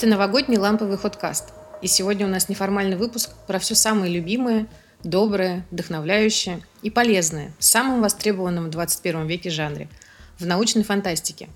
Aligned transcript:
Это 0.00 0.08
новогодний 0.08 0.56
ламповый 0.56 0.96
ходкаст. 0.96 1.52
И 1.82 1.86
сегодня 1.86 2.24
у 2.24 2.30
нас 2.30 2.48
неформальный 2.48 2.96
выпуск 2.96 3.32
про 3.46 3.58
все 3.58 3.74
самое 3.74 4.10
любимое, 4.10 4.66
доброе, 5.04 5.66
вдохновляющее 5.70 6.62
и 6.80 6.88
полезное 6.88 7.52
в 7.58 7.64
самом 7.64 8.00
востребованном 8.00 8.64
в 8.64 8.70
21 8.70 9.26
веке 9.26 9.50
жанре– 9.50 9.90
в 10.38 10.46
научной 10.46 10.84
фантастике. 10.84 11.50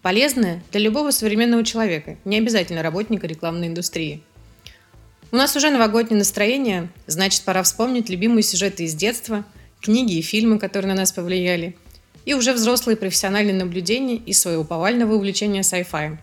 Полезное 0.00 0.62
для 0.70 0.80
любого 0.80 1.10
современного 1.10 1.64
человека, 1.64 2.18
не 2.24 2.38
обязательно 2.38 2.84
работника 2.84 3.26
рекламной 3.26 3.66
индустрии. 3.66 4.22
У 5.32 5.36
нас 5.36 5.56
уже 5.56 5.70
новогоднее 5.70 6.18
настроение, 6.18 6.88
значит, 7.08 7.42
пора 7.42 7.64
вспомнить 7.64 8.08
любимые 8.08 8.44
сюжеты 8.44 8.84
из 8.84 8.94
детства, 8.94 9.44
книги 9.80 10.18
и 10.18 10.22
фильмы, 10.22 10.60
которые 10.60 10.90
на 10.90 11.00
нас 11.00 11.10
повлияли, 11.10 11.76
и 12.26 12.34
уже 12.34 12.52
взрослые 12.52 12.96
профессиональные 12.96 13.56
наблюдения 13.56 14.18
из 14.18 14.40
своего 14.40 14.62
повального 14.62 15.14
увлечения 15.14 15.62
sci-fi. 15.62 16.18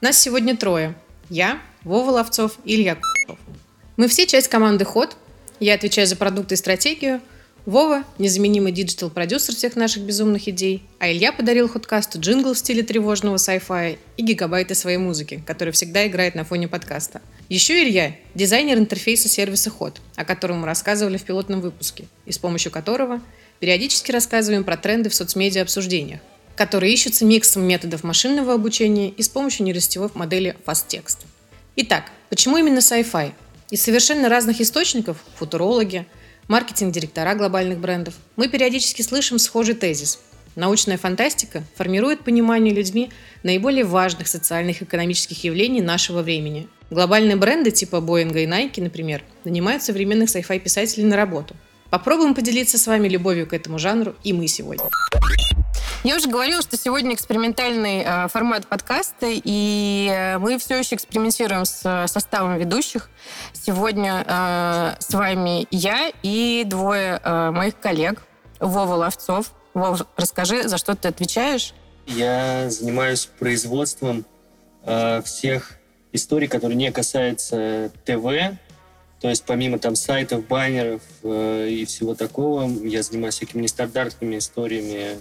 Нас 0.00 0.18
сегодня 0.18 0.56
трое. 0.56 0.96
Я, 1.30 1.62
Вова 1.84 2.10
Ловцов 2.10 2.58
Илья 2.66 2.96
Куликов. 2.96 3.38
Мы 3.96 4.08
все 4.08 4.26
часть 4.26 4.48
команды 4.48 4.84
«Ход». 4.84 5.16
Я 5.58 5.74
отвечаю 5.74 6.06
за 6.06 6.16
продукты 6.16 6.54
и 6.54 6.58
стратегию. 6.58 7.20
Вова– 7.64 8.04
незаменимый 8.18 8.72
digital-продюсер 8.72 9.54
всех 9.54 9.74
наших 9.74 10.02
безумных 10.02 10.48
идей. 10.48 10.82
А 10.98 11.10
Илья 11.10 11.32
подарил 11.32 11.66
Ходкасту 11.66 12.20
джингл 12.20 12.52
в 12.52 12.58
стиле 12.58 12.82
тревожного 12.82 13.36
sci-fi 13.36 13.96
и 14.18 14.22
гигабайты 14.22 14.74
своей 14.74 14.98
музыки, 14.98 15.42
которая 15.46 15.72
всегда 15.72 16.06
играет 16.06 16.34
на 16.34 16.44
фоне 16.44 16.68
подкаста. 16.68 17.22
Еще 17.48 17.82
Илья– 17.82 18.16
дизайнер 18.34 18.76
интерфейса 18.76 19.30
сервиса 19.30 19.70
«Ход», 19.70 20.02
о 20.16 20.26
котором 20.26 20.58
мы 20.58 20.66
рассказывали 20.66 21.16
в 21.16 21.22
пилотном 21.22 21.62
выпуске, 21.62 22.04
и 22.26 22.32
с 22.32 22.38
помощью 22.38 22.70
которого 22.70 23.22
периодически 23.60 24.12
рассказываем 24.12 24.64
про 24.64 24.76
тренды 24.76 25.08
в 25.08 25.14
соцмедиа 25.14 25.62
обсуждениях 25.62 26.20
которые 26.56 26.92
ищутся 26.92 27.24
миксом 27.24 27.64
методов 27.64 28.04
машинного 28.04 28.54
обучения 28.54 29.10
и 29.10 29.22
с 29.22 29.28
помощью 29.28 29.66
нейросетевой 29.66 30.10
модели 30.14 30.56
FastText. 30.64 31.18
Итак, 31.76 32.04
почему 32.28 32.56
именно 32.56 32.78
Sci-Fi? 32.78 33.32
Из 33.70 33.82
совершенно 33.82 34.28
разных 34.28 34.60
источников– 34.60 35.16
футурологи, 35.36 36.06
маркетинг-директора 36.48 37.34
глобальных 37.34 37.78
брендов– 37.78 38.14
мы 38.36 38.48
периодически 38.48 39.02
слышим 39.02 39.38
схожий 39.38 39.74
тезис. 39.74 40.20
Научная 40.54 40.98
фантастика 40.98 41.64
формирует 41.74 42.22
понимание 42.22 42.72
людьми 42.72 43.10
наиболее 43.42 43.84
важных 43.84 44.28
социальных 44.28 44.80
и 44.80 44.84
экономических 44.84 45.42
явлений 45.42 45.82
нашего 45.82 46.22
времени. 46.22 46.68
Глобальные 46.90 47.34
бренды 47.34 47.72
типа 47.72 48.00
Боинга 48.00 48.38
и 48.38 48.46
Nike, 48.46 48.80
например, 48.80 49.24
нанимают 49.42 49.82
современных 49.82 50.28
sci-fi 50.28 50.60
писателей 50.60 51.06
на 51.06 51.16
работу. 51.16 51.56
Попробуем 51.90 52.34
поделиться 52.34 52.78
с 52.78 52.86
вами 52.86 53.08
любовью 53.08 53.48
к 53.48 53.52
этому 53.52 53.80
жанру 53.80 54.14
и 54.22 54.32
мы 54.32 54.46
сегодня. 54.46 54.84
Я 56.04 56.16
уже 56.16 56.28
говорила, 56.28 56.60
что 56.60 56.76
сегодня 56.76 57.14
экспериментальный 57.14 58.02
э, 58.04 58.28
формат 58.28 58.66
подкаста, 58.66 59.26
и 59.26 60.06
э, 60.12 60.36
мы 60.36 60.58
все 60.58 60.78
еще 60.78 60.96
экспериментируем 60.96 61.64
с 61.64 61.80
э, 61.82 62.06
составом 62.08 62.58
ведущих. 62.58 63.08
Сегодня 63.54 64.22
с 65.00 65.14
вами 65.14 65.66
я 65.70 66.12
и 66.22 66.64
двое 66.66 67.18
моих 67.24 67.80
коллег. 67.80 68.22
Вова 68.60 68.94
Ловцов. 68.94 69.52
Вова, 69.72 70.06
расскажи, 70.16 70.68
за 70.68 70.76
что 70.76 70.94
ты 70.94 71.08
отвечаешь? 71.08 71.72
Я 72.06 72.68
занимаюсь 72.68 73.24
производством 73.38 74.26
всех 75.24 75.78
историй, 76.12 76.48
которые 76.48 76.76
не 76.76 76.92
касаются 76.92 77.90
ТВ, 78.04 78.58
то 79.24 79.30
есть 79.30 79.44
помимо 79.44 79.78
там 79.78 79.96
сайтов, 79.96 80.46
баннеров 80.46 81.00
э, 81.22 81.68
и 81.70 81.86
всего 81.86 82.14
такого, 82.14 82.68
я 82.84 83.02
занимаюсь 83.02 83.36
всякими 83.36 83.62
нестандартными 83.62 84.36
историями 84.36 85.18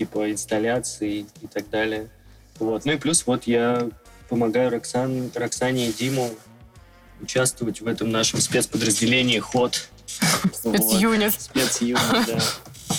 типа 0.00 0.30
инсталляций 0.30 1.26
и 1.42 1.46
так 1.46 1.68
далее. 1.68 2.08
Вот. 2.58 2.86
Ну 2.86 2.92
и 2.92 2.96
плюс 2.96 3.26
вот 3.26 3.44
я 3.44 3.90
помогаю 4.30 4.70
Роксан, 4.70 5.30
Роксане 5.34 5.90
и 5.90 5.92
Диму 5.92 6.30
участвовать 7.20 7.82
в 7.82 7.86
этом 7.86 8.10
нашем 8.10 8.40
спецподразделении 8.40 9.38
«Ход». 9.40 9.88
Спецюнит. 10.06 11.38
Спецюнит, 11.38 11.98
да. 12.26 12.38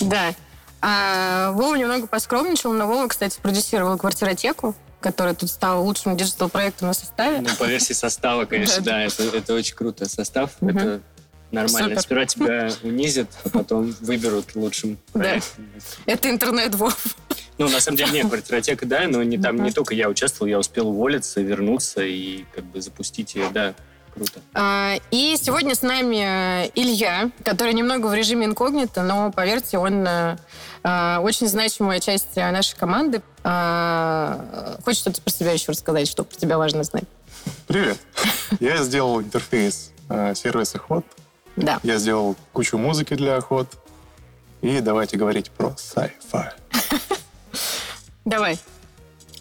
Да. 0.00 0.34
А 0.80 1.50
Вова 1.52 1.74
немного 1.74 2.06
поскромничал, 2.06 2.72
но 2.72 2.86
Вова, 2.86 3.08
кстати, 3.08 3.40
продюсировал 3.42 3.98
«Квартиротеку», 3.98 4.76
которая 5.00 5.34
тут 5.34 5.50
стала 5.50 5.80
лучшим 5.80 6.16
диджитал-проектом 6.16 6.86
на 6.86 6.94
составе. 6.94 7.40
Ну, 7.40 7.48
по 7.58 7.64
версии 7.64 7.94
состава, 7.94 8.44
конечно, 8.44 8.80
да, 8.84 9.02
это, 9.02 9.24
это 9.24 9.54
очень 9.54 9.74
круто. 9.74 10.08
Состав— 10.08 10.52
это 10.60 11.00
нормально. 11.52 11.88
Супер. 11.90 12.00
Сперва 12.00 12.26
тебя 12.26 12.70
унизят, 12.82 13.28
а 13.44 13.48
потом 13.50 13.94
выберут 14.00 14.54
лучшим 14.54 14.98
проектом. 15.12 15.66
Да. 15.74 16.12
Это 16.12 16.30
интернет, 16.30 16.74
Вов. 16.74 17.16
Ну, 17.58 17.68
на 17.68 17.80
самом 17.80 17.98
деле, 17.98 18.10
нет, 18.12 18.28
квартиротека, 18.28 18.86
да, 18.86 19.06
но 19.06 19.22
не, 19.22 19.38
там 19.38 19.62
не 19.62 19.70
только 19.70 19.94
я 19.94 20.08
участвовал, 20.08 20.48
я 20.48 20.58
успел 20.58 20.88
уволиться, 20.88 21.40
вернуться 21.40 22.02
и 22.02 22.44
как 22.54 22.64
бы 22.64 22.80
запустить 22.80 23.34
ее, 23.34 23.50
да, 23.52 23.74
круто. 24.14 24.40
А, 24.54 24.94
и 25.10 25.36
сегодня 25.40 25.74
с 25.74 25.82
нами 25.82 26.64
э, 26.64 26.70
Илья, 26.74 27.30
который 27.44 27.74
немного 27.74 28.06
в 28.06 28.14
режиме 28.14 28.46
инкогнито, 28.46 29.02
но, 29.02 29.30
поверьте, 29.30 29.78
он 29.78 30.04
а, 30.06 31.20
очень 31.22 31.46
значимая 31.46 32.00
часть 32.00 32.34
нашей 32.36 32.76
команды. 32.76 33.22
А, 33.44 34.78
хочешь 34.84 35.00
что-то 35.00 35.20
про 35.20 35.30
себя 35.30 35.52
еще 35.52 35.72
рассказать, 35.72 36.08
что 36.08 36.24
про 36.24 36.36
тебя 36.36 36.58
важно 36.58 36.82
знать? 36.84 37.04
Привет. 37.66 37.98
Я 38.60 38.82
сделал 38.82 39.20
интерфейс 39.20 39.92
сервиса 40.08 40.80
Hot 40.88 41.04
да. 41.56 41.80
Я 41.82 41.98
сделал 41.98 42.36
кучу 42.52 42.78
музыки 42.78 43.14
для 43.14 43.36
охот. 43.36 43.68
И 44.60 44.80
давайте 44.80 45.16
говорить 45.16 45.50
про 45.50 45.70
sci-fi. 45.70 46.52
Давай. 48.24 48.58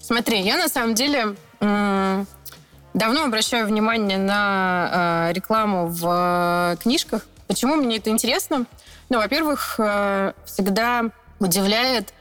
Смотри, 0.02 0.42
я 0.42 0.58
на 0.58 0.68
самом 0.68 0.96
деле 0.96 1.36
давно 1.60 3.24
обращаю 3.24 3.68
внимание 3.68 4.18
на 4.18 5.30
э, 5.30 5.34
рекламу 5.34 5.88
в 5.88 6.74
э, 6.74 6.78
книжках. 6.82 7.26
Почему 7.48 7.76
мне 7.76 7.98
это 7.98 8.10
интересно? 8.10 8.66
Ну, 9.10 9.20
во-первых, 9.20 9.76
э, 9.78 10.34
всегда 10.46 11.06
удивляет 11.40 12.14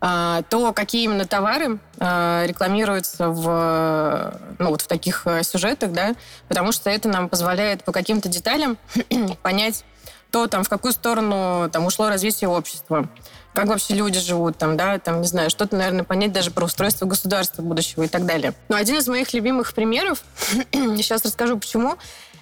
то, 0.00 0.72
какие 0.74 1.04
именно 1.04 1.26
товары 1.26 1.80
а, 1.98 2.44
рекламируются 2.46 3.30
в, 3.30 4.40
ну, 4.60 4.68
вот 4.68 4.82
в 4.82 4.86
таких 4.86 5.26
э, 5.26 5.42
сюжетах, 5.42 5.90
да, 5.90 6.14
потому 6.46 6.70
что 6.70 6.88
это 6.88 7.08
нам 7.08 7.28
позволяет 7.28 7.82
по 7.82 7.90
каким-то 7.90 8.28
деталям 8.28 8.78
понять 9.42 9.84
то, 10.30 10.46
там, 10.46 10.62
в 10.62 10.68
какую 10.68 10.92
сторону 10.92 11.68
там, 11.72 11.86
ушло 11.86 12.08
развитие 12.08 12.48
общества, 12.48 13.08
как 13.54 13.66
вообще 13.66 13.94
люди 13.94 14.20
живут, 14.20 14.56
там, 14.56 14.76
да, 14.76 14.98
там, 14.98 15.20
не 15.22 15.26
знаю, 15.26 15.50
что-то, 15.50 15.74
наверное, 15.74 16.04
понять 16.04 16.32
даже 16.32 16.50
про 16.52 16.66
устройство 16.66 17.06
государства 17.06 17.62
будущего 17.62 18.04
и 18.04 18.08
так 18.08 18.24
далее. 18.24 18.54
Но 18.68 18.76
один 18.76 18.98
из 18.98 19.08
моих 19.08 19.32
любимых 19.32 19.74
примеров, 19.74 20.22
сейчас 20.72 21.24
расскажу 21.24 21.58
почему, 21.58 21.96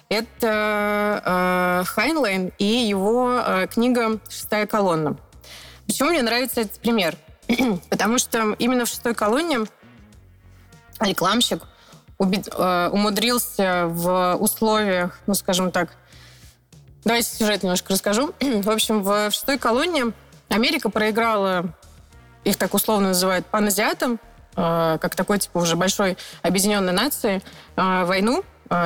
это 0.09 1.23
э, 1.25 1.83
Хайнлайн 1.85 2.51
и 2.59 2.65
его 2.65 3.41
э, 3.43 3.67
книга 3.67 4.19
«Шестая 4.29 4.67
колонна». 4.67 5.17
Почему 5.85 6.09
мне 6.09 6.21
нравится 6.21 6.61
этот 6.61 6.79
пример? 6.79 7.17
Потому 7.89 8.17
что 8.17 8.53
именно 8.59 8.85
в 8.85 8.89
шестой 8.89 9.15
колонне 9.15 9.59
рекламщик 10.99 11.63
э, 12.19 12.89
умудрился 12.91 13.85
в 13.87 14.35
условиях, 14.35 15.19
ну, 15.27 15.33
скажем 15.33 15.71
так, 15.71 15.95
давайте 17.03 17.29
сюжет 17.29 17.63
немножко 17.63 17.93
расскажу. 17.93 18.33
В 18.39 18.69
общем, 18.69 19.03
в 19.03 19.31
шестой 19.31 19.57
колонне 19.57 20.13
Америка 20.49 20.89
проиграла, 20.89 21.73
их 22.43 22.57
так 22.57 22.73
условно 22.73 23.09
называют, 23.09 23.45
паназиатам, 23.45 24.19
э, 24.55 24.97
как 24.99 25.15
такой, 25.15 25.39
типа, 25.39 25.59
уже 25.59 25.75
большой 25.75 26.17
объединенной 26.41 26.93
нации, 26.93 27.41
э, 27.75 28.05
войну, 28.05 28.43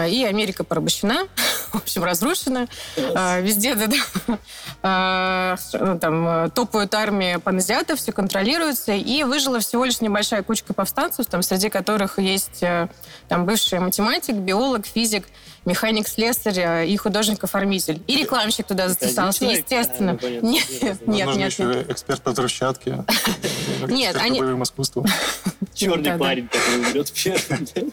и 0.09 0.25
Америка 0.25 0.63
порабощена, 0.63 1.27
в 1.71 1.75
общем, 1.75 2.03
разрушена. 2.03 2.67
Yes. 2.95 3.41
Везде 3.41 3.75
да, 3.75 3.87
да, 3.87 4.37
а, 4.83 5.55
ну, 5.73 5.99
там, 5.99 6.51
топают 6.51 6.93
армии 6.93 7.37
паназиатов, 7.37 7.99
все 7.99 8.11
контролируется, 8.11 8.93
и 8.93 9.23
выжила 9.23 9.59
всего 9.59 9.85
лишь 9.85 10.01
небольшая 10.01 10.43
кучка 10.43 10.73
повстанцев, 10.73 11.25
там, 11.27 11.41
среди 11.43 11.69
которых 11.69 12.19
есть 12.19 12.63
э, 12.63 12.87
там, 13.27 13.45
бывший 13.45 13.79
математик, 13.79 14.35
биолог, 14.35 14.85
физик, 14.85 15.25
механик, 15.65 16.07
слесарь 16.07 16.59
э, 16.59 16.87
и 16.87 16.97
художник-оформитель. 16.97 18.01
И 18.07 18.17
рекламщик 18.17 18.67
туда 18.67 18.89
затесался, 18.89 19.45
естественно. 19.45 20.17
А, 20.21 20.27
ну, 20.41 20.51
нет, 20.51 21.07
нет, 21.07 21.35
нет. 21.35 21.51
еще 21.51 21.85
эксперт 21.89 22.21
по 22.21 22.31
взрывчатке. 22.31 23.05
Нет, 23.87 24.15
они... 24.17 24.39
по 24.39 24.63
искусству. 24.63 25.05
Черный 25.73 26.17
парень, 26.17 26.47
который 26.47 26.91
берет 26.91 27.11
первым. 27.11 27.91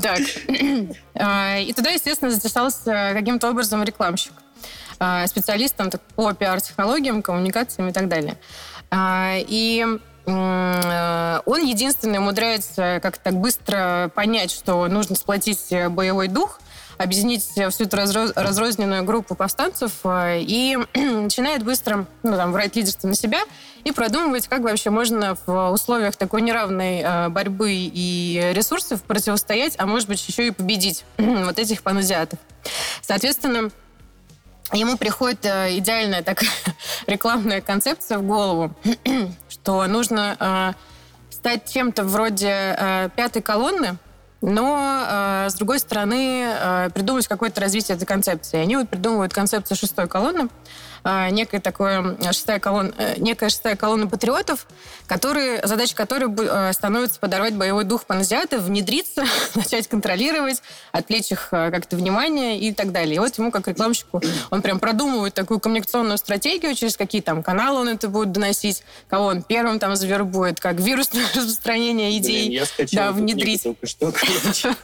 Так. 0.00 0.20
А, 1.16 1.58
и 1.58 1.72
туда, 1.72 1.90
естественно, 1.90 2.30
затесался 2.30 3.12
каким-то 3.14 3.50
образом 3.50 3.82
рекламщик. 3.84 4.32
А, 4.98 5.26
специалистом 5.26 5.90
по 6.16 6.32
пиар-технологиям, 6.32 7.22
коммуникациям 7.22 7.88
и 7.88 7.92
так 7.92 8.08
далее. 8.08 8.36
А, 8.90 9.36
и 9.38 9.86
он 10.26 11.62
единственный 11.62 12.18
умудряется 12.18 12.98
как-то 13.02 13.30
быстро 13.32 14.10
понять, 14.14 14.50
что 14.50 14.86
нужно 14.88 15.16
сплотить 15.16 15.68
боевой 15.90 16.28
дух, 16.28 16.60
объединить 16.98 17.42
всю 17.42 17.84
эту 17.84 17.96
разро- 17.96 18.32
разрозненную 18.34 19.04
группу 19.04 19.34
повстанцев 19.34 19.92
э, 20.04 20.40
и 20.40 20.78
начинает 20.94 21.64
быстро 21.64 22.06
ну, 22.22 22.36
там, 22.36 22.52
брать 22.52 22.76
лидерство 22.76 23.08
на 23.08 23.14
себя 23.14 23.40
и 23.84 23.92
продумывать, 23.92 24.48
как 24.48 24.62
вообще 24.62 24.90
можно 24.90 25.36
в 25.46 25.70
условиях 25.70 26.16
такой 26.16 26.42
неравной 26.42 27.00
э, 27.00 27.28
борьбы 27.28 27.72
и 27.72 28.50
ресурсов 28.54 29.02
противостоять, 29.02 29.74
а 29.78 29.86
может 29.86 30.08
быть 30.08 30.26
еще 30.26 30.48
и 30.48 30.50
победить 30.50 31.04
вот 31.18 31.58
этих 31.58 31.82
паназиатов. 31.82 32.38
Соответственно, 33.02 33.70
ему 34.72 34.96
приходит 34.96 35.44
э, 35.44 35.78
идеальная 35.78 36.22
такая 36.22 36.50
рекламная 37.06 37.60
концепция 37.60 38.18
в 38.18 38.22
голову, 38.22 38.74
что 39.64 39.86
нужно 39.86 40.36
э, 40.38 40.72
стать 41.30 41.72
чем-то 41.72 42.04
вроде 42.04 42.50
э, 42.50 43.08
пятой 43.16 43.40
колонны, 43.40 43.96
но, 44.42 45.06
э, 45.08 45.46
с 45.48 45.54
другой 45.54 45.78
стороны, 45.78 46.90
придумать 46.92 47.26
какое-то 47.26 47.62
развитие 47.62 47.96
этой 47.96 48.04
концепции. 48.04 48.58
Они 48.58 48.76
вот 48.76 48.90
придумывают 48.90 49.32
концепцию 49.32 49.78
шестой 49.78 50.06
колонны, 50.06 50.50
э, 51.04 51.30
некая 51.30 51.60
такое 51.60 52.16
шестая 52.32 52.58
колонна, 52.58 52.92
э, 52.98 53.14
некая 53.18 53.48
шестая 53.48 53.76
колонна 53.76 54.06
патриотов, 54.06 54.66
которые, 55.06 55.60
задача 55.66 55.94
которой 55.94 56.30
э, 56.36 56.72
становится 56.72 57.20
подорвать 57.20 57.54
боевой 57.54 57.84
дух 57.84 58.06
паназиатов, 58.06 58.62
внедриться, 58.62 59.24
начать 59.54 59.88
контролировать, 59.88 60.62
отвлечь 60.92 61.30
их 61.32 61.48
э, 61.52 61.70
как-то 61.70 61.96
внимание 61.96 62.58
и 62.58 62.72
так 62.72 62.92
далее. 62.92 63.16
И 63.16 63.18
вот 63.18 63.36
ему, 63.36 63.50
как 63.50 63.68
рекламщику, 63.68 64.22
он 64.50 64.62
прям 64.62 64.78
продумывает 64.80 65.34
такую 65.34 65.60
коммуникационную 65.60 66.18
стратегию, 66.18 66.74
через 66.74 66.96
какие 66.96 67.20
там 67.20 67.42
каналы 67.42 67.80
он 67.80 67.88
это 67.88 68.08
будет 68.08 68.32
доносить, 68.32 68.82
кого 69.08 69.26
он 69.26 69.42
первым 69.42 69.78
там 69.78 69.96
завербует, 69.96 70.60
как 70.60 70.76
вирусное 70.76 71.24
распространение 71.34 72.16
идей 72.18 72.48
Блин, 72.48 72.60
я 72.60 72.66
скачал 72.66 73.04
да, 73.06 73.12
внедрить. 73.12 73.62
только 73.62 73.86
что. 73.86 74.12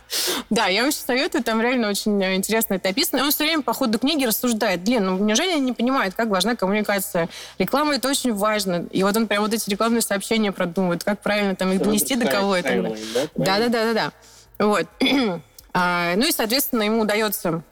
Да, 0.51 0.67
я 0.67 0.85
очень 0.85 0.99
советую, 0.99 1.45
там 1.45 1.61
реально 1.61 1.89
очень 1.89 2.23
э, 2.23 2.35
интересно 2.35 2.75
это 2.75 2.89
описано. 2.89 3.21
И 3.21 3.23
он 3.23 3.31
все 3.31 3.45
время 3.45 3.63
по 3.63 3.73
ходу 3.73 3.99
книги 3.99 4.25
рассуждает, 4.25 4.81
блин, 4.83 5.07
ну 5.07 5.19
неужели 5.19 5.53
они 5.53 5.75
не 5.79 5.91
понимают, 6.11 6.15
как 6.15 6.29
важна 6.29 6.57
коммуникация? 6.57 7.29
Реклама 7.59 7.95
это 7.95 8.09
очень 8.09 8.35
важно. 8.35 8.87
И 8.91 9.03
вот 9.03 9.17
он 9.17 9.27
прям 9.27 9.43
вот 9.43 9.55
эти 9.55 9.69
рекламные 9.71 10.03
сообщения 10.03 10.53
продумывает, 10.53 11.05
как 11.05 11.21
правильно 11.21 11.55
там 11.55 11.73
их 11.73 11.83
донести 11.83 12.17
до 12.17 12.27
кого 12.27 12.57
это. 12.57 12.97
Да? 13.37 13.59
Да, 13.59 13.69
да, 13.69 13.69
да, 13.69 13.93
да. 13.95 14.13
Вот. 14.59 14.87
А, 15.73 16.17
ну 16.17 16.27
и, 16.27 16.33
соответственно, 16.33 16.83
ему 16.83 17.03
удается 17.03 17.63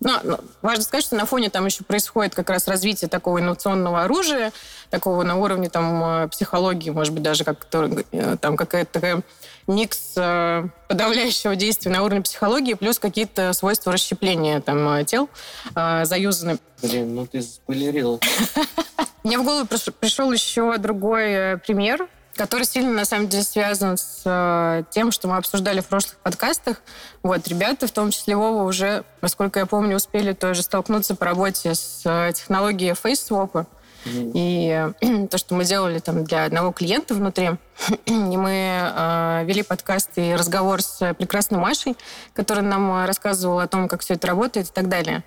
ну, 0.00 0.10
ну, 0.24 0.38
важно 0.62 0.82
сказать, 0.82 1.04
что 1.04 1.14
на 1.14 1.26
фоне 1.26 1.48
там 1.48 1.64
еще 1.64 1.84
происходит 1.84 2.34
как 2.34 2.50
раз 2.50 2.66
развитие 2.66 3.08
такого 3.08 3.38
инновационного 3.38 4.02
оружия, 4.02 4.52
такого 4.90 5.22
на 5.22 5.36
уровне 5.36 5.70
там 5.70 6.24
э, 6.24 6.28
психологии, 6.28 6.90
может 6.90 7.14
быть, 7.14 7.22
даже 7.22 7.44
как 7.44 7.68
э, 7.72 8.36
там 8.40 8.56
какая-то 8.56 8.92
такая 8.92 9.22
микс 9.66 10.12
э, 10.16 10.68
подавляющего 10.88 11.56
действия 11.56 11.90
на 11.90 12.02
уровне 12.02 12.22
психологии, 12.22 12.74
плюс 12.74 12.98
какие-то 12.98 13.52
свойства 13.52 13.92
расщепления 13.92 14.60
там 14.60 14.88
э, 14.88 15.04
тел 15.04 15.28
э, 15.74 16.04
заюзаны. 16.04 16.58
Блин, 16.82 17.14
ну 17.14 17.26
ты 17.26 17.42
спойлерила. 17.42 18.18
Мне 19.24 19.38
в 19.38 19.44
голову 19.44 19.66
приш- 19.66 19.90
пришел 19.92 20.30
еще 20.30 20.78
другой 20.78 21.32
э, 21.32 21.56
пример, 21.58 22.08
который 22.36 22.64
сильно, 22.64 22.92
на 22.92 23.04
самом 23.04 23.28
деле, 23.28 23.42
связан 23.42 23.96
с 23.96 24.22
э, 24.24 24.84
тем, 24.90 25.10
что 25.10 25.26
мы 25.26 25.36
обсуждали 25.36 25.80
в 25.80 25.86
прошлых 25.86 26.16
подкастах. 26.18 26.82
Вот, 27.22 27.48
ребята, 27.48 27.86
в 27.86 27.90
том 27.90 28.10
числе 28.10 28.36
Вова, 28.36 28.62
уже, 28.62 29.04
насколько 29.22 29.58
я 29.58 29.66
помню, 29.66 29.96
успели 29.96 30.32
тоже 30.32 30.62
столкнуться 30.62 31.16
по 31.16 31.24
работе 31.24 31.74
с 31.74 32.02
э, 32.04 32.32
технологией 32.34 32.94
фейс-свопа. 32.94 33.66
И 34.06 34.92
э, 35.00 35.26
то, 35.30 35.38
что 35.38 35.54
мы 35.54 35.64
делали 35.64 35.98
там 35.98 36.24
для 36.24 36.44
одного 36.44 36.72
клиента 36.72 37.14
внутри, 37.14 37.50
и 38.06 38.12
мы 38.12 38.50
э, 38.52 39.44
вели 39.44 39.62
подкаст 39.62 40.10
и 40.16 40.34
разговор 40.34 40.82
с 40.82 41.14
прекрасной 41.14 41.58
Машей, 41.58 41.96
которая 42.32 42.64
нам 42.64 42.90
э, 42.92 43.06
рассказывала 43.06 43.64
о 43.64 43.68
том, 43.68 43.88
как 43.88 44.00
все 44.00 44.14
это 44.14 44.26
работает 44.26 44.68
и 44.68 44.72
так 44.72 44.88
далее. 44.88 45.24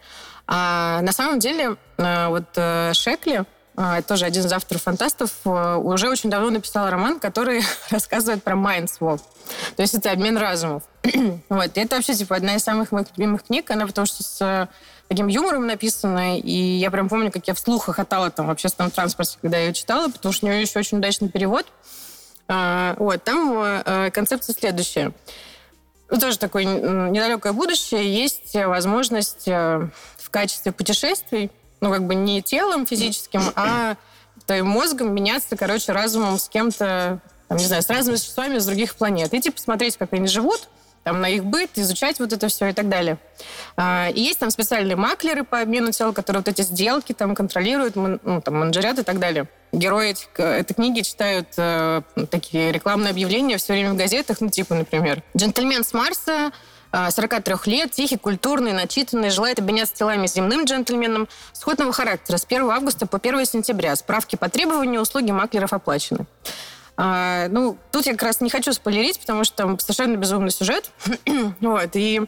А 0.48 1.02
на 1.02 1.12
самом 1.12 1.40
деле 1.40 1.76
э, 1.98 2.28
вот 2.28 2.46
э, 2.56 2.94
Шекли, 2.94 3.44
тоже 4.06 4.26
один 4.26 4.46
из 4.46 4.52
авторов 4.52 4.84
фантастов, 4.84 5.32
э, 5.46 5.76
уже 5.76 6.10
очень 6.10 6.30
давно 6.30 6.50
написал 6.50 6.90
роман, 6.90 7.18
который 7.20 7.62
рассказывает 7.90 8.44
про 8.44 8.56
swap. 8.56 9.22
То 9.78 9.82
есть 9.82 9.94
это 9.94 10.12
обмен 10.12 10.36
разумов. 10.36 10.84
вот. 11.50 11.78
И 11.78 11.80
это 11.80 11.96
вообще 11.96 12.14
типа 12.14 12.36
одна 12.36 12.56
из 12.56 12.64
самых 12.64 12.92
моих 12.92 13.08
любимых 13.16 13.44
книг, 13.44 13.72
она 13.72 13.88
потому 13.88 14.06
что 14.06 14.22
с 14.22 14.42
э, 14.42 14.68
таким 15.08 15.28
юмором 15.28 15.66
написана, 15.66 16.38
и 16.38 16.52
я 16.52 16.92
прям 16.92 17.08
помню, 17.08 17.32
как 17.32 17.48
я 17.48 17.54
вслух 17.54 17.86
хохотала 17.86 18.30
там 18.32 18.48
в 18.48 18.50
общественном 18.50 18.92
транспорте, 18.92 19.38
когда 19.42 19.58
я 19.58 19.68
ее 19.68 19.74
читала, 19.74 20.10
потому 20.10 20.34
что 20.34 20.46
у 20.46 20.50
нее 20.50 20.62
еще 20.62 20.80
очень 20.80 20.98
удачный 20.98 21.30
перевод. 21.30 21.66
А, 22.50 22.96
вот, 23.00 23.24
там 23.24 23.54
э, 23.62 24.12
концепция 24.12 24.54
следующая. 24.56 25.14
Ну, 26.10 26.20
тоже 26.20 26.38
такое 26.38 26.66
недалекое 26.66 27.54
будущее. 27.54 28.14
Есть 28.14 28.56
возможность 28.56 29.46
в 29.46 30.30
качестве 30.32 30.72
путешествий, 30.72 31.52
ну, 31.82 31.92
как 31.92 32.06
бы 32.06 32.16
не 32.16 32.42
телом 32.42 32.86
физическим, 32.86 33.42
а 33.56 33.96
твоим 34.46 34.68
мозгом 34.68 35.14
меняться, 35.14 35.56
короче, 35.56 35.92
разумом 35.92 36.40
с 36.40 36.50
кем-то, 36.50 37.20
там, 37.48 37.58
не 37.58 37.66
знаю, 37.66 37.82
с 37.84 37.90
разными 37.90 38.16
существами 38.16 38.58
с 38.58 38.66
других 38.66 38.96
планет. 38.96 39.34
И, 39.34 39.42
типа, 39.42 39.60
смотреть, 39.60 39.98
как 39.98 40.14
они 40.14 40.28
живут, 40.28 40.68
там, 41.04 41.22
на 41.22 41.30
их 41.30 41.46
быт, 41.46 41.72
изучать 41.76 42.20
вот 42.20 42.34
это 42.34 42.48
все 42.50 42.68
и 42.68 42.74
так 42.74 42.90
далее. 42.90 43.18
А, 43.78 44.10
и 44.14 44.22
есть 44.22 44.40
там 44.40 44.50
специальные 44.50 44.96
маклеры 44.96 45.44
по 45.44 45.62
обмену 45.62 45.92
тел, 45.92 46.14
которые 46.14 46.42
вот 46.42 46.50
эти 46.50 46.62
сделки 46.62 47.14
там 47.14 47.36
контролируют, 47.36 47.96
ну, 47.96 48.20
там, 48.42 48.56
менеджерят 48.60 49.00
и 49.00 49.04
так 49.04 49.20
далее. 49.20 49.48
Герои 49.72 50.10
этих- 50.10 50.28
этой 50.38 50.74
книги 50.74 51.02
читают 51.02 51.48
э, 51.58 52.02
такие 52.30 52.72
рекламные 52.72 53.12
объявления 53.12 53.58
все 53.58 53.74
время 53.74 53.94
в 53.94 53.96
газетах, 53.96 54.42
ну, 54.42 54.50
типа, 54.50 54.76
например, 54.76 55.24
«Джентльмен 55.38 55.84
с 55.84 55.94
Марса», 55.94 56.52
43 56.92 57.56
лет, 57.66 57.92
тихий, 57.92 58.18
культурный, 58.18 58.74
начитанный, 58.74 59.30
желает 59.30 59.60
обменяться 59.60 59.96
телами 59.96 60.28
земным 60.28 60.66
джентльменом 60.66 61.28
сходного 61.54 61.94
характера 61.94 62.38
с 62.38 62.46
1 62.46 62.70
августа 62.70 63.06
по 63.06 63.18
1 63.18 63.46
сентября. 63.46 63.96
Справки 63.96 64.36
по 64.36 64.50
требованию, 64.50 65.02
услуги 65.02 65.32
маклеров 65.32 65.74
оплачены. 65.74 66.26
А, 67.02 67.48
ну, 67.48 67.78
тут 67.94 68.08
я 68.08 68.12
как 68.12 68.24
раз 68.24 68.42
не 68.42 68.50
хочу 68.50 68.74
спойлерить, 68.74 69.22
потому 69.22 69.46
что 69.46 69.56
там 69.56 69.80
совершенно 69.80 70.18
безумный 70.18 70.52
сюжет. 70.52 70.92
вот, 71.62 71.90
и, 71.94 72.24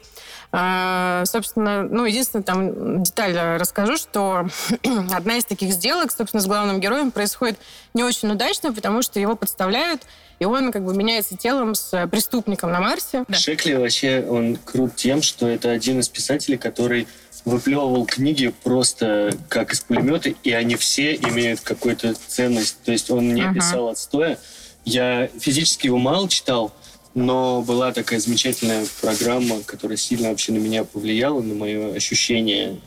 а, 0.54 1.24
собственно, 1.26 1.84
ну, 1.84 2.06
единственное, 2.06 2.44
там 2.44 3.04
деталь 3.04 3.38
расскажу, 3.58 3.98
что 3.98 4.48
одна 5.14 5.36
из 5.36 5.44
таких 5.44 5.74
сделок, 5.74 6.14
собственно, 6.14 6.40
с 6.40 6.46
главным 6.46 6.80
героем 6.80 7.12
происходит 7.12 7.60
не 7.94 8.06
очень 8.06 8.32
удачно, 8.32 8.72
потому 8.72 9.02
что 9.02 9.20
его 9.20 9.36
подставляют, 9.36 10.04
и 10.42 10.44
он 10.46 10.72
как 10.72 10.84
бы 10.84 10.96
меняется 10.96 11.38
телом 11.38 11.76
с 11.76 12.08
преступником 12.08 12.72
на 12.72 12.82
Марсе. 12.82 13.26
Шекли 13.32 13.76
вообще, 13.76 14.26
он 14.28 14.56
крут 14.56 14.96
тем, 14.96 15.22
что 15.22 15.48
это 15.48 15.70
один 15.70 16.00
из 16.00 16.10
писателей, 16.10 16.58
который 16.58 17.08
выплевывал 17.46 18.08
книги 18.08 18.52
просто 18.64 19.38
как 19.50 19.72
из 19.72 19.82
пулемета, 19.82 20.30
и 20.30 20.52
они 20.52 20.78
все 20.78 21.14
имеют 21.14 21.60
какую-то 21.62 22.16
ценность. 22.28 22.78
То 22.84 22.92
есть 22.92 23.12
он 23.12 23.36
не 23.36 23.44
Ага. 23.44 23.54
писал 23.54 23.90
отстоя. 23.90 24.40
Я 24.84 25.30
физически 25.40 25.86
его 25.86 26.00
мало 26.00 26.28
читал, 26.28 26.74
но 27.14 27.62
была 27.62 27.92
такая 27.92 28.20
замечательная 28.20 28.88
программа, 29.00 29.62
которая 29.62 29.98
сильно 29.98 30.30
вообще 30.30 30.54
на 30.54 30.58
меня 30.58 30.86
повлияла, 30.86 31.42
на 31.42 31.54
мое 31.54 31.94
ощущение 31.94 32.80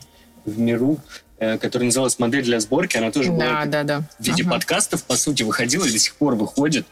в 0.43 0.59
миру, 0.59 0.97
э, 0.97 1.24
которая 1.37 1.85
называлась 1.87 2.17
«Модель 2.19 2.43
для 2.43 2.59
сборки». 2.59 2.97
Она 2.97 3.11
тоже 3.11 3.31
была 3.31 3.63
Да, 3.63 3.65
да, 3.65 3.83
да. 3.83 4.03
в 4.19 4.23
виде 4.25 4.43
Ага. 4.43 4.51
подкастов, 4.53 5.03
по 5.03 5.15
сути, 5.15 5.43
выходила 5.43 5.85
и 5.85 5.91
до 5.91 5.99
сих 5.99 6.15
пор 6.15 6.35
выходит. 6.35 6.85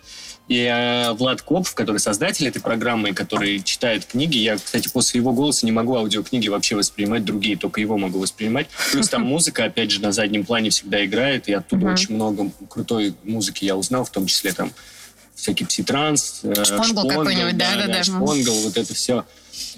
И 0.50 0.58
э, 0.70 1.14
Влад 1.14 1.42
Копф, 1.42 1.74
который 1.74 2.00
создатель 2.00 2.46
этой 2.46 2.62
программы, 2.62 3.14
который 3.14 3.62
читает 3.62 4.04
книги, 4.06 4.38
я, 4.38 4.58
кстати, 4.58 4.90
после 4.90 5.22
его 5.22 5.32
голоса 5.32 5.66
не 5.66 5.72
могу 5.72 5.96
аудиокниги 5.96 6.50
вообще 6.50 6.76
воспринимать, 6.76 7.24
другие 7.24 7.56
только 7.56 7.80
его 7.80 7.98
могу 7.98 8.20
воспринимать. 8.20 8.68
Плюс 8.92 9.08
там 9.08 9.22
музыка, 9.26 9.64
опять 9.64 9.92
же, 9.92 10.02
на 10.02 10.12
заднем 10.12 10.44
плане 10.46 10.70
всегда 10.70 11.06
играет, 11.06 11.48
и 11.48 11.54
оттуда 11.54 11.88
очень 11.88 12.16
много 12.16 12.52
крутой 12.70 13.16
музыки 13.24 13.64
я 13.64 13.78
узнал, 13.78 14.04
в 14.04 14.10
том 14.10 14.26
числе 14.26 14.52
там 14.52 14.74
всякий 15.44 15.66
пситранс, 15.66 16.40
э, 16.44 16.54
Шпонгл 16.64 16.84
шпонгл, 17.02 17.10
какой-нибудь, 17.10 17.58
да-да-да. 17.58 18.04
шпонгл, 18.04 18.54
вот 18.64 18.78
это 18.78 18.94
все. 18.94 19.26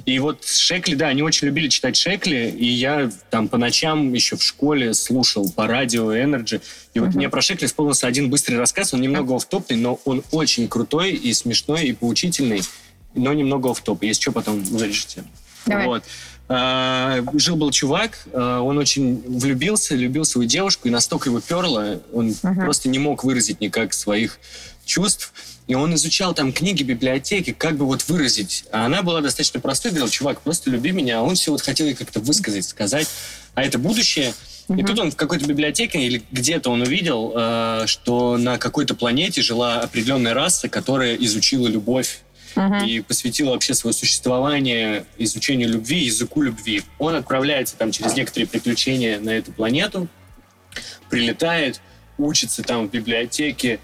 И 0.06 0.20
вот 0.20 0.46
Шекли, 0.46 0.96
да, 0.96 1.08
они 1.08 1.24
очень 1.24 1.48
любили 1.48 1.68
читать 1.70 1.98
Шекли, 1.98 2.50
и 2.50 2.66
я 2.66 3.12
там 3.32 3.48
по 3.48 3.58
ночам 3.58 4.14
еще 4.14 4.38
в 4.38 4.44
школе 4.44 4.94
слушал 4.94 5.50
по 5.52 5.68
радио 5.68 6.16
Energy. 6.16 6.62
И 6.94 7.00
вот 7.00 7.10
Мгм. 7.10 7.18
мне 7.18 7.30
про 7.30 7.42
Шекли 7.42 7.66
вспомнился 7.68 8.06
один 8.08 8.30
быстрый 8.30 8.56
рассказ, 8.56 8.94
он 8.94 9.02
немного 9.02 9.36
офтопный, 9.36 9.78
но 9.78 10.00
он 10.06 10.24
очень 10.32 10.68
крутой 10.68 11.12
и 11.14 11.34
смешной, 11.34 11.86
и 11.88 11.94
поучительный, 11.94 12.62
но 13.16 13.34
немного 13.34 13.72
офтоп. 13.72 14.04
Если 14.04 14.22
что, 14.22 14.32
потом 14.32 14.64
вырежете. 14.64 15.24
Давай. 15.66 15.88
Вот. 15.88 16.04
А, 16.48 17.24
Жил-был 17.34 17.72
чувак, 17.72 18.20
а, 18.32 18.62
он 18.62 18.78
очень 18.78 19.20
влюбился, 19.28 19.96
любил 19.96 20.26
свою 20.26 20.48
девушку, 20.48 20.88
и 20.88 20.92
настолько 20.92 21.30
его 21.30 21.42
перло, 21.42 22.00
он 22.14 22.36
Мгм. 22.44 22.56
просто 22.66 22.88
не 22.88 23.00
мог 23.00 23.24
выразить 23.24 23.62
никак 23.62 23.94
своих 23.96 24.40
чувств. 24.86 25.34
И 25.68 25.74
он 25.74 25.94
изучал 25.96 26.34
там 26.36 26.54
книги, 26.54 26.84
библиотеки, 26.84 27.52
как 27.52 27.76
бы 27.78 27.86
вот 27.86 28.08
выразить. 28.08 28.66
А 28.72 28.86
она 28.86 29.02
была 29.02 29.22
достаточно 29.22 29.60
простой, 29.60 29.92
говорил, 29.92 30.10
чувак, 30.10 30.42
просто 30.42 30.70
люби 30.70 30.92
меня. 30.92 31.20
А 31.20 31.22
он 31.24 31.36
все 31.36 31.52
вот 31.52 31.62
хотел 31.62 31.88
ей 31.88 31.96
как-то 31.96 32.20
высказать, 32.20 32.66
сказать. 32.66 33.08
А 33.56 33.64
это 33.64 33.80
будущее. 33.80 34.34
И 34.68 34.74
Мгм. 34.74 34.86
тут 34.86 35.00
он 35.00 35.12
в 35.12 35.16
какой-то 35.16 35.46
библиотеке 35.48 36.00
или 36.02 36.22
где-то 36.32 36.70
он 36.70 36.82
увидел, 36.82 37.34
э, 37.36 37.84
что 37.88 38.38
на 38.38 38.58
какой-то 38.58 38.94
планете 38.96 39.42
жила 39.42 39.82
определенная 39.82 40.34
раса, 40.34 40.70
которая 40.70 41.16
изучила 41.16 41.68
любовь. 41.68 42.20
Мгм. 42.58 42.86
и 42.86 43.02
посвятил 43.02 43.48
вообще 43.50 43.74
свое 43.74 43.94
существование 43.94 45.06
изучению 45.18 45.68
любви, 45.68 46.06
языку 46.06 46.42
любви. 46.42 46.84
Он 47.00 47.14
отправляется 47.16 47.76
там 47.76 47.92
через 47.92 48.16
некоторые 48.16 48.48
приключения 48.48 49.20
на 49.20 49.32
эту 49.32 49.52
планету, 49.52 50.08
прилетает, 51.10 51.82
учится 52.18 52.64
там 52.64 52.88
в 52.88 52.92
библиотеке, 52.92 53.82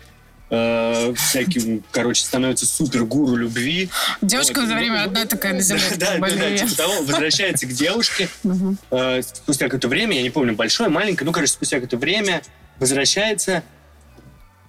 э, 0.51 1.13
всяким, 1.15 1.83
короче, 1.91 2.23
становится 2.23 2.65
супер-гуру 2.67 3.35
любви. 3.35 3.89
Девушка 4.21 4.59
Вот. 4.59 4.67
за 4.67 4.75
время 4.75 5.03
одна 5.03 5.25
такая 5.25 5.53
на 5.53 5.61
земле. 5.61 5.83
Да, 5.97 6.17
да, 6.17 6.29
да, 6.29 6.57
типа 6.57 6.75
того, 6.75 7.01
возвращается 7.01 7.65
к 7.65 7.71
девушке, 7.71 8.29
э, 8.91 9.21
спустя 9.21 9.65
какое-то 9.65 9.87
время, 9.87 10.17
я 10.17 10.21
не 10.21 10.29
помню, 10.29 10.53
большое, 10.53 10.89
маленькое, 10.89 11.25
ну, 11.25 11.31
короче, 11.31 11.53
спустя 11.53 11.77
какое-то 11.77 11.97
время 11.97 12.41
возвращается, 12.79 13.63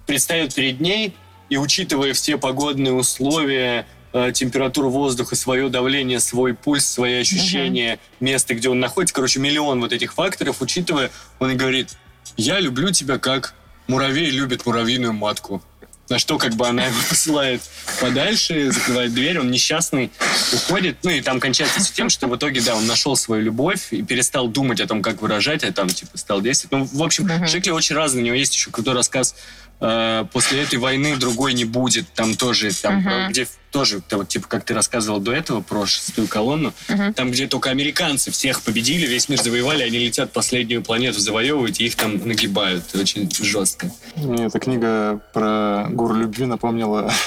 предстает 0.07 0.55
перед 0.55 0.79
ней, 0.79 1.15
и 1.49 1.57
учитывая 1.57 2.13
все 2.13 2.37
погодные 2.37 2.93
условия, 2.93 3.85
э, 4.13 4.31
температуру 4.33 4.89
воздуха, 4.89 5.35
свое 5.35 5.69
давление, 5.69 6.19
свой 6.19 6.53
пульс, 6.53 6.85
свои 6.85 7.19
ощущения, 7.19 7.99
место, 8.19 8.53
где 8.53 8.69
он 8.69 8.79
находится, 8.79 9.13
короче, 9.13 9.39
миллион 9.39 9.81
вот 9.81 9.91
этих 9.91 10.13
факторов, 10.13 10.61
учитывая, 10.61 11.11
он 11.39 11.51
и 11.51 11.55
говорит, 11.55 11.89
я 12.37 12.59
люблю 12.59 12.91
тебя 12.91 13.17
как 13.17 13.53
муравей 13.87 14.29
любит 14.29 14.65
муравьиную 14.65 15.13
матку. 15.13 15.61
На 16.09 16.19
что 16.19 16.37
как 16.37 16.53
бы 16.55 16.67
она 16.67 16.85
его 16.85 16.97
посылает 17.09 17.61
подальше, 18.01 18.71
закрывает 18.71 19.13
дверь, 19.13 19.39
он 19.39 19.49
несчастный, 19.51 20.11
уходит. 20.53 20.97
Ну 21.03 21.11
и 21.11 21.21
там 21.21 21.39
кончается 21.39 21.79
все 21.79 21.93
тем, 21.93 22.09
что 22.09 22.27
в 22.27 22.35
итоге, 22.35 22.61
да, 22.61 22.75
он 22.75 22.85
нашел 22.87 23.15
свою 23.15 23.41
любовь 23.41 23.87
и 23.91 24.03
перестал 24.03 24.47
думать 24.47 24.81
о 24.81 24.87
том, 24.87 25.01
как 25.01 25.21
выражать, 25.21 25.63
а 25.63 25.71
там 25.71 25.87
типа 25.87 26.17
стал 26.17 26.41
действовать. 26.41 26.71
Ну, 26.71 26.99
в 26.99 27.03
общем, 27.03 27.23
Мгм. 27.25 27.47
Шекли 27.47 27.71
очень 27.71 27.95
разный. 27.95 28.21
У 28.21 28.25
него 28.25 28.35
есть 28.35 28.53
еще 28.53 28.69
крутой 28.69 28.95
рассказ 28.95 29.35
э, 29.79 30.25
«После 30.31 30.63
этой 30.63 30.79
войны 30.79 31.15
другой 31.17 31.53
не 31.53 31.65
будет». 31.65 32.07
Там 32.13 32.35
тоже, 32.35 32.71
там, 32.73 33.03
про- 33.03 33.27
где 33.29 33.47
тоже, 33.71 34.01
типа, 34.27 34.47
как 34.47 34.63
ты 34.65 34.73
рассказывал 34.73 35.19
до 35.19 35.31
этого 35.33 35.61
про 35.61 35.85
шестую 35.85 36.27
колонну, 36.27 36.73
Мгм. 36.89 37.13
там, 37.13 37.31
где 37.31 37.47
только 37.47 37.69
американцы 37.71 38.29
всех 38.31 38.61
победили, 38.61 39.07
весь 39.07 39.29
мир 39.29 39.41
завоевали, 39.41 39.83
они 39.83 39.97
летят 39.99 40.31
последнюю 40.31 40.83
планету 40.83 41.19
завоевывать, 41.19 41.79
и 41.81 41.85
их 41.85 41.95
там 41.95 42.17
нагибают. 42.27 42.83
Очень 42.95 43.29
жестко. 43.31 43.89
Мне 44.15 44.45
эта 44.45 44.59
книга 44.59 45.21
про 45.33 45.87
гуру 45.89 46.15
любви 46.15 46.45
напомнила... 46.45 47.11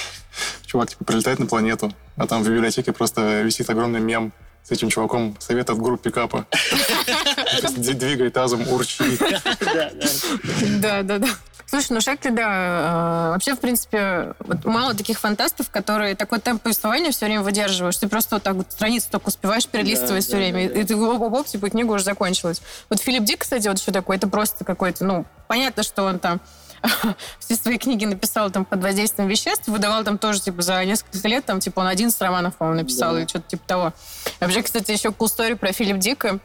Чувак, 0.66 0.90
типа, 0.90 1.04
прилетает 1.04 1.38
на 1.38 1.46
планету, 1.46 1.92
а 2.16 2.26
там 2.26 2.42
в 2.42 2.48
библиотеке 2.48 2.92
просто 2.92 3.40
висит 3.42 3.70
огромный 3.70 4.00
мем 4.00 4.32
с 4.62 4.70
этим 4.70 4.90
чуваком. 4.90 5.34
Совет 5.40 5.70
от 5.70 5.78
гуру 5.78 5.96
пикапа. 5.96 6.46
Двигай 7.76 8.30
тазом, 8.30 8.66
урчи. 8.68 9.02
Да, 10.80 11.02
да, 11.02 11.18
да. 11.18 11.28
Слушай, 11.68 11.92
ну 11.94 12.00
Шекли, 12.00 12.30
да, 12.30 13.26
э, 13.26 13.30
вообще, 13.30 13.54
в 13.54 13.58
принципе, 13.58 14.34
вот 14.38 14.64
мало 14.64 14.94
таких 14.94 15.18
фантастов, 15.18 15.68
которые 15.68 16.14
такой 16.14 16.38
темп 16.38 16.62
повествования 16.62 17.10
все 17.10 17.26
время 17.26 17.42
выдерживаешь. 17.42 17.96
Ты 17.96 18.08
просто 18.08 18.36
вот 18.36 18.44
так 18.44 18.54
вот 18.54 18.70
страницы 18.70 19.08
только 19.10 19.28
успеваешь 19.28 19.66
перелистывать 19.66 20.22
Да, 20.24 20.28
все 20.28 20.30
да, 20.32 20.36
время, 20.38 20.68
да, 20.68 20.74
да. 20.74 20.80
и 20.80 20.84
ты 20.84 20.96
оп-оп, 20.96 21.46
типа, 21.46 21.68
книга 21.70 21.90
уже 21.90 22.04
закончилась. 22.04 22.62
Вот 22.88 23.00
Филипп 23.00 23.24
Дик, 23.24 23.40
кстати, 23.40 23.66
вот 23.66 23.78
еще 23.80 23.90
такой, 23.90 24.16
это 24.16 24.28
просто 24.28 24.64
какой-то, 24.64 25.04
ну, 25.04 25.26
понятно, 25.48 25.82
что 25.82 26.04
он 26.04 26.20
там 26.20 26.40
все 27.40 27.56
свои 27.56 27.78
книги 27.78 28.04
написал 28.04 28.48
там 28.50 28.64
под 28.64 28.80
воздействием 28.82 29.28
веществ, 29.28 29.66
выдавал 29.66 30.04
там 30.04 30.18
тоже, 30.18 30.40
типа, 30.40 30.62
за 30.62 30.84
несколько 30.84 31.26
лет, 31.26 31.44
там, 31.46 31.58
типа, 31.58 31.80
он 31.80 31.88
11 31.88 32.20
романов, 32.22 32.54
по-моему, 32.56 32.82
написал, 32.82 33.12
Да. 33.14 33.20
или 33.20 33.26
что-то 33.26 33.48
типа 33.48 33.62
того. 33.66 33.92
Вообще, 34.38 34.62
кстати, 34.62 34.92
еще 34.92 35.08
cool 35.08 35.26
story 35.26 35.56
про 35.56 35.72
Филипп 35.72 35.98
Дика. 35.98 36.38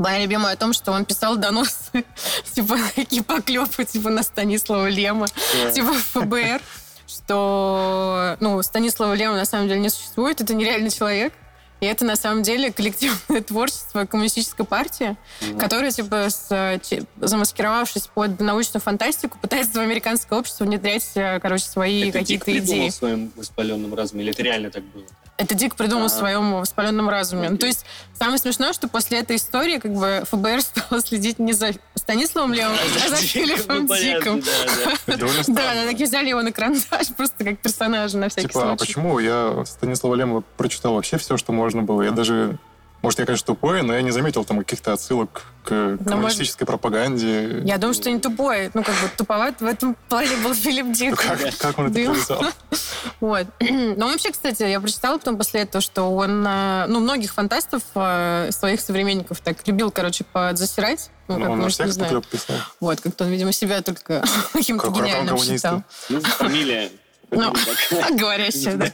Моя 0.00 0.22
любимая 0.22 0.54
о 0.54 0.56
том, 0.56 0.72
что 0.72 0.92
он 0.92 1.04
писал 1.04 1.36
доносы, 1.36 2.06
типа, 2.54 2.78
такие 2.94 3.22
поклепы, 3.22 3.84
типа, 3.84 4.08
на 4.08 4.22
Станислава 4.22 4.88
Лема, 4.88 5.26
типа, 5.74 5.92
ФБР, 5.92 6.62
что, 7.06 8.34
ну, 8.40 8.62
Станислава 8.62 9.12
Лема 9.12 9.36
на 9.36 9.44
самом 9.44 9.68
деле 9.68 9.78
не 9.78 9.90
существует, 9.90 10.40
это 10.40 10.54
нереальный 10.54 10.90
человек, 10.90 11.34
и 11.80 11.86
это 11.86 12.06
на 12.06 12.16
самом 12.16 12.42
деле 12.42 12.72
коллективное 12.72 13.42
творчество 13.46 14.06
коммунистической 14.06 14.64
партии, 14.64 15.18
которая, 15.58 15.90
типа, 15.90 16.30
с, 16.30 16.80
замаскировавшись 17.18 18.06
под 18.06 18.40
научную 18.40 18.80
фантастику, 18.80 19.38
пытается 19.38 19.80
в 19.80 19.82
американское 19.82 20.38
общество 20.38 20.64
внедрять, 20.64 21.10
э, 21.14 21.40
короче, 21.40 21.64
свои 21.64 22.08
Это 22.08 22.20
какие-то 22.20 22.56
идеи. 22.56 22.88
в 22.88 22.94
своем 22.94 23.30
воспаленном 23.36 23.94
разуме, 23.94 24.22
или 24.22 24.32
это 24.32 24.42
реально 24.42 24.70
так 24.70 24.82
было? 24.84 25.04
Это 25.40 25.54
Дик 25.54 25.74
придумал 25.74 26.08
в 26.08 26.12
своем 26.12 26.52
воспаленном 26.60 27.08
разуме. 27.08 27.48
Ну, 27.48 27.56
то 27.56 27.66
есть 27.66 27.86
самое 28.12 28.36
смешное, 28.36 28.74
что 28.74 28.88
после 28.88 29.20
этой 29.20 29.36
истории 29.36 29.78
как 29.78 29.94
бы 29.94 30.22
ФБР 30.30 30.60
стало 30.60 31.00
следить 31.00 31.38
не 31.38 31.54
за 31.54 31.72
Станиславом 31.94 32.52
Левым, 32.52 32.76
а 32.76 33.08
за 33.08 33.16
Филиппом 33.16 33.76
Ну, 33.82 33.88
понятно, 33.88 34.34
Диком. 34.36 35.54
да, 35.54 35.84
такие 35.86 36.06
взяли 36.06 36.28
его 36.28 36.42
на 36.42 36.52
карандаш 36.52 37.08
просто 37.16 37.42
как 37.42 37.58
персонажа 37.58 38.18
на 38.18 38.28
всякий 38.28 38.48
Типа, 38.48 38.60
а 38.60 38.76
случай. 38.76 38.78
почему? 38.78 39.18
Я 39.18 39.64
Станислава 39.64 40.14
Лемова 40.14 40.44
прочитал 40.58 40.92
вообще 40.94 41.16
все, 41.16 41.38
что 41.38 41.52
можно 41.52 41.82
было. 41.82 42.02
Я 42.02 42.10
даже... 42.10 42.58
Может, 43.02 43.18
я, 43.20 43.24
конечно, 43.26 43.46
тупой, 43.46 43.82
но 43.82 43.94
я 43.94 44.02
не 44.02 44.10
заметил 44.10 44.44
там 44.44 44.58
каких-то 44.58 44.92
отсылок 44.92 45.44
к 45.64 45.96
коммунистической 46.06 46.66
пропаганде. 46.66 47.62
Я 47.64 47.78
думаю, 47.78 47.94
что 47.94 48.10
не 48.10 48.20
тупой. 48.20 48.70
Ну, 48.74 48.82
как 48.82 48.94
бы 48.96 49.08
туповат 49.16 49.60
в 49.60 49.64
этом 49.64 49.96
плане 50.08 50.36
был 50.44 50.54
Филипп 50.54 50.86
Ну, 50.86 50.92
Дик. 50.92 51.16
Как, 51.16 51.38
как 51.58 51.78
он 51.78 51.86
это 51.86 51.94
повязал? 51.94 52.44
Вот. 53.20 53.46
Но 53.60 54.08
вообще, 54.08 54.30
кстати, 54.32 54.62
я 54.64 54.80
прочитала 54.80 55.16
потом 55.18 55.38
после 55.38 55.62
этого, 55.62 55.80
что 55.80 56.04
он, 56.14 56.44
э, 56.46 56.86
ну, 56.88 57.00
многих 57.00 57.32
фантастов 57.32 57.82
э, 57.94 58.50
своих 58.52 58.80
современников 58.80 59.40
так 59.40 59.66
любил, 59.66 59.90
короче, 59.90 60.24
подзасирать. 60.24 61.10
Ну, 61.28 61.34
Ну, 61.36 61.40
как, 61.40 61.50
он 61.52 61.58
на 61.58 61.62
может, 61.64 61.78
не 61.78 61.84
всех 61.86 61.94
знаю. 61.94 62.14
поклеп 62.20 62.26
писал. 62.30 62.56
Вот, 62.80 63.00
как-то 63.00 63.24
он, 63.24 63.30
видимо, 63.30 63.52
себя 63.52 63.80
только 63.82 64.22
каким-то 64.52 64.88
гениальным 64.90 65.38
считал. 65.38 65.82
Ну, 66.10 66.20
фамилия. 66.20 66.90
Ну, 67.30 67.54
Так. 67.90 68.16
говорящая, 68.16 68.74
да. 68.76 68.90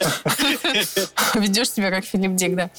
Ведешь 1.35 1.71
себя 1.73 1.91
как 1.91 2.05
Филипп 2.05 2.35
Дик, 2.35 2.55
да. 2.55 2.71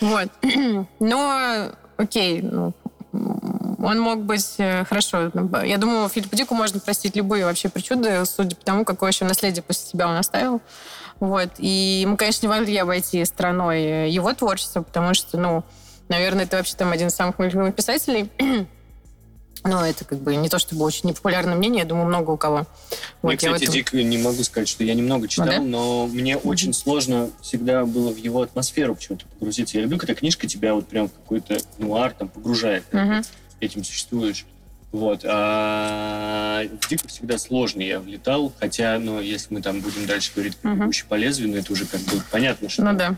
Вот. 0.00 0.28
Но, 1.00 1.72
окей, 1.96 2.42
ну, 2.42 2.72
он 3.12 4.00
мог 4.00 4.22
быть 4.22 4.54
э, 4.58 4.84
хорошо. 4.84 5.30
Я 5.64 5.78
думаю, 5.78 6.08
Филиппу 6.08 6.36
Дику 6.36 6.54
можно 6.54 6.80
простить 6.80 7.16
любые 7.16 7.44
вообще 7.44 7.68
причуды, 7.68 8.24
судя 8.24 8.56
по 8.56 8.64
тому, 8.64 8.84
какое 8.84 9.10
еще 9.10 9.24
наследие 9.24 9.62
после 9.62 9.88
себя 9.88 10.08
он 10.08 10.16
оставил. 10.16 10.60
Вот. 11.20 11.50
И 11.58 12.04
мы, 12.08 12.16
конечно, 12.16 12.46
не 12.46 12.52
могли 12.52 12.76
обойти 12.76 13.24
стороной 13.24 13.82
э, 13.82 14.08
его 14.08 14.32
творчество, 14.34 14.82
потому 14.82 15.14
что, 15.14 15.38
ну, 15.38 15.64
наверное, 16.08 16.44
это 16.44 16.56
вообще 16.56 16.76
там 16.76 16.92
один 16.92 17.08
из 17.08 17.14
самых 17.14 17.38
любимых 17.38 17.74
писателей. 17.74 18.30
Но 19.66 19.84
это 19.86 20.04
как 20.04 20.18
бы 20.20 20.36
не 20.36 20.48
то 20.48 20.58
чтобы 20.58 20.84
очень 20.84 21.08
непопулярное 21.08 21.54
мнение, 21.56 21.80
я 21.80 21.86
думаю, 21.86 22.06
много 22.06 22.30
у 22.30 22.36
кого. 22.36 22.66
Вот, 23.22 23.30
я 23.32 23.36
кстати, 23.36 23.62
этом- 23.64 23.74
Дик 23.74 23.92
не 23.92 24.18
могу 24.18 24.42
сказать, 24.44 24.68
что 24.68 24.84
я 24.84 24.94
немного 24.94 25.28
читал, 25.28 25.46
да? 25.48 25.60
но 25.60 26.06
мне 26.06 26.36
очень 26.36 26.72
сложно 26.72 27.30
всегда 27.40 27.84
было 27.84 28.10
в 28.12 28.16
его 28.16 28.42
атмосферу 28.42 28.94
почему-то 28.94 29.26
погрузиться. 29.26 29.76
Я 29.78 29.82
люблю, 29.84 29.98
когда 29.98 30.14
книжка 30.14 30.46
тебя 30.46 30.74
вот 30.74 30.88
прям 30.88 31.08
в 31.08 31.12
какой-то 31.12 31.58
нуар 31.78 32.12
там 32.12 32.28
погружает. 32.28 32.84
Мгм. 32.92 33.22
Этим 33.60 33.84
существуешь. 33.84 34.46
Вот. 34.92 35.24
А 35.24 36.62
в 36.80 36.88
Дика 36.88 37.08
всегда 37.08 37.38
сложно 37.38 37.82
я 37.82 38.00
влетал, 38.00 38.52
хотя, 38.58 38.98
ну, 38.98 39.20
если 39.20 39.52
мы 39.52 39.62
там 39.62 39.80
будем 39.80 40.06
дальше 40.06 40.32
говорить 40.34 40.56
про. 40.56 40.74
«Бегущий 40.74 41.04
по 41.08 41.14
лезвию», 41.14 41.50
ну, 41.50 41.56
это 41.56 41.72
уже 41.72 41.84
как 41.86 42.00
бы 42.02 42.20
понятно, 42.30 42.68
что 42.68 42.82
Ну 42.84 42.92
да. 42.96 43.14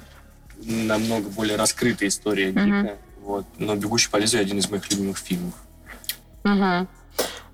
намного 0.61 1.29
более 1.29 1.57
раскрытая 1.57 2.09
история 2.09 2.51
Мгм. 2.53 2.83
Дика. 2.83 2.97
Вот. 3.23 3.47
Но 3.59 3.77
«Бегущий 3.77 4.09
по 4.11 4.17
лезвию» 4.17 4.43
один 4.43 4.59
из 4.59 4.69
моих 4.71 4.91
любимых 4.91 5.19
фильмов. 5.19 5.55
Мгм. 6.45 6.89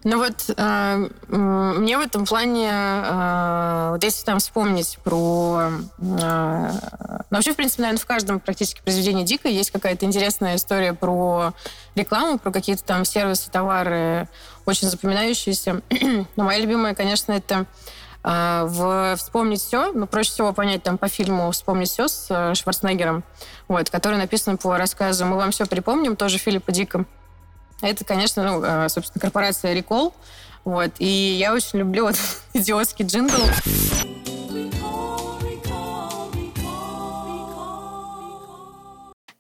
Ну 0.05 0.19
вот 0.19 0.51
э, 0.55 1.09
мне 1.29 1.97
в 1.97 2.01
этом 2.03 2.27
плане, 2.27 2.69
э, 2.71 3.89
вот 3.93 4.05
если 4.05 4.23
там 4.27 4.39
вспомнить 4.39 4.99
про... 5.03 5.71
э, 5.99 6.71
ну, 7.31 7.37
вообще, 7.37 7.55
в 7.55 7.57
принципе, 7.57 7.83
наверное, 7.83 8.03
в 8.03 8.07
каждом 8.07 8.39
практически 8.39 8.83
произведении 8.83 9.25
Дика 9.25 9.49
есть 9.49 9.71
какая-то 9.71 10.05
интересная 10.05 10.57
история 10.57 10.93
про 10.93 11.55
рекламу, 11.95 12.39
про 12.39 12.53
какие-то 12.53 12.85
там 12.85 13.07
сервисы, 13.07 13.51
товары, 13.51 14.29
очень 14.67 14.91
запоминающиеся. 14.91 15.81
Но 16.37 16.45
моя 16.45 16.59
любимая, 16.59 16.95
конечно, 16.95 17.33
это 17.33 17.65
э, 18.23 18.65
в 18.67 19.17
«Вспомнить 19.17 19.63
все», 19.63 19.91
ну, 19.93 20.07
проще 20.07 20.33
всего 20.33 20.53
понять 20.53 20.83
там 20.83 20.99
по 20.99 21.09
фильму 21.09 21.51
«Вспомнить 21.51 21.89
все» 21.89 22.09
с 22.09 22.27
э, 22.29 22.55
Шварценеггером, 22.55 23.25
вот, 23.69 23.89
который 23.89 24.19
написан 24.19 24.59
по 24.59 24.77
рассказу 24.77 25.25
«Мы 25.25 25.37
вам 25.37 25.51
все 25.51 25.65
припомним», 25.65 26.15
тоже 26.15 26.37
Филиппа 26.37 26.73
Дика. 26.73 27.07
Это, 27.81 28.05
конечно, 28.05 28.43
ну, 28.45 28.63
э, 28.63 28.89
собственно, 28.89 29.21
корпорация 29.21 29.75
Recall. 29.75 30.13
Вот. 30.65 30.93
И 30.99 31.07
я 31.07 31.53
очень 31.53 31.81
люблю 31.81 32.07
вот 32.07 32.17
идиотский 32.55 33.05
джингл. 33.05 33.43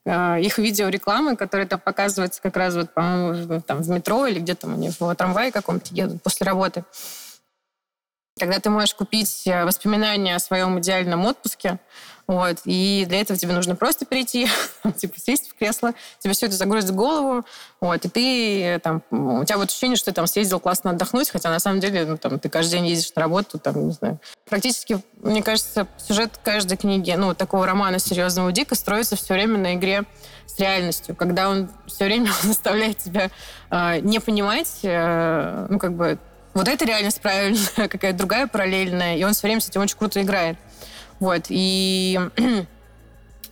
Э, 0.07 0.41
Их 0.41 0.59
видеорекламы, 0.59 1.37
которые 1.37 1.67
там 1.67 1.81
показываются 1.81 2.43
как 2.43 2.57
раз 2.57 2.75
вот, 2.75 2.93
по-моему, 2.93 3.61
там 3.63 3.83
в 3.83 3.89
метро 3.89 4.27
или 4.27 4.39
где-то 4.39 4.71
они 4.71 4.91
в 4.91 5.15
трамвае 5.15 5.51
каком-то 5.53 5.95
едут 5.95 6.23
после 6.23 6.47
работы. 6.47 6.85
когда 8.39 8.59
ты 8.59 8.69
можешь 8.69 8.95
купить 8.95 9.47
э, 9.47 9.65
воспоминания 9.65 10.35
о 10.35 10.41
своем 10.41 10.79
идеальном 10.81 11.25
отпуске, 11.25 11.79
вот, 12.27 12.59
и 12.65 13.05
для 13.09 13.21
этого 13.21 13.39
тебе 13.39 13.53
нужно 13.53 13.77
просто 13.77 14.07
перейти, 14.07 14.49
типа 14.97 15.21
сесть 15.21 15.51
в 15.51 15.55
кресло, 15.55 15.93
тебе 16.19 16.33
все 16.33 16.47
это 16.47 16.57
загрузит 16.57 16.91
в 16.91 16.95
голову, 16.95 17.45
вот, 17.81 18.05
и 18.05 18.09
ты 18.09 18.81
там, 18.81 19.03
у 19.11 19.45
тебя 19.45 19.59
вот 19.59 19.69
ощущение, 19.69 19.97
что 19.97 20.07
ты 20.07 20.13
там 20.13 20.27
съездил 20.27 20.59
классно 20.59 20.91
отдохнуть, 20.91 21.31
хотя 21.31 21.51
на 21.51 21.59
самом 21.59 21.81
деле, 21.81 22.07
ну, 22.07 22.17
там, 22.17 22.39
ты 22.39 22.49
каждый 22.49 22.79
день 22.79 22.87
ездишь 22.87 23.13
на 23.15 23.23
работу, 23.23 23.59
там, 23.59 23.89
не 23.89 23.93
знаю. 23.93 24.19
Практически, 24.49 25.01
мне 25.21 25.43
кажется, 25.43 25.87
сюжет 25.99 26.39
каждой 26.43 26.79
книги, 26.79 27.13
ну, 27.13 27.35
такого 27.35 27.67
романа 27.67 27.99
серьезного 27.99 28.53
Дика 28.53 28.75
строится 28.75 29.17
все 29.17 29.35
время 29.35 29.59
на 29.59 29.75
игре 29.75 30.05
с 30.47 30.59
реальностью, 30.59 31.15
когда 31.15 31.51
он 31.51 31.69
все 31.87 32.07
время 32.07 32.31
заставляет 32.43 32.99
тебя 32.99 33.31
э, 33.71 34.01
не 34.01 34.19
понимать, 34.19 34.79
э, 34.83 35.67
ну, 35.69 35.79
как 35.79 35.95
бы, 35.95 36.19
вот 36.55 36.69
эта 36.69 36.85
реальность 36.85 37.21
правильная, 37.21 37.69
какая-то 37.89 38.17
другая 38.17 38.47
параллельная, 38.47 39.17
и 39.17 39.25
он 39.25 39.35
все 39.35 39.47
время 39.47 39.61
с 39.61 39.69
этим 39.69 39.83
очень 39.83 39.99
круто 39.99 40.23
играет. 40.23 40.57
Вот, 41.21 41.47
и 41.49 42.21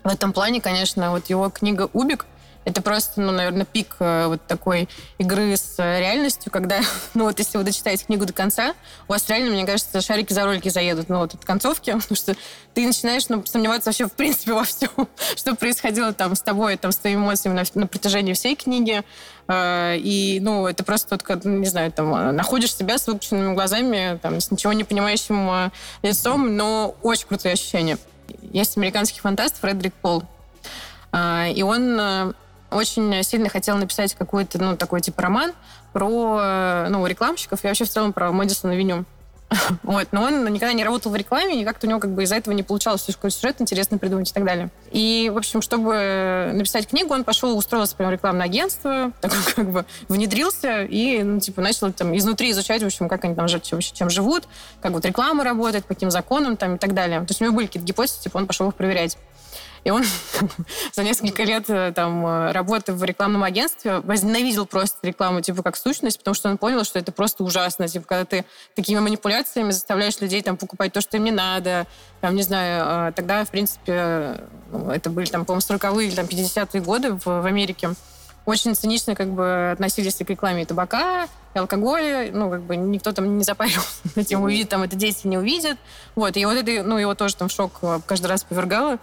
в 0.04 0.08
этом 0.08 0.32
плане, 0.32 0.60
конечно, 0.60 1.10
вот 1.10 1.26
его 1.26 1.50
книга 1.50 1.88
«Убик», 1.92 2.26
это 2.64 2.80
просто, 2.80 3.20
ну, 3.20 3.32
наверное, 3.32 3.64
пик 3.64 3.96
э, 3.98 4.26
вот 4.28 4.46
такой 4.46 4.88
игры 5.18 5.56
с 5.56 5.78
реальностью, 5.78 6.52
когда, 6.52 6.80
ну, 7.14 7.24
вот 7.24 7.38
если 7.38 7.58
вы 7.58 7.64
дочитаете 7.64 8.04
книгу 8.04 8.24
до 8.24 8.32
конца, 8.32 8.74
у 9.08 9.12
вас 9.12 9.28
реально, 9.28 9.50
мне 9.50 9.66
кажется, 9.66 10.00
шарики 10.00 10.32
за 10.32 10.44
ролики 10.44 10.68
заедут, 10.68 11.08
ну, 11.08 11.18
вот 11.18 11.34
от 11.34 11.44
концовки, 11.44 11.90
потому 11.98 12.16
что 12.16 12.36
ты 12.74 12.86
начинаешь, 12.86 13.28
ну, 13.28 13.44
сомневаться 13.44 13.90
вообще, 13.90 14.06
в 14.06 14.12
принципе, 14.12 14.52
во 14.54 14.64
всем, 14.64 14.90
что 15.36 15.54
происходило 15.56 16.12
там 16.12 16.34
с 16.36 16.40
тобой, 16.40 16.76
там, 16.76 16.92
с 16.92 16.96
твоими 16.96 17.18
эмоциями 17.18 17.56
на, 17.56 17.64
на 17.74 17.86
протяжении 17.86 18.32
всей 18.32 18.54
книги. 18.54 19.02
Э, 19.48 19.96
и, 19.96 20.38
ну, 20.40 20.66
это 20.66 20.84
просто, 20.84 21.18
вот, 21.26 21.44
не 21.44 21.66
знаю, 21.66 21.90
там, 21.90 22.36
находишь 22.36 22.74
себя 22.74 22.96
с 22.96 23.08
выпущенными 23.08 23.54
глазами, 23.54 24.20
там, 24.22 24.40
с 24.40 24.50
ничего 24.52 24.72
не 24.72 24.84
понимающим 24.84 25.50
э, 25.50 25.70
лицом, 26.02 26.56
но 26.56 26.94
очень 27.02 27.26
крутые 27.26 27.54
ощущения. 27.54 27.98
Есть 28.52 28.76
американский 28.76 29.20
фантаст 29.20 29.60
Фредерик 29.60 29.94
Пол, 29.94 30.22
и 31.14 31.62
он 31.62 32.34
очень 32.74 33.22
сильно 33.22 33.48
хотела 33.48 33.76
написать 33.76 34.14
какой-то, 34.14 34.60
ну, 34.60 34.76
такой 34.76 35.00
типа 35.00 35.22
роман 35.22 35.52
про, 35.92 36.86
ну, 36.88 37.06
рекламщиков 37.06 37.64
и 37.64 37.68
вообще 37.68 37.84
в 37.84 37.90
целом 37.90 38.12
про 38.12 38.32
Мэдисон 38.32 38.70
Авеню. 38.70 39.04
Вот. 39.82 40.08
Но 40.12 40.22
он 40.22 40.44
никогда 40.52 40.72
не 40.72 40.84
работал 40.84 41.12
в 41.12 41.16
рекламе, 41.16 41.60
и 41.60 41.64
как-то 41.64 41.86
у 41.86 41.90
него 41.90 42.00
как 42.00 42.10
бы 42.10 42.22
из-за 42.24 42.36
этого 42.36 42.54
не 42.54 42.62
получалось 42.62 43.04
какой 43.06 43.30
сюжет 43.30 43.60
интересно 43.60 43.98
придумать 43.98 44.30
и 44.30 44.32
так 44.32 44.44
далее. 44.44 44.70
И, 44.90 45.30
в 45.32 45.36
общем, 45.36 45.62
чтобы 45.62 46.50
написать 46.54 46.88
книгу, 46.88 47.12
он 47.12 47.24
пошел, 47.24 47.56
устроился 47.56 47.96
прямо 47.96 48.10
в 48.10 48.14
рекламное 48.14 48.46
агентство, 48.46 49.12
так 49.20 49.32
как 49.54 49.70
бы 49.70 49.84
внедрился 50.08 50.84
и, 50.84 51.22
ну, 51.22 51.40
типа, 51.40 51.60
начал 51.60 51.92
там 51.92 52.16
изнутри 52.16 52.50
изучать, 52.50 52.82
в 52.82 52.86
общем, 52.86 53.08
как 53.08 53.24
они 53.24 53.34
там 53.34 53.46
чем, 53.48 53.80
чем 53.80 54.10
живут, 54.10 54.44
как 54.80 54.92
вот 54.92 55.04
реклама 55.04 55.44
работает, 55.44 55.84
по 55.84 55.94
каким 55.94 56.10
законам 56.10 56.56
там 56.56 56.76
и 56.76 56.78
так 56.78 56.94
далее. 56.94 57.20
То 57.20 57.26
есть 57.30 57.40
у 57.40 57.44
него 57.44 57.54
были 57.54 57.66
какие-то 57.66 57.86
гипотезы, 57.86 58.20
типа, 58.22 58.38
он 58.38 58.46
пошел 58.46 58.68
их 58.68 58.74
проверять. 58.74 59.16
И 59.84 59.90
он 59.90 60.04
за 60.92 61.02
несколько 61.02 61.42
лет 61.42 61.68
э, 61.68 61.92
там 61.94 62.24
э, 62.24 62.52
работы 62.52 62.92
в 62.92 63.02
рекламном 63.02 63.42
агентстве 63.42 64.00
возненавидел 64.00 64.66
просто 64.66 64.98
рекламу 65.06 65.40
типа 65.40 65.62
как 65.62 65.76
сущность, 65.76 66.18
потому 66.18 66.34
что 66.34 66.48
он 66.48 66.58
понял, 66.58 66.84
что 66.84 66.98
это 66.98 67.10
просто 67.10 67.42
ужасно. 67.42 67.88
Типа, 67.88 68.06
когда 68.06 68.24
ты 68.24 68.44
такими 68.74 69.00
манипуляциями 69.00 69.70
заставляешь 69.70 70.20
людей 70.20 70.42
там 70.42 70.56
покупать 70.56 70.92
то, 70.92 71.00
что 71.00 71.16
им 71.16 71.24
не 71.24 71.32
надо, 71.32 71.86
там, 72.20 72.36
не 72.36 72.42
знаю, 72.42 73.08
э, 73.08 73.12
тогда, 73.12 73.44
в 73.44 73.50
принципе, 73.50 74.40
ну, 74.70 74.90
это 74.90 75.10
были 75.10 75.26
там, 75.26 75.44
по-моему, 75.44 75.66
40-е 75.66 76.06
или 76.06 76.14
там 76.14 76.26
50-е 76.26 76.80
годы 76.80 77.14
в, 77.14 77.24
в 77.24 77.46
Америке 77.46 77.90
очень 78.44 78.74
цинично 78.74 79.14
как 79.14 79.28
бы 79.28 79.70
относились 79.70 80.16
к 80.16 80.28
рекламе 80.28 80.62
и 80.62 80.64
табака, 80.64 81.28
и 81.54 81.58
алкоголя. 81.58 82.30
Ну, 82.32 82.50
как 82.50 82.62
бы 82.62 82.76
никто 82.76 83.12
там 83.12 83.38
не 83.38 83.44
запарился 83.44 84.00
этим, 84.16 84.42
увидит, 84.42 84.68
там 84.68 84.82
это 84.82 84.96
дети 84.96 85.26
не 85.26 85.38
увидят. 85.38 85.78
Вот, 86.14 86.36
и 86.36 86.44
вот 86.44 86.56
это, 86.56 86.82
ну, 86.82 86.98
его 86.98 87.14
тоже 87.14 87.36
там 87.36 87.48
в 87.48 87.52
шок 87.52 87.80
каждый 88.06 88.26
раз 88.26 88.44
повергало. 88.44 88.98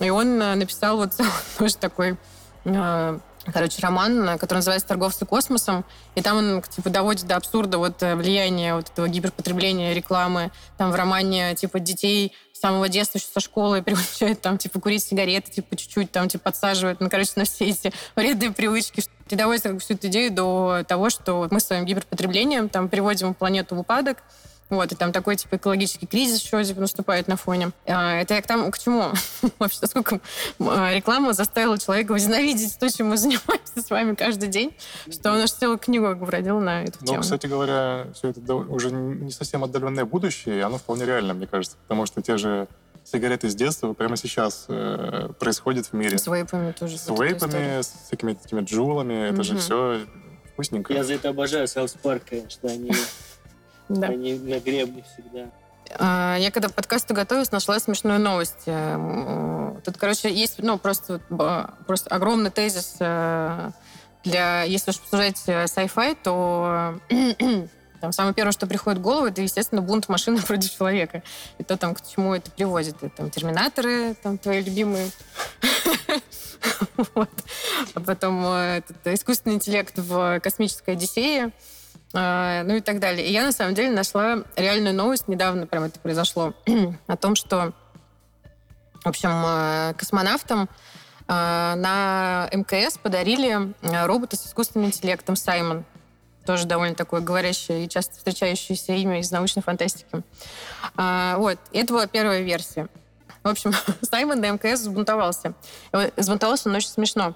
И 0.00 0.10
он 0.10 0.40
э, 0.40 0.54
написал 0.54 0.96
вот 0.96 1.12
тоже 1.58 1.76
такой 1.76 2.16
э, 2.64 3.18
короче, 3.52 3.80
роман, 3.80 4.38
который 4.38 4.58
называется 4.58 4.88
«Торговцы 4.88 5.24
космосом», 5.24 5.84
и 6.14 6.22
там 6.22 6.38
он, 6.38 6.62
типа, 6.62 6.90
доводит 6.90 7.26
до 7.26 7.36
абсурда 7.36 7.78
вот 7.78 8.02
э, 8.02 8.14
влияние 8.14 8.74
вот 8.74 8.90
этого 8.90 9.08
гиперпотребления 9.08 9.92
рекламы. 9.94 10.50
Там 10.76 10.90
в 10.90 10.94
романе, 10.94 11.54
типа, 11.54 11.80
детей 11.80 12.34
с 12.52 12.60
самого 12.60 12.88
детства 12.88 13.18
еще 13.18 13.28
со 13.32 13.40
школы 13.40 13.82
приучают, 13.84 14.40
там, 14.40 14.58
типа, 14.58 14.80
курить 14.80 15.02
сигареты, 15.02 15.50
типа, 15.50 15.76
чуть-чуть, 15.76 16.10
там, 16.10 16.28
типа, 16.28 16.44
подсаживают, 16.44 17.00
ну, 17.00 17.08
короче, 17.08 17.32
на 17.36 17.44
все 17.44 17.66
эти 17.66 17.92
вредные 18.16 18.52
привычки. 18.52 19.02
И 19.30 19.36
доводит 19.36 19.62
как, 19.62 19.80
всю 19.80 19.94
эту 19.94 20.08
идею 20.08 20.32
до 20.32 20.84
того, 20.86 21.10
что 21.10 21.46
мы 21.50 21.60
своим 21.60 21.84
гиперпотреблением, 21.84 22.68
там, 22.68 22.88
приводим 22.88 23.34
планету 23.34 23.74
в 23.74 23.80
упадок, 23.80 24.18
вот, 24.70 24.92
и 24.92 24.94
там 24.94 25.12
такой, 25.12 25.36
типа, 25.36 25.56
экологический 25.56 26.06
кризис 26.06 26.42
еще 26.42 26.62
типа, 26.62 26.80
наступает 26.80 27.26
на 27.26 27.36
фоне. 27.36 27.70
А, 27.86 28.20
это 28.20 28.34
я 28.34 28.42
к 28.42 28.46
тому, 28.46 28.70
к 28.70 28.78
чему? 28.78 29.12
Вообще, 29.58 29.78
насколько 29.80 30.20
а, 30.60 30.92
реклама 30.92 31.32
заставила 31.32 31.78
человека 31.78 32.12
возненавидеть 32.12 32.78
то, 32.78 32.90
чем 32.90 33.08
мы 33.08 33.16
занимаемся 33.18 33.82
с 33.82 33.88
вами 33.90 34.14
каждый 34.14 34.48
день, 34.48 34.74
что 35.10 35.32
он 35.32 35.40
аж 35.40 35.50
целую 35.50 35.78
книгу 35.78 36.06
как 36.06 36.18
бы 36.18 36.30
родил 36.30 36.60
на 36.60 36.84
эту 36.84 36.98
ну, 37.00 37.06
тему. 37.06 37.22
кстати 37.22 37.46
говоря, 37.46 38.08
все 38.14 38.28
это 38.28 38.54
уже 38.54 38.90
не 38.90 39.30
совсем 39.30 39.64
отдаленное 39.64 40.04
будущее, 40.04 40.58
и 40.58 40.60
оно 40.60 40.76
вполне 40.78 41.06
реально, 41.06 41.32
мне 41.32 41.46
кажется, 41.46 41.76
потому 41.82 42.04
что 42.04 42.20
те 42.20 42.36
же 42.36 42.68
сигареты 43.04 43.48
с 43.48 43.54
детства 43.54 43.94
прямо 43.94 44.16
сейчас 44.16 44.66
э, 44.68 45.30
происходят 45.38 45.86
в 45.86 45.92
мире. 45.94 46.18
С 46.18 46.26
вейпами 46.26 46.72
тоже. 46.72 46.98
С 46.98 47.08
вейпами, 47.08 47.80
с 47.80 47.94
всякими 48.06 48.34
такими 48.34 48.60
джулами, 48.60 49.30
это 49.30 49.42
же 49.42 49.56
все 49.56 50.00
вкусненько. 50.52 50.92
Я 50.92 51.04
за 51.04 51.14
это 51.14 51.30
обожаю 51.30 51.66
South 51.68 51.92
Park, 52.02 52.24
конечно, 52.28 52.68
они 52.68 52.92
да. 53.88 54.08
Они 54.08 54.34
на 54.34 54.60
гребне 54.60 55.04
всегда. 55.12 55.50
А, 55.96 56.36
я 56.38 56.50
когда 56.50 56.68
к 56.68 56.74
подкасту 56.74 57.14
готовилась, 57.14 57.52
нашла 57.52 57.78
смешную 57.80 58.20
новость. 58.20 58.64
Э, 58.66 59.74
тут, 59.84 59.96
короче, 59.96 60.32
есть 60.32 60.56
ну, 60.58 60.78
просто, 60.78 61.20
просто 61.86 62.10
огромный 62.10 62.50
тезис 62.50 62.96
э, 63.00 63.70
для... 64.24 64.62
Если 64.64 64.90
уж 64.90 64.98
обсуждать 64.98 65.42
э, 65.46 65.64
sci-fi, 65.64 66.16
то 66.22 66.98
там 68.00 68.12
самое 68.12 68.34
первое, 68.34 68.52
что 68.52 68.66
приходит 68.66 68.98
в 68.98 69.02
голову, 69.02 69.26
это, 69.26 69.40
естественно, 69.40 69.80
бунт 69.80 70.08
машины 70.08 70.40
против 70.46 70.76
человека. 70.76 71.22
И 71.58 71.64
то, 71.64 71.76
там, 71.76 71.94
к 71.94 72.06
чему 72.06 72.34
это 72.34 72.50
приводит. 72.50 72.96
Там, 73.16 73.30
терминаторы, 73.30 74.14
там, 74.22 74.38
твои 74.38 74.62
любимые. 74.62 75.10
А 77.94 78.00
потом 78.00 78.42
искусственный 79.04 79.56
интеллект 79.56 79.96
в 79.96 80.40
космической 80.40 80.90
Одиссее. 80.90 81.52
А, 82.14 82.62
ну 82.64 82.76
и 82.76 82.80
так 82.80 83.00
далее. 83.00 83.26
И 83.26 83.32
я, 83.32 83.44
на 83.44 83.52
самом 83.52 83.74
деле, 83.74 83.90
нашла 83.90 84.38
реальную 84.56 84.94
новость, 84.94 85.28
недавно 85.28 85.66
прям 85.66 85.84
это 85.84 86.00
произошло, 86.00 86.54
о 87.06 87.16
том, 87.16 87.34
что, 87.34 87.72
в 89.04 89.08
общем, 89.08 89.30
э, 89.30 89.94
космонавтам 89.94 90.62
э, 90.62 90.66
на 91.28 92.48
МКС 92.52 92.96
подарили 92.96 93.74
э, 93.82 94.06
робота 94.06 94.36
с 94.36 94.46
искусственным 94.46 94.88
интеллектом 94.88 95.36
Саймон. 95.36 95.84
Тоже 96.46 96.66
довольно 96.66 96.94
такое 96.94 97.20
говорящее 97.20 97.84
и 97.84 97.88
часто 97.90 98.16
встречающееся 98.16 98.94
имя 98.94 99.20
из 99.20 99.30
научной 99.30 99.62
фантастики. 99.62 100.22
А, 100.96 101.36
вот. 101.36 101.58
Это 101.72 101.92
была 101.92 102.06
первая 102.06 102.40
версия. 102.40 102.88
В 103.42 103.48
общем, 103.48 103.72
Саймон 104.02 104.40
на 104.40 104.50
МКС 104.52 104.80
взбунтовался. 104.80 105.52
Взбунтовался 106.16 106.70
он 106.70 106.76
очень 106.76 106.88
смешно. 106.88 107.34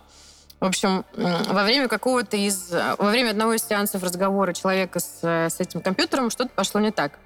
В 0.62 0.64
общем, 0.64 1.04
во 1.16 1.64
время 1.64 1.88
какого-то 1.88 2.36
из... 2.36 2.70
Во 2.70 3.10
время 3.10 3.30
одного 3.30 3.54
из 3.54 3.64
сеансов 3.66 4.04
разговора 4.04 4.52
человека 4.52 5.00
с, 5.00 5.18
с 5.20 5.58
этим 5.58 5.80
компьютером 5.80 6.30
что-то 6.30 6.50
пошло 6.54 6.80
не 6.80 6.92
так. 6.92 7.18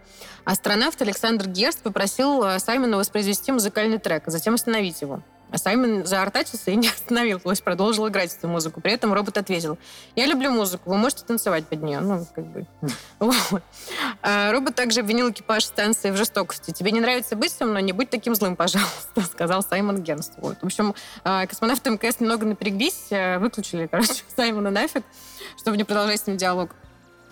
Астронавт 0.46 1.02
Александр 1.02 1.46
Герст 1.46 1.80
попросил 1.82 2.42
э, 2.42 2.58
Саймона 2.58 2.96
воспроизвести 2.96 3.52
музыкальный 3.52 3.98
трек, 3.98 4.22
а 4.26 4.30
затем 4.30 4.54
остановить 4.54 5.02
его. 5.02 5.20
А 5.50 5.58
Саймон 5.58 6.04
заортачился 6.04 6.70
и 6.70 6.76
не 6.76 6.88
остановил, 6.94 7.40
то 7.40 7.50
есть 7.50 7.62
продолжил 7.62 8.08
играть 8.08 8.34
эту 8.34 8.48
музыку. 8.48 8.80
При 8.80 8.92
этом 8.92 9.12
робот 9.12 9.38
ответил, 9.38 9.78
я 10.14 10.26
люблю 10.26 10.50
музыку, 10.50 10.90
вы 10.90 10.96
можете 10.96 11.24
танцевать 11.24 11.66
под 11.66 11.82
нее. 11.82 12.00
Ну, 12.00 12.26
как 12.34 12.46
бы. 12.46 12.66
А 14.22 14.50
робот 14.52 14.74
также 14.74 15.00
обвинил 15.00 15.30
экипаж 15.30 15.64
станции 15.64 16.10
в 16.10 16.16
жестокости. 16.16 16.72
Тебе 16.72 16.90
не 16.90 17.00
нравится 17.00 17.36
быть 17.36 17.52
со 17.52 17.64
мной, 17.64 17.82
не 17.82 17.92
будь 17.92 18.10
таким 18.10 18.34
злым, 18.34 18.56
пожалуйста, 18.56 19.20
сказал 19.32 19.62
Саймон 19.62 20.02
Гернст. 20.02 20.34
Вот. 20.38 20.58
В 20.60 20.66
общем, 20.66 20.94
а, 21.24 21.46
космонавты 21.46 21.90
МКС 21.90 22.20
немного 22.20 22.46
напряглись, 22.46 23.06
выключили, 23.10 23.86
короче, 23.86 24.24
Саймона 24.34 24.70
нафиг, 24.70 25.04
чтобы 25.58 25.76
не 25.76 25.84
продолжать 25.84 26.20
с 26.20 26.26
ним 26.26 26.36
диалог 26.36 26.70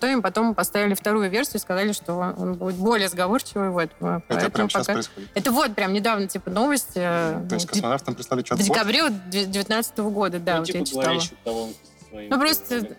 то 0.00 0.06
им 0.06 0.22
потом 0.22 0.54
поставили 0.54 0.94
вторую 0.94 1.30
версию 1.30 1.56
и 1.56 1.58
сказали, 1.60 1.92
что 1.92 2.14
он 2.14 2.54
будет 2.54 2.76
более 2.76 3.08
сговорчивый. 3.08 3.70
Вот. 3.70 3.90
Это 4.28 4.50
прямо 4.50 4.68
пока... 4.68 4.68
сейчас 4.68 4.86
происходит? 4.86 5.30
Это 5.34 5.50
вот 5.50 5.74
прям 5.74 5.92
недавно, 5.92 6.26
типа, 6.28 6.50
новость. 6.50 6.92
Э, 6.94 7.44
то 7.48 7.54
есть 7.54 7.66
космонавтам 7.66 8.14
прислали 8.14 8.44
что-то 8.44 8.62
В 8.62 8.66
декабре 8.66 9.08
2019 9.08 9.98
года, 9.98 10.38
да, 10.38 10.54
ну, 10.54 10.58
вот 10.60 10.66
типа 10.66 11.10
я 11.10 11.20
читала. 11.20 11.68
Своим, 12.08 12.30
ну, 12.30 12.38
просто... 12.38 12.96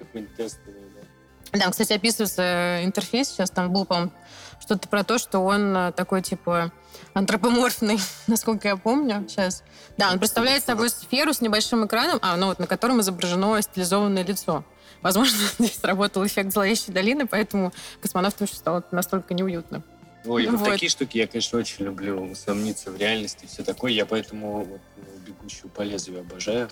Да, 1.54 1.70
кстати, 1.70 1.94
описывается 1.94 2.82
интерфейс 2.84 3.30
сейчас, 3.30 3.50
там 3.50 3.72
был, 3.72 3.86
по-моему, 3.86 4.12
что-то 4.60 4.90
про 4.90 5.04
то, 5.04 5.18
что 5.18 5.40
он 5.40 5.76
э, 5.76 5.92
такой, 5.94 6.22
типа, 6.22 6.72
антропоморфный, 7.14 8.00
насколько 8.28 8.68
я 8.68 8.76
помню 8.76 9.26
сейчас. 9.28 9.64
Да, 9.98 10.12
он 10.12 10.20
представляет 10.20 10.64
собой 10.64 10.90
сферу 10.90 11.34
с 11.34 11.42
небольшим 11.42 11.86
экраном, 11.86 12.20
а, 12.22 12.36
ну 12.36 12.48
вот, 12.48 12.60
на 12.60 12.68
котором 12.68 13.02
изображено 13.02 13.62
стилизованное 13.62 14.24
лицо. 14.24 14.64
Возможно, 15.06 15.38
здесь 15.60 15.76
сработал 15.76 16.26
эффект 16.26 16.52
зловещей 16.52 16.92
долины, 16.92 17.28
поэтому 17.28 17.72
космонавтам 18.02 18.48
стало 18.48 18.84
настолько 18.90 19.36
неуютно. 19.36 19.84
Ой, 20.26 20.48
вот 20.48 20.62
Вот. 20.62 20.70
такие 20.70 20.90
штуки 20.90 21.20
я, 21.20 21.28
конечно, 21.28 21.60
очень 21.60 21.86
люблю. 21.86 22.32
Усомниться 22.32 22.90
в 22.90 22.98
реальности 22.98 23.46
и 23.46 23.48
все 23.48 23.64
такое. 23.64 23.92
Я 23.92 24.08
поэтому 24.08 24.64
вот, 24.64 24.82
ну, 24.98 25.04
«Бегущую 25.28 25.70
по 25.70 25.84
лезвию» 25.84 26.22
обожаю. 26.22 26.70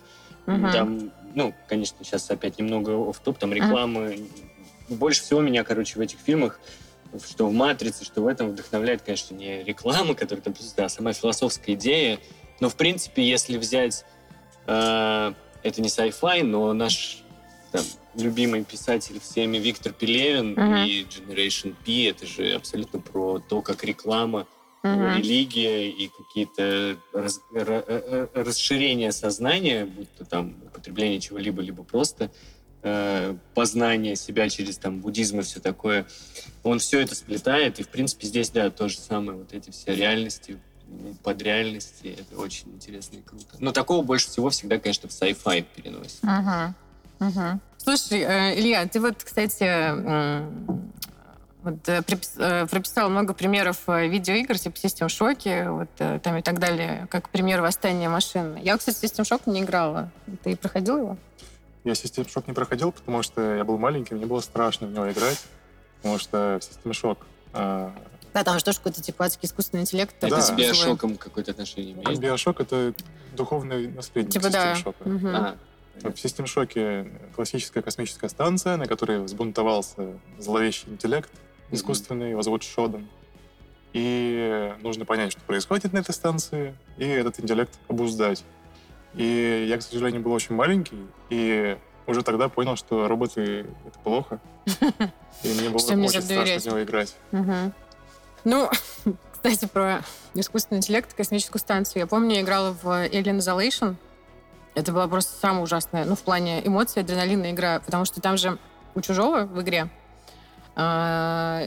Мгм. 0.48 0.72
Там, 0.72 1.12
ну, 1.36 1.54
конечно, 1.68 1.98
сейчас 2.02 2.28
опять 2.32 2.58
немного 2.58 3.08
оф 3.08 3.20
топ 3.20 3.38
там 3.38 3.54
рекламы. 3.54 4.28
Больше 4.90 5.22
всего 5.22 5.42
меня, 5.42 5.64
короче, 5.64 6.00
в 6.00 6.02
этих 6.02 6.18
фильмах, 6.18 6.60
что 7.24 7.46
в 7.46 7.54
«Матрице», 7.54 8.04
что 8.04 8.24
в 8.24 8.28
этом 8.28 8.50
вдохновляет, 8.50 9.04
конечно, 9.04 9.36
не 9.36 9.64
реклама, 9.64 10.16
которая 10.16 10.42
там 10.42 10.54
присутствует, 10.54 10.88
а 10.88 10.90
сама 10.90 11.14
философская 11.14 11.76
идея. 11.76 12.18
Но, 12.60 12.70
в 12.70 12.76
принципе, 12.76 13.30
если 13.30 13.60
взять... 13.60 14.06
э, 14.66 15.34
это 15.64 15.82
не 15.82 15.88
sci-fi, 15.88 16.44
но 16.44 16.74
наш 16.74 17.23
там, 17.74 17.84
любимый 18.16 18.64
писатель 18.64 19.20
всеми 19.20 19.58
Виктор 19.58 19.92
Пелевин 19.94 20.52
Мгм. 20.52 20.76
и 20.86 21.02
Generation 21.04 21.76
P, 21.84 22.06
это 22.08 22.26
же 22.28 22.54
абсолютно 22.54 23.00
про 23.00 23.40
то, 23.40 23.62
как 23.62 23.84
реклама 23.84 24.48
Мгм. 24.84 25.18
религия 25.18 25.90
и 25.90 26.08
какие-то 26.10 26.98
раз- 27.14 27.42
ра- 27.52 27.84
э, 27.88 28.28
э, 28.34 28.44
расширения 28.44 29.12
сознания, 29.12 29.86
будь 29.86 30.14
то 30.18 30.24
там 30.26 30.56
употребление 30.68 31.20
чего-либо, 31.20 31.62
либо 31.62 31.84
просто 31.84 32.32
э, 32.86 33.36
познание 33.54 34.16
себя 34.18 34.50
через 34.50 34.78
там 34.78 35.00
буддизм 35.00 35.40
и 35.40 35.44
все 35.44 35.62
такое, 35.62 36.06
он 36.64 36.80
все 36.80 37.00
это 37.00 37.16
сплетает, 37.16 37.80
и 37.80 37.84
в 37.84 37.88
принципе 37.88 38.28
здесь, 38.28 38.50
да, 38.50 38.70
то 38.70 38.90
же 38.90 38.98
самое, 38.98 39.38
вот 39.38 39.54
эти 39.54 39.70
все 39.72 39.96
реальности, 39.96 40.60
подреальности, 41.24 42.08
это 42.20 42.38
очень 42.40 42.74
интересно 42.74 43.18
и 43.18 43.22
круто. 43.22 43.56
Но 43.60 43.72
такого 43.72 44.04
больше 44.04 44.28
всего 44.28 44.50
всегда, 44.50 44.80
конечно, 44.80 45.08
в 45.08 45.14
sci-fi 45.14 45.66
переносит. 45.76 46.22
Мгм. 46.24 46.76
Мгм. 47.20 47.62
Слушай, 47.78 48.20
э, 48.22 48.60
Илья, 48.60 48.88
ты 48.88 49.00
вот, 49.00 49.24
кстати, 49.24 49.64
вот, 51.64 51.88
э, 51.88 52.02
э, 52.38 52.68
прописал 52.68 53.10
много 53.10 53.34
примеров 53.34 53.78
видеоигр, 53.88 54.58
типа 54.58 54.76
System 54.76 55.08
Shock, 55.08 55.70
вот 55.72 56.22
там 56.22 56.38
и 56.38 56.42
так 56.42 56.60
далее, 56.60 57.08
как 57.10 57.30
пример 57.30 57.62
восстания 57.62 58.10
машин. 58.10 58.56
Я, 58.58 58.78
кстати, 58.78 59.04
System 59.04 59.24
Shock 59.24 59.42
не 59.46 59.62
играла. 59.62 60.10
Ты 60.44 60.56
проходил 60.56 60.98
его? 60.98 61.18
Я 61.84 61.94
System 61.94 62.26
Shock 62.26 62.46
не 62.48 62.54
проходил, 62.54 62.92
потому 62.92 63.24
что 63.24 63.56
я 63.56 63.64
был 63.64 63.78
маленький, 63.78 64.14
мне 64.16 64.26
было 64.26 64.40
страшно 64.40 64.88
в 64.88 64.92
него 64.92 65.10
играть, 65.12 65.42
потому 66.02 66.18
что 66.20 66.60
System 66.62 66.92
Shock 66.92 67.18
Да, 68.34 68.44
там 68.44 68.58
же 68.58 68.66
тоже 68.66 68.78
какой-то 68.80 69.02
типа 69.02 69.26
адский 69.26 69.46
искусственный 69.48 69.82
интеллект. 69.84 70.16
Это 70.22 70.36
Да. 70.38 70.42
с 70.42 70.48
такой 70.48 70.64
живой. 70.64 70.80
биошоком 70.80 71.18
какое-то 71.18 71.52
отношение 71.52 71.94
имеет? 71.94 72.20
Bioshock— 72.20 72.56
это 72.64 72.94
духовный 73.36 73.88
наследник 73.90 74.32
Типа 74.34 74.46
System 74.46 74.52
да. 74.52 74.74
Shock. 74.74 74.96
Мгм. 75.06 75.36
А, 75.36 75.56
В 75.96 76.06
System 76.06 76.46
Shock 76.46 77.32
классическая 77.36 77.82
космическая 77.82 78.30
станция, 78.30 78.78
на 78.78 78.88
которой 78.88 79.20
взбунтовался 79.20 80.20
зловещий 80.40 80.90
интеллект 80.90 81.30
искусственный, 81.72 82.32
его 82.32 82.42
зовут 82.42 82.64
Шодан. 82.64 83.08
И 83.94 84.74
нужно 84.82 85.06
понять, 85.06 85.34
что 85.34 85.42
происходит 85.42 85.94
на 85.94 86.00
этой 86.00 86.14
станции, 86.14 86.76
и 86.98 87.06
этот 87.06 87.40
интеллект 87.40 87.78
обуздать. 87.88 88.44
И 89.14 89.66
я, 89.70 89.78
к 89.78 89.84
сожалению, 89.84 90.22
был 90.22 90.32
очень 90.32 90.56
маленький, 90.56 91.06
и 91.30 91.78
уже 92.08 92.24
тогда 92.24 92.50
понял, 92.50 92.76
что 92.76 93.08
роботы— 93.08 93.68
это 93.86 94.00
плохо. 94.04 94.40
И 95.44 95.48
мне 95.48 95.70
было 95.70 95.78
очень 95.78 96.22
страшно 96.22 96.60
в 96.60 96.66
него 96.66 96.84
играть. 96.84 97.16
Ну, 98.44 98.70
кстати, 99.32 99.66
про 99.68 100.04
искусственный 100.34 100.80
интеллект 100.80 101.14
и 101.14 101.16
космическую 101.16 101.60
станцию. 101.60 102.02
Я 102.02 102.08
помню, 102.08 102.36
я 102.36 102.42
играла 102.42 102.76
в 102.82 102.88
Alien 102.88 103.38
Isolation. 103.38 103.96
Это 104.76 104.92
была 104.92 105.08
просто 105.08 105.38
самая 105.40 105.64
ужасная, 105.64 106.06
ну, 106.06 106.16
в 106.16 106.22
плане 106.22 106.66
эмоций, 106.66 107.02
адреналина 107.02 107.52
игра, 107.52 107.80
потому 107.80 108.06
что 108.06 108.22
там 108.22 108.38
же 108.38 108.58
у 108.96 109.02
чужого 109.02 109.46
в 109.46 109.62
игре 109.62 109.90
а, 110.76 111.64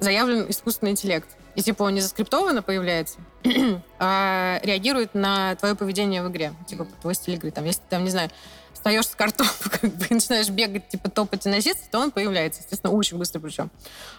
заявлен 0.00 0.46
искусственный 0.48 0.92
интеллект. 0.92 1.28
И 1.54 1.62
типа 1.62 1.82
он 1.82 1.94
не 1.94 2.00
заскриптованно 2.00 2.62
появляется, 2.62 3.18
а 3.98 4.58
реагирует 4.62 5.14
на 5.14 5.54
твое 5.56 5.74
поведение 5.74 6.22
в 6.22 6.30
игре. 6.30 6.54
Типа 6.66 6.86
твой 7.02 7.14
стиль 7.14 7.34
игры. 7.34 7.50
Там, 7.50 7.64
если 7.64 7.82
там, 7.90 8.04
не 8.04 8.10
знаю, 8.10 8.30
встаешь 8.82 9.06
с 9.06 9.14
картоп, 9.14 9.46
как 9.70 9.94
бы, 9.94 10.06
и 10.10 10.14
начинаешь 10.14 10.48
бегать, 10.48 10.88
типа, 10.88 11.08
топать 11.08 11.46
и 11.46 11.48
носиться, 11.48 11.84
то 11.90 12.00
он 12.00 12.10
появляется, 12.10 12.62
естественно, 12.62 12.92
очень 12.92 13.16
быстро 13.16 13.38
причем. 13.38 13.70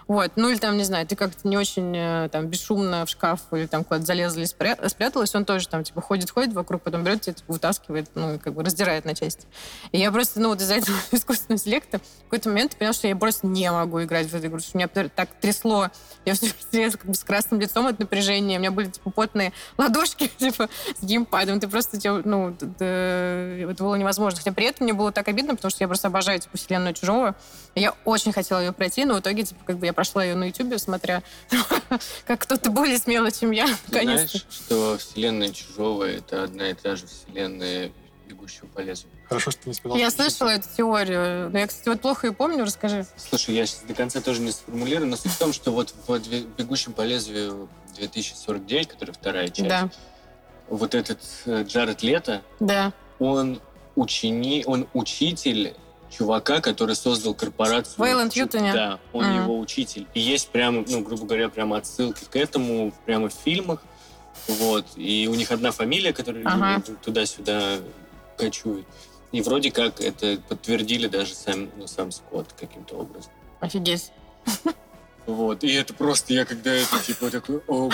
Вот. 0.07 0.31
Ну, 0.37 0.49
или 0.49 0.57
там, 0.57 0.77
не 0.77 0.85
знаю, 0.85 1.05
ты 1.05 1.17
как-то 1.17 1.45
не 1.47 1.57
очень 1.57 1.93
э, 1.95 2.29
там 2.31 2.47
бесшумно 2.47 3.05
в 3.05 3.09
шкаф 3.09 3.41
или 3.51 3.65
там 3.65 3.83
куда-то 3.83 4.05
залезла 4.05 4.39
или 4.39 4.47
спря- 4.47 4.87
спряталась, 4.87 5.35
он 5.35 5.43
тоже 5.43 5.67
там, 5.67 5.83
типа, 5.83 6.01
ходит-ходит 6.01 6.53
вокруг, 6.53 6.81
потом 6.81 7.03
берет 7.03 7.21
тебя, 7.21 7.33
типа, 7.33 7.51
вытаскивает, 7.53 8.09
ну, 8.15 8.35
и 8.35 8.37
как 8.37 8.53
бы 8.53 8.63
раздирает 8.63 9.03
на 9.03 9.13
части. 9.15 9.45
И 9.91 9.99
я 9.99 10.11
просто, 10.13 10.39
ну, 10.39 10.49
вот 10.49 10.61
из-за 10.61 10.75
этого 10.75 10.95
искусственного 11.11 11.59
интеллекта 11.59 11.99
в 11.99 12.23
какой-то 12.25 12.49
момент 12.49 12.77
поняла, 12.77 12.93
что 12.93 13.09
я 13.09 13.15
просто 13.17 13.47
не 13.47 13.69
могу 13.69 14.01
играть 14.01 14.27
в 14.27 14.33
эту 14.33 14.47
игру, 14.47 14.59
что 14.59 14.77
меня 14.77 14.87
так 14.87 15.29
трясло. 15.41 15.89
Я 16.23 16.35
все 16.35 16.47
время 16.71 16.91
как 16.91 17.05
бы 17.05 17.15
с 17.15 17.23
красным 17.25 17.59
лицом 17.59 17.87
от 17.87 17.99
напряжения, 17.99 18.55
у 18.55 18.59
меня 18.59 18.71
были, 18.71 18.89
типа, 18.89 19.09
потные 19.11 19.51
ладошки, 19.77 20.27
типа, 20.37 20.69
с 20.99 21.03
геймпадом. 21.03 21.59
Ты 21.59 21.67
просто, 21.67 21.99
ну, 22.23 22.55
это 22.79 23.75
было 23.83 23.95
невозможно. 23.95 24.37
Хотя 24.37 24.52
при 24.53 24.65
этом 24.65 24.85
мне 24.85 24.93
было 24.93 25.11
так 25.11 25.27
обидно, 25.27 25.55
потому 25.55 25.69
что 25.71 25.83
я 25.83 25.87
просто 25.87 26.07
обожаю, 26.07 26.39
типа, 26.39 26.57
вселенную 26.57 26.93
чужого. 26.93 27.35
И 27.75 27.81
я 27.81 27.93
очень 28.05 28.31
хотела 28.31 28.59
ее 28.59 28.71
пройти, 28.71 29.05
но 29.05 29.15
в 29.15 29.19
итоге, 29.19 29.43
типа, 29.43 29.61
как 29.65 29.77
бы 29.77 29.85
я 29.85 29.93
прошла 29.93 30.23
ее 30.23 30.35
на 30.35 30.45
Ютубе, 30.45 30.77
смотря, 30.77 31.23
как 32.25 32.41
кто-то 32.41 32.69
более 32.71 32.97
смело, 32.97 33.31
чем 33.31 33.51
я, 33.51 33.67
знаешь, 33.87 34.45
что 34.49 34.97
вселенная 34.97 35.49
Чужого— 35.49 36.03
это 36.09 36.43
одна 36.43 36.69
и 36.69 36.73
та 36.73 36.95
же 36.95 37.05
вселенная 37.07 37.91
бегущего 38.27 38.67
по 38.67 38.79
лезвию? 38.79 39.11
Хорошо, 39.27 39.51
что 39.51 39.63
ты 39.63 39.69
не 39.69 39.75
сказал. 39.75 39.97
Я 39.97 40.11
слышала 40.11 40.49
эту 40.49 40.67
теорию, 40.75 41.49
но 41.49 41.59
я, 41.59 41.67
кстати, 41.67 41.89
вот 41.89 42.01
плохо 42.01 42.27
ее 42.27 42.33
помню, 42.33 42.63
расскажи. 42.63 43.05
Слушай, 43.17 43.55
я 43.55 43.65
сейчас 43.65 43.81
до 43.83 43.93
конца 43.93 44.21
тоже 44.21 44.41
не 44.41 44.51
сформулирую, 44.51 45.09
но 45.09 45.15
суть 45.17 45.31
в 45.31 45.37
том, 45.39 45.53
что 45.53 45.71
вот 45.71 45.93
в 46.07 46.19
«Две- 46.19 46.41
«Бегущем 46.41 46.93
по 46.93 47.01
лезвию» 47.01 47.67
2049, 47.95 48.87
которая 48.87 49.13
вторая 49.13 49.47
часть, 49.47 49.67
Да, 49.67 49.89
вот 50.67 50.95
этот 50.95 51.19
э, 51.45 51.63
Джаред 51.63 52.01
Лето, 52.03 52.41
да. 52.59 52.91
он 53.19 53.61
учени, 53.95 54.63
он 54.65 54.87
учитель 54.93 55.73
чувака, 56.09 56.61
который 56.61 56.95
создал 56.95 57.33
корпорацию. 57.33 58.03
Вейланд 58.05 58.33
Ютоне. 58.33 58.73
Да, 58.73 58.99
он 59.13 59.25
Мгм. 59.25 59.43
его 59.43 59.59
учитель. 59.59 60.05
И 60.13 60.19
есть 60.19 60.49
прямо, 60.49 60.83
ну, 60.87 61.01
грубо 61.01 61.25
говоря, 61.25 61.49
прямо 61.49 61.77
отсылки 61.77 62.25
к 62.25 62.35
этому 62.35 62.93
прямо 63.05 63.29
в 63.29 63.33
фильмах. 63.33 63.81
Вот. 64.47 64.85
И 64.95 65.27
у 65.31 65.35
них 65.35 65.51
одна 65.51 65.71
фамилия, 65.71 66.13
которая 66.13 66.43
Ага. 66.45 66.83
туда-сюда 67.03 67.77
кочует. 68.37 68.85
И 69.31 69.41
вроде 69.41 69.71
как 69.71 70.01
это 70.01 70.39
подтвердили 70.47 71.07
даже 71.07 71.33
сам, 71.33 71.69
ну, 71.77 71.87
сам 71.87 72.11
Скотт 72.11 72.53
каким-то 72.53 72.95
образом. 72.97 73.31
Офигеть. 73.59 74.11
Вот. 75.25 75.63
И 75.63 75.71
это 75.71 75.93
просто 75.93 76.33
я 76.33 76.43
когда 76.43 76.73
это 76.73 76.99
типа 76.99 77.29
такой, 77.29 77.61
ого, 77.67 77.89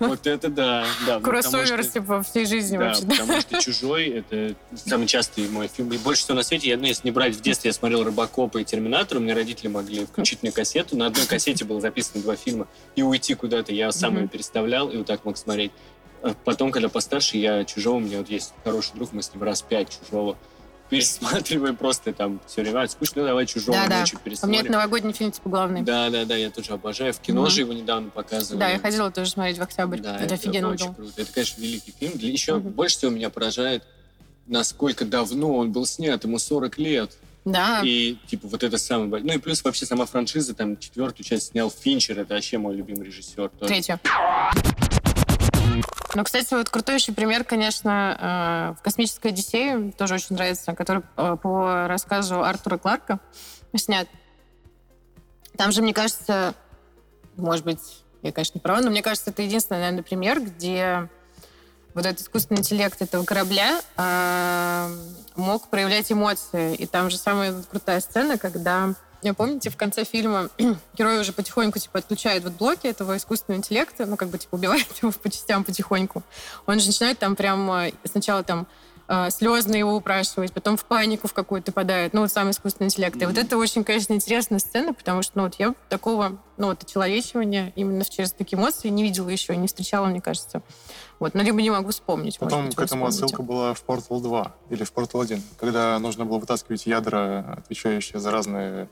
вот 0.00 0.26
это 0.26 0.48
да. 0.48 0.84
да 1.06 1.20
потому 1.20 1.22
Кроссовер, 1.22 1.84
что- 1.84 1.92
типа, 1.92 2.22
всей 2.22 2.44
жизни 2.44 2.76
да, 2.76 2.86
вообще. 2.86 3.06
потому 3.06 3.40
что 3.40 3.62
«Чужой»— 3.62 4.06
это 4.30 4.56
самый 4.74 5.06
частый 5.06 5.48
мой 5.48 5.68
фильм. 5.68 5.92
И 5.92 5.98
больше 5.98 6.22
всего 6.22 6.34
на 6.34 6.42
свете, 6.42 6.70
я, 6.70 6.76
ну, 6.76 6.86
если 6.86 7.06
не 7.06 7.12
брать 7.12 7.36
в 7.36 7.40
детстве, 7.40 7.68
я 7.68 7.72
смотрел 7.72 8.02
«Робокопа» 8.02 8.58
и 8.58 8.64
«Терминатор», 8.64 9.18
у 9.18 9.20
меня 9.20 9.34
родители 9.34 9.68
могли 9.68 10.06
включить 10.06 10.42
мне 10.42 10.50
кассету, 10.50 10.96
на 10.96 11.06
одной 11.06 11.26
кассете 11.26 11.64
было 11.64 11.80
записано 11.80 12.20
два 12.22 12.34
фильма, 12.34 12.66
и 12.96 13.02
уйти 13.02 13.34
куда-то. 13.34 13.72
Я 13.72 13.92
сам 13.92 14.16
ее 14.16 14.26
переставлял 14.26 14.88
и 14.90 14.96
вот 14.96 15.06
так 15.06 15.24
мог 15.24 15.36
смотреть. 15.36 15.70
А 16.22 16.34
Потом, 16.44 16.72
когда 16.72 16.88
постарше, 16.88 17.36
я 17.36 17.64
«Чужого», 17.64 17.96
у 17.96 18.00
меня 18.00 18.18
вот 18.18 18.28
есть 18.28 18.52
хороший 18.64 18.94
друг, 18.96 19.12
мы 19.12 19.22
с 19.22 19.32
ним 19.32 19.44
раз 19.44 19.62
пять 19.62 20.00
«Чужого» 20.00 20.36
пересматриваем 20.88 21.76
просто 21.76 22.12
там 22.12 22.40
все 22.46 22.62
время. 22.62 22.82
«А, 22.82 22.88
Скучно, 22.88 23.24
давай 23.24 23.46
«Чужого» 23.46 23.72
Да-да. 23.78 24.00
ночью 24.00 24.18
У 24.24 24.26
меня 24.26 24.36
это 24.36 24.46
пересмотрим. 24.46 24.72
новогодний 24.72 25.12
фильм, 25.12 25.32
типа, 25.32 25.48
главный. 25.48 25.82
Да, 25.82 26.10
да, 26.10 26.24
да, 26.24 26.36
я 26.36 26.50
тоже 26.50 26.72
обожаю. 26.72 27.12
В 27.12 27.20
кино 27.20 27.42
Мгм. 27.42 27.50
же 27.50 27.60
его 27.60 27.72
недавно 27.72 28.10
показывали. 28.10 28.60
Да, 28.60 28.68
я 28.70 28.78
ходила 28.78 29.10
тоже 29.10 29.30
смотреть 29.30 29.58
в 29.58 29.62
октябрь. 29.62 29.98
Да, 30.00 30.18
это, 30.20 30.34
офигенно 30.34 30.68
очень 30.70 30.86
было. 30.86 30.94
круто. 30.94 31.12
Это, 31.22 31.32
конечно, 31.32 31.60
великий 31.60 31.92
фильм. 31.98 32.12
Для- 32.18 32.30
Еще 32.30 32.54
Мгм. 32.56 32.70
больше 32.70 32.96
всего 32.98 33.10
меня 33.10 33.30
поражает, 33.30 33.84
насколько 34.46 35.04
давно 35.04 35.56
он 35.56 35.72
был 35.72 35.86
снят. 35.86 36.22
Ему 36.24 36.38
40 36.38 36.78
лет. 36.78 37.16
Да. 37.44 37.80
И, 37.84 38.16
типа, 38.26 38.46
вот 38.48 38.62
это 38.62 38.76
самый... 38.78 39.08
бо- 39.08 39.20
Ну, 39.20 39.32
и 39.32 39.38
плюс 39.38 39.62
вообще 39.64 39.86
сама 39.86 40.04
франшиза, 40.06 40.54
там, 40.54 40.76
четвертую 40.76 41.24
часть 41.24 41.48
снял 41.52 41.70
Финчер. 41.70 42.18
Это 42.20 42.34
вообще 42.34 42.58
мой 42.58 42.74
любимый 42.74 43.06
режиссер. 43.06 43.48
тоже. 43.50 43.72
Третью. 43.72 43.98
Ну, 46.14 46.24
кстати, 46.24 46.54
вот 46.54 46.70
крутой 46.70 46.96
еще 46.96 47.12
пример, 47.12 47.44
конечно, 47.44 48.74
э, 48.74 48.80
в 48.80 48.82
«Космической 48.82 49.28
Одиссее», 49.28 49.92
тоже 49.92 50.14
очень 50.14 50.36
нравится, 50.36 50.74
который 50.74 51.02
э, 51.16 51.36
по 51.42 51.86
рассказу 51.86 52.42
Артура 52.42 52.78
Кларка 52.78 53.20
снят. 53.76 54.08
Там 55.56 55.70
же, 55.70 55.82
мне 55.82 55.92
кажется, 55.92 56.54
может 57.36 57.64
быть, 57.64 58.04
я, 58.22 58.32
конечно, 58.32 58.58
не 58.58 58.60
права, 58.60 58.80
но 58.80 58.90
мне 58.90 59.02
кажется, 59.02 59.30
это 59.30 59.42
единственный, 59.42 59.80
наверное, 59.80 60.02
пример, 60.02 60.40
где 60.40 61.08
вот 61.94 62.06
этот 62.06 62.22
искусственный 62.22 62.60
интеллект 62.60 63.00
этого 63.02 63.24
корабля 63.24 63.80
э, 63.96 64.88
мог 65.36 65.68
проявлять 65.68 66.10
эмоции. 66.10 66.74
И 66.74 66.86
там 66.86 67.10
же 67.10 67.18
самая 67.18 67.62
крутая 67.62 68.00
сцена, 68.00 68.38
когда 68.38 68.94
помните, 69.34 69.70
в 69.70 69.76
конце 69.76 70.04
фильма 70.04 70.48
герой 70.94 71.20
уже 71.20 71.32
потихоньку 71.32 71.78
типа 71.78 71.98
отключает 71.98 72.44
вот 72.44 72.54
блоки 72.54 72.86
этого 72.86 73.16
искусственного 73.16 73.58
интеллекта, 73.58 74.06
ну 74.06 74.16
как 74.16 74.28
бы 74.28 74.38
типа 74.38 74.54
убивает 74.54 74.86
его 75.02 75.12
по 75.12 75.30
частям 75.30 75.64
потихоньку. 75.64 76.22
Он 76.66 76.78
же 76.80 76.86
начинает 76.86 77.18
там 77.18 77.36
прям 77.36 77.70
э, 77.70 77.92
сначала 78.04 78.42
там 78.42 78.66
э, 79.08 79.30
слезно 79.30 79.74
его 79.74 79.96
упрашивать, 79.96 80.52
потом 80.52 80.76
в 80.76 80.84
панику 80.84 81.26
в 81.26 81.32
какую-то 81.32 81.72
падает, 81.72 82.12
ну, 82.12 82.20
вот 82.20 82.30
сам 82.30 82.50
искусственный 82.50 82.86
интеллект. 82.86 83.20
И 83.20 83.26
вот 83.26 83.36
это 83.36 83.56
очень, 83.56 83.82
конечно, 83.82 84.12
интересная 84.12 84.58
сцена, 84.58 84.94
потому 84.94 85.22
что, 85.22 85.38
ну, 85.38 85.44
вот 85.44 85.54
я 85.58 85.74
такого, 85.88 86.38
ну, 86.56 86.68
вот, 86.68 86.82
очеловечивания 86.82 87.72
именно 87.74 88.04
через 88.04 88.32
такие 88.32 88.58
эмоции 88.58 88.88
не 88.88 89.02
видела 89.02 89.28
еще, 89.28 89.56
не 89.56 89.66
встречала, 89.66 90.06
мне 90.06 90.20
кажется. 90.20 90.62
Вот, 91.18 91.34
но 91.34 91.42
либо 91.42 91.60
не 91.60 91.70
могу 91.70 91.90
вспомнить. 91.90 92.38
Потом 92.38 92.66
быть, 92.66 92.76
к 92.76 92.80
этому 92.80 93.06
отсылка 93.06 93.42
была 93.42 93.74
в 93.74 93.82
Portal 93.84 94.20
2 94.20 94.54
или 94.70 94.84
в 94.84 94.92
Portal 94.92 95.22
1, 95.22 95.42
когда 95.58 95.98
нужно 95.98 96.24
было 96.24 96.38
вытаскивать 96.38 96.86
ядра, 96.86 97.56
отвечающие 97.58 98.20
за 98.20 98.30
разные 98.30 98.88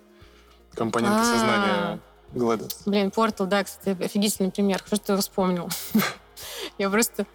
компоненты 0.77 1.19
А. 1.19 1.25
сознания 1.25 1.99
Глэдис. 2.33 2.83
Блин, 2.87 3.11
Портал, 3.11 3.47
да, 3.47 3.65
кстати, 3.65 3.97
офигительный 4.03 4.51
пример. 4.51 4.79
Хорошо, 4.79 4.97
что 4.97 5.07
ты 5.07 5.13
его 5.13 5.23
вспомнил. 5.23 5.69
Я 6.79 6.91
просто... 6.91 7.27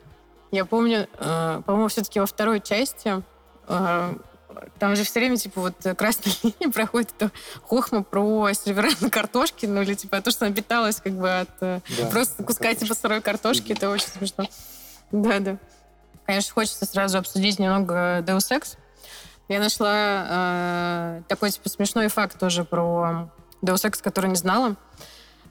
Я 0.52 0.66
помню, 0.66 1.08
э, 1.18 1.62
по-моему, 1.66 1.88
все-таки 1.88 2.20
во 2.20 2.26
второй 2.26 2.60
части 2.60 3.24
э, 3.70 4.14
там 4.80 4.96
же 4.98 5.04
все 5.06 5.20
время, 5.22 5.38
типа, 5.38 5.62
вот 5.62 5.76
красной 5.98 6.34
линии 6.44 6.72
проходит 6.72 7.14
эта 7.18 7.32
хохма 7.64 8.04
про 8.04 8.52
сервера 8.54 8.90
на 9.00 9.10
картошке, 9.10 9.68
ну, 9.68 9.82
или, 9.82 9.94
типа, 9.94 10.22
то, 10.22 10.30
что 10.30 10.46
она 10.46 10.54
питалась, 10.54 10.98
как 10.98 11.14
бы, 11.14 11.40
от 11.40 11.50
э, 11.62 11.80
Да. 11.98 12.06
просто 12.10 12.44
куска, 12.44 12.74
типа, 12.76 12.94
сырой 12.94 13.22
картошки. 13.22 13.72
Это 13.72 13.90
очень 13.90 14.08
смешно. 14.08 14.46
Да-да. 15.12 15.58
Конечно, 16.26 16.54
хочется 16.54 16.86
сразу 16.86 17.18
обсудить 17.18 17.58
немного 17.60 18.20
Deus 18.20 18.52
Ex. 18.52 18.78
Я 19.48 19.60
нашла 19.60 21.18
э, 21.20 21.22
такой, 21.28 21.52
типа, 21.52 21.68
смешной 21.70 22.08
факт 22.08 22.40
тоже 22.40 22.64
про 22.64 23.30
Deus 23.62 23.84
Ex, 23.86 24.02
который 24.02 24.30
не 24.30 24.36
знала. 24.36 24.76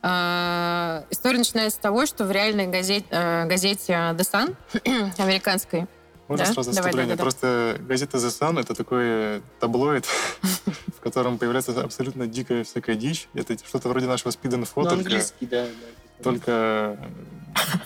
Э, 0.03 1.03
история 1.11 1.39
начинается 1.39 1.77
с 1.77 1.81
того, 1.81 2.07
что 2.07 2.25
в 2.25 2.31
реальной 2.31 2.67
газете, 2.67 3.05
э, 3.11 3.45
газете 3.47 3.93
The 3.93 4.17
Sun, 4.21 4.57
американской, 5.19 5.87
Можно 6.29 6.47
Да? 6.47 6.53
сразу 6.55 6.71
Давай, 6.73 6.91
вступление? 6.93 7.17
да-да-да. 7.17 7.23
Просто 7.23 7.77
газета 7.81 8.17
The 8.17 8.29
Sun— 8.31 8.61
это 8.63 8.75
такой 8.75 9.43
таблоид, 9.59 10.07
в 10.97 11.01
котором 11.03 11.37
появляется 11.37 11.79
абсолютно 11.83 12.27
дикая 12.27 12.65
всякая 12.65 12.95
дичь. 12.97 13.29
Это 13.35 13.59
что-то 13.59 13.89
вроде 13.91 14.07
нашего 14.07 14.31
спид-инфо, 14.31 14.83
Ну, 14.83 14.89
только, 14.89 14.95
английский, 15.05 15.47
да. 15.47 15.65
да. 15.67 16.23
только 16.25 16.51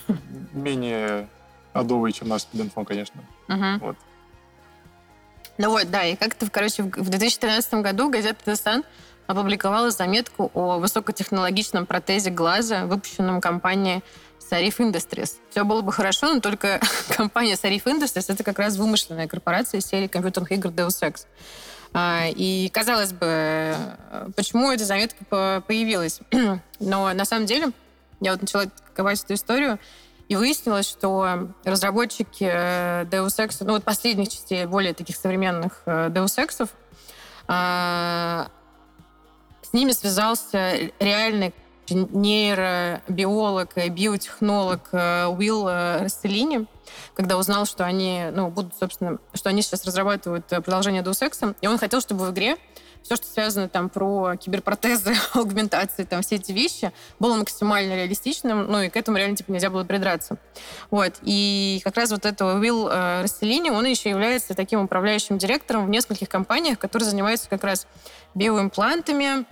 э, 0.07 0.13
менее 0.53 1.27
адовый, 1.73 2.13
чем 2.13 2.29
наш 2.29 2.43
спид-инфо, 2.43 2.85
конечно. 2.85 3.21
Мгм. 3.49 3.79
Вот. 3.79 3.97
Ну 5.57 5.69
вот, 5.69 5.89
да, 5.89 6.03
и 6.03 6.15
как-то, 6.15 6.49
короче, 6.49 6.83
в 6.83 6.87
в 6.87 7.09
2013 7.09 7.75
году 7.75 8.09
газета 8.09 8.51
Sun 8.51 8.83
опубликовала 9.27 9.89
заметку 9.89 10.51
о 10.53 10.77
высокотехнологичном 10.77 11.85
протезе 11.85 12.29
глаза, 12.29 12.85
выпущенном 12.85 13.41
компанией 13.41 14.03
Sarif 14.51 14.77
Industries. 14.77 15.37
Все 15.49 15.63
было 15.63 15.81
бы 15.81 15.91
хорошо, 15.91 16.33
но 16.33 16.39
только 16.41 16.79
компания 17.09 17.53
Sarif 17.53 17.83
Industries 17.85 18.25
это 18.27 18.43
как 18.43 18.59
раз 18.59 18.75
вымышленная 18.77 19.27
корпорация 19.27 19.79
из 19.79 19.85
серии 19.87 20.07
компьютерных 20.07 20.51
игр 20.51 20.69
Deus 20.69 21.01
Ex. 21.01 21.25
А, 21.93 22.25
И, 22.27 22.69
казалось 22.69 23.13
бы, 23.13 23.75
почему 24.35 24.71
эта 24.71 24.83
заметка 24.85 25.23
по- 25.25 25.63
появилась? 25.65 26.19
Но 26.79 27.13
на 27.13 27.25
самом 27.25 27.45
деле 27.45 27.71
я 28.19 28.33
вот 28.33 28.41
начала 28.41 28.65
ковать 28.93 29.23
эту 29.23 29.33
историю, 29.33 29.79
и 30.27 30.35
выяснилось, 30.35 30.87
что 30.87 31.49
разработчики 31.63 32.49
э, 32.51 33.05
Deus 33.05 33.37
Ex, 33.37 33.57
ну 33.61 33.73
вот 33.73 33.83
последних 33.83 34.29
частей, 34.29 34.65
более 34.65 34.93
таких 34.93 35.15
современных 35.15 35.81
э, 35.85 36.09
Deus 36.09 36.37
Ex, 36.37 36.67
а, 37.47 38.47
с 39.61 39.73
ними 39.73 39.91
связался 39.91 40.91
реальный 40.99 41.53
нейробиолог 41.89 43.77
и 43.77 43.89
биотехнолог 43.89 44.89
э, 44.91 45.27
Уилл 45.27 45.67
э, 45.67 46.03
Расселини, 46.03 46.65
когда 47.13 47.37
узнал, 47.37 47.65
что 47.65 47.85
они, 47.85 48.25
ну, 48.33 48.49
будут, 48.49 48.73
собственно, 48.75 49.19
что 49.33 49.49
они 49.49 49.61
сейчас 49.61 49.85
разрабатывают 49.85 50.51
э, 50.51 50.61
продолжение 50.61 51.03
Deus 51.03 51.21
Ex, 51.21 51.55
и 51.61 51.67
он 51.67 51.77
хотел, 51.77 52.01
чтобы 52.01 52.25
в 52.25 52.31
игре 52.31 52.57
все, 53.05 53.17
что 53.17 53.27
связано 53.27 53.69
там 53.69 53.89
про 53.89 54.35
киберпротезы, 54.35 55.13
аугментации, 55.33 56.05
там 56.05 56.23
все 56.23 56.35
эти 56.35 56.51
вещи, 56.51 56.91
было 57.19 57.35
максимально 57.35 57.95
реалистичным, 57.95 58.65
ну 58.65 58.81
и 58.81 58.89
к 58.89 58.97
этому 58.97 59.17
реально 59.17 59.37
типа 59.37 59.51
нельзя 59.51 59.69
было 59.69 59.83
придраться. 59.83 60.37
Вот. 60.89 61.13
И 61.21 61.81
как 61.83 61.95
раз 61.97 62.09
вот 62.09 62.25
этого 62.25 62.59
Уилл 62.59 62.89
э, 62.89 63.21
Расселини, 63.21 63.69
он 63.69 63.85
еще 63.85 64.09
является 64.09 64.55
таким 64.55 64.81
управляющим 64.81 65.37
директором 65.37 65.85
в 65.85 65.89
нескольких 65.89 66.27
компаниях, 66.27 66.79
которые 66.79 67.07
занимаются 67.07 67.47
как 67.47 67.63
раз 67.63 67.85
биоимплантами, 68.33 69.45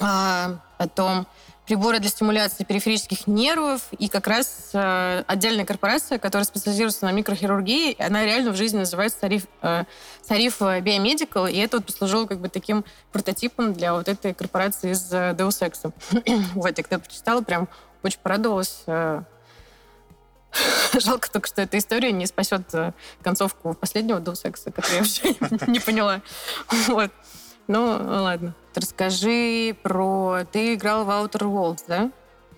а, 0.00 0.58
потом 0.76 1.26
приборы 1.66 1.98
для 1.98 2.10
стимуляции 2.10 2.64
периферических 2.64 3.26
нервов 3.26 3.82
и 3.98 4.08
как 4.08 4.26
раз 4.26 4.70
э, 4.72 5.24
отдельная 5.26 5.64
корпорация, 5.64 6.18
которая 6.18 6.44
специализируется 6.44 7.04
на 7.06 7.12
микрохирургии, 7.12 7.96
она 7.98 8.24
реально 8.24 8.52
в 8.52 8.56
жизни 8.56 8.78
называется 8.78 9.18
Sarif, 9.22 9.48
э, 9.62 9.84
Sarif 10.28 10.58
Biomedical, 10.60 11.50
и 11.50 11.58
это 11.58 11.78
вот 11.78 11.86
послужило 11.86 12.26
как 12.26 12.40
бы 12.40 12.48
таким 12.48 12.84
прототипом 13.12 13.72
для 13.72 13.94
вот 13.94 14.08
этой 14.08 14.34
корпорации 14.34 14.92
из 14.92 15.12
э, 15.12 15.34
Deus 15.36 15.60
Ex. 15.60 15.92
вот, 16.54 16.78
я 16.78 16.84
когда 16.84 16.98
прочитала, 16.98 17.40
прям 17.42 17.68
очень 18.02 18.18
порадовалась. 18.22 18.82
э. 18.86 19.22
Жалко 21.00 21.30
только, 21.30 21.48
что 21.48 21.62
эта 21.62 21.78
история 21.78 22.12
не 22.12 22.26
спасет 22.26 22.62
э, 22.74 22.92
концовку 23.22 23.74
последнего 23.74 24.18
Deus 24.20 24.44
Ex, 24.44 24.70
которую 24.70 24.94
я 24.94 24.98
вообще 25.00 25.34
не 25.70 25.80
поняла. 25.80 26.20
Вот. 26.88 27.10
Ну, 27.66 27.82
ладно. 27.86 28.54
Расскажи 28.74 29.76
про... 29.82 30.44
Ты 30.50 30.74
играл 30.74 31.04
в 31.04 31.10
Outer 31.10 31.42
Worlds, 31.42 31.84
да? 31.88 32.10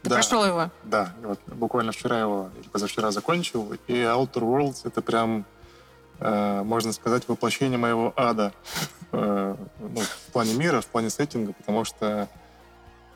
Ты 0.02 0.10
Да. 0.10 0.16
прошел 0.16 0.44
его? 0.44 0.70
Да, 0.84 1.12
вот 1.22 1.38
буквально 1.46 1.92
вчера 1.92 2.20
его, 2.20 2.50
или 2.58 2.68
позавчера 2.68 3.10
закончил, 3.10 3.72
и 3.86 3.94
Outer 3.94 4.40
Worlds— 4.42 4.80
это 4.84 5.02
прям, 5.02 5.44
э, 6.20 6.62
можно 6.62 6.92
сказать, 6.92 7.28
воплощение 7.28 7.78
моего 7.78 8.12
ада 8.16 8.52
э, 9.12 9.56
ну, 9.80 10.00
в 10.00 10.32
плане 10.32 10.54
мира, 10.54 10.80
в 10.80 10.86
плане 10.86 11.10
сеттинга, 11.10 11.52
потому 11.52 11.84
что 11.84 12.28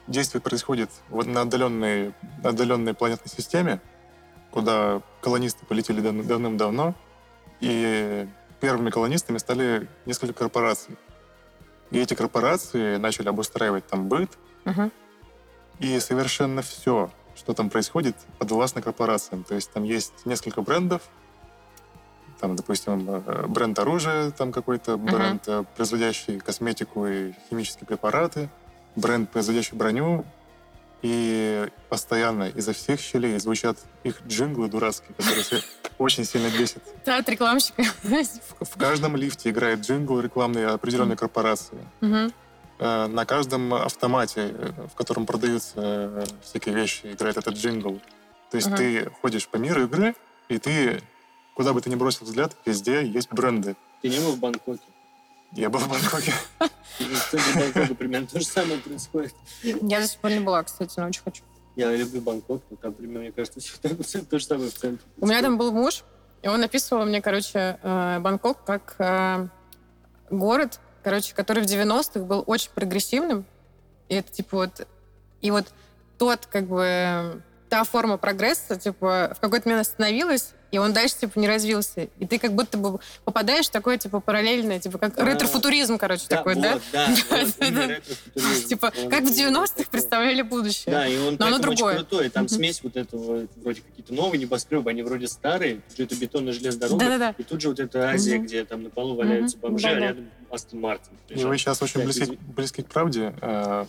действие 0.07 0.41
происходит 0.41 0.91
вот 1.09 1.27
на 1.27 1.43
отдаленной, 1.43 2.15
на 2.43 2.51
отдаленной 2.51 2.95
планетной 2.95 3.29
системе, 3.31 3.81
куда 4.51 5.01
колонисты 5.21 5.65
полетели 5.67 6.01
дав- 6.01 6.27
давным-давно, 6.27 6.95
и 7.61 8.27
первыми 8.61 8.91
колонистами 8.91 9.39
стали 9.39 9.89
несколько 10.07 10.33
корпораций. 10.35 10.97
И 11.91 11.99
эти 11.99 12.15
корпорации 12.15 12.97
начали 12.97 13.29
обустраивать 13.29 13.87
там 13.87 14.09
быт, 14.09 14.31
Мгм. 14.65 14.93
и 15.81 15.99
совершенно 16.01 16.63
все, 16.63 17.11
что 17.35 17.53
там 17.55 17.71
происходит, 17.71 18.17
подвластно 18.39 18.83
корпорациям. 18.83 19.45
То 19.45 19.55
есть 19.55 19.71
там 19.73 19.83
есть 19.85 20.13
несколько 20.27 20.63
брендов, 20.63 21.03
там, 22.41 22.57
допустим, 22.57 23.07
э, 23.11 23.47
бренд 23.49 23.79
оружия, 23.79 24.31
там 24.31 24.53
какой-то 24.53 24.97
бренд, 24.97 25.47
э, 25.49 25.65
производящий 25.77 26.39
косметику 26.41 27.07
и 27.07 27.33
химические 27.49 27.87
препараты, 27.87 28.49
бренд, 28.97 29.31
производящий 29.31 29.77
броню, 29.77 30.25
и 31.03 31.69
постоянно 31.89 32.45
изо 32.49 32.73
всех 32.73 33.01
щелей 33.01 33.39
звучат 33.39 33.79
их 34.05 34.21
джинглы 34.27 34.69
дурацкие, 34.69 35.15
которые 35.17 35.63
очень 35.99 36.25
сильно 36.25 36.49
бесят. 36.51 36.83
Да, 37.05 37.19
от 37.19 37.29
рекламщика. 37.29 37.85
В 38.61 38.79
каждом 38.79 39.17
лифте 39.17 39.51
играет 39.51 39.81
джингл 39.81 40.21
рекламной 40.21 40.67
определенной 40.67 41.17
корпорации. 41.17 41.79
Э, 42.81 43.07
на 43.09 43.27
каждом 43.27 43.75
автомате, 43.75 44.55
э, 44.57 44.73
в 44.91 44.95
котором 44.95 45.27
продаются 45.27 45.75
э, 45.77 46.25
всякие 46.43 46.75
вещи, 46.75 47.13
играет 47.13 47.37
этот 47.37 47.55
джингл. 47.55 48.01
То 48.51 48.57
есть 48.57 48.75
ты 48.75 49.11
ходишь 49.21 49.47
по 49.49 49.59
миру 49.59 49.85
игры, 49.85 50.15
и 50.49 50.59
ты, 50.59 51.03
куда 51.55 51.75
бы 51.75 51.83
ты 51.83 51.91
ни 51.91 51.95
бросил 51.95 52.25
взгляд, 52.25 52.57
везде 52.65 53.07
есть 53.07 53.31
бренды. 53.31 53.77
Ты 54.01 54.09
не 54.09 54.19
был 54.19 54.33
в 54.33 54.39
Бангкоке? 54.39 54.81
Я 55.53 55.69
был 55.69 55.81
в 55.81 55.89
Бангкоке. 55.89 56.33
В 56.99 57.95
примерно 57.95 58.27
то 58.27 58.39
же 58.39 58.47
самое 58.47 58.79
происходит. 58.79 59.35
Я 59.63 60.01
до 60.01 60.07
сих 60.07 60.21
пор 60.21 60.31
не 60.31 60.41
была, 60.41 60.63
кстати, 60.63 60.93
но 60.99 61.07
очень 61.07 61.23
хочу. 61.23 61.43
Я 61.77 61.95
люблю 61.95 62.21
Бангкок, 62.21 62.63
но 62.71 62.77
там, 62.77 62.93
примерно, 62.93 63.21
мне 63.21 63.33
кажется, 63.33 63.61
всё 63.61 64.23
то 64.23 64.39
же 64.39 64.45
самое 64.45 64.71
в 64.71 64.75
центре. 64.75 65.07
У 65.19 65.27
меня 65.27 65.41
там 65.41 65.57
был 65.57 65.73
муж, 65.73 66.05
и 66.43 66.49
он 66.49 66.63
описывал 66.63 67.05
мне, 67.07 67.23
короче, 67.23 67.79
э, 67.83 68.19
Бангкок 68.21 68.65
как 68.65 68.97
э, 68.99 69.49
город, 70.31 70.81
короче, 71.03 71.35
который 71.35 71.63
в 71.63 71.67
90-х 71.67 72.21
был 72.21 72.45
очень 72.47 72.71
прогрессивным. 72.75 73.45
И 74.09 74.15
это, 74.15 74.31
типа, 74.31 74.57
вот... 74.57 74.87
И 75.41 75.51
вот 75.51 75.73
тот, 76.19 76.47
как 76.47 76.67
бы, 76.67 77.43
та 77.71 77.85
форма 77.85 78.19
прогресса, 78.19 78.77
типа, 78.77 79.33
в 79.37 79.41
какой-то 79.41 79.69
момент 79.69 79.87
остановилась, 79.87 80.53
и 80.71 80.79
он 80.79 80.93
дальше, 80.93 81.17
типа, 81.21 81.39
не 81.39 81.49
развился. 81.49 82.09
И 82.19 82.27
ты 82.27 82.39
как 82.39 82.53
будто 82.55 82.79
бы 82.79 83.01
попадаешь 83.25 83.67
в 83.67 83.71
такое, 83.71 83.99
типа, 83.99 84.21
параллельное, 84.21 84.79
типа, 84.79 84.99
как 84.99 85.19
ретрофутуризм, 85.19 85.99
короче, 85.99 86.27
такой, 86.29 86.55
да? 86.55 86.75
вот, 86.75 86.83
да? 86.93 87.07
вот, 87.09 87.49
Да, 87.59 87.71
да. 87.71 87.87
ретро-футуризм. 87.87 88.69
Типа, 88.69 88.91
как 88.91 89.25
в 89.25 89.31
именно 89.31 89.59
90-х 89.59 89.67
такой. 89.69 89.87
представляли 89.91 90.43
будущее. 90.43 90.93
Да, 90.95 91.07
и 91.07 91.17
он 91.19 91.37
Но 91.39 91.47
оно 91.47 91.57
поэтому 91.57 91.57
очень 91.57 91.77
другое. 91.77 91.97
крутой. 91.97 92.29
Там 92.31 92.49
смесь 92.49 92.83
вот 92.83 92.97
этого, 92.97 93.47
вроде 93.57 93.81
какие-то 93.81 94.15
новые 94.15 94.41
небоскребы, 94.41 94.91
они 94.91 95.03
вроде 95.03 95.27
старые, 95.27 95.81
тут 95.89 95.97
же 95.97 96.05
это 96.05 96.15
бетонная 96.17 96.53
железная 96.53 96.89
дорога, 96.89 97.35
и 97.37 97.43
тут 97.43 97.61
же 97.61 97.69
вот 97.69 97.81
эта 97.81 98.09
Азия, 98.11 98.39
где 98.39 98.65
там 98.65 98.83
на 98.85 98.91
полу 98.91 99.17
валяются 99.17 99.57
бомжи, 99.59 99.89
а 99.89 99.95
рядом 99.95 100.31
Астон 100.51 100.81
Мартин. 100.81 101.13
И 101.29 101.45
вы 101.45 101.59
сейчас 101.59 101.83
очень 101.83 102.05
близки 102.05 102.83
к 102.83 102.87
правде, 102.89 103.35
э, 103.41 103.85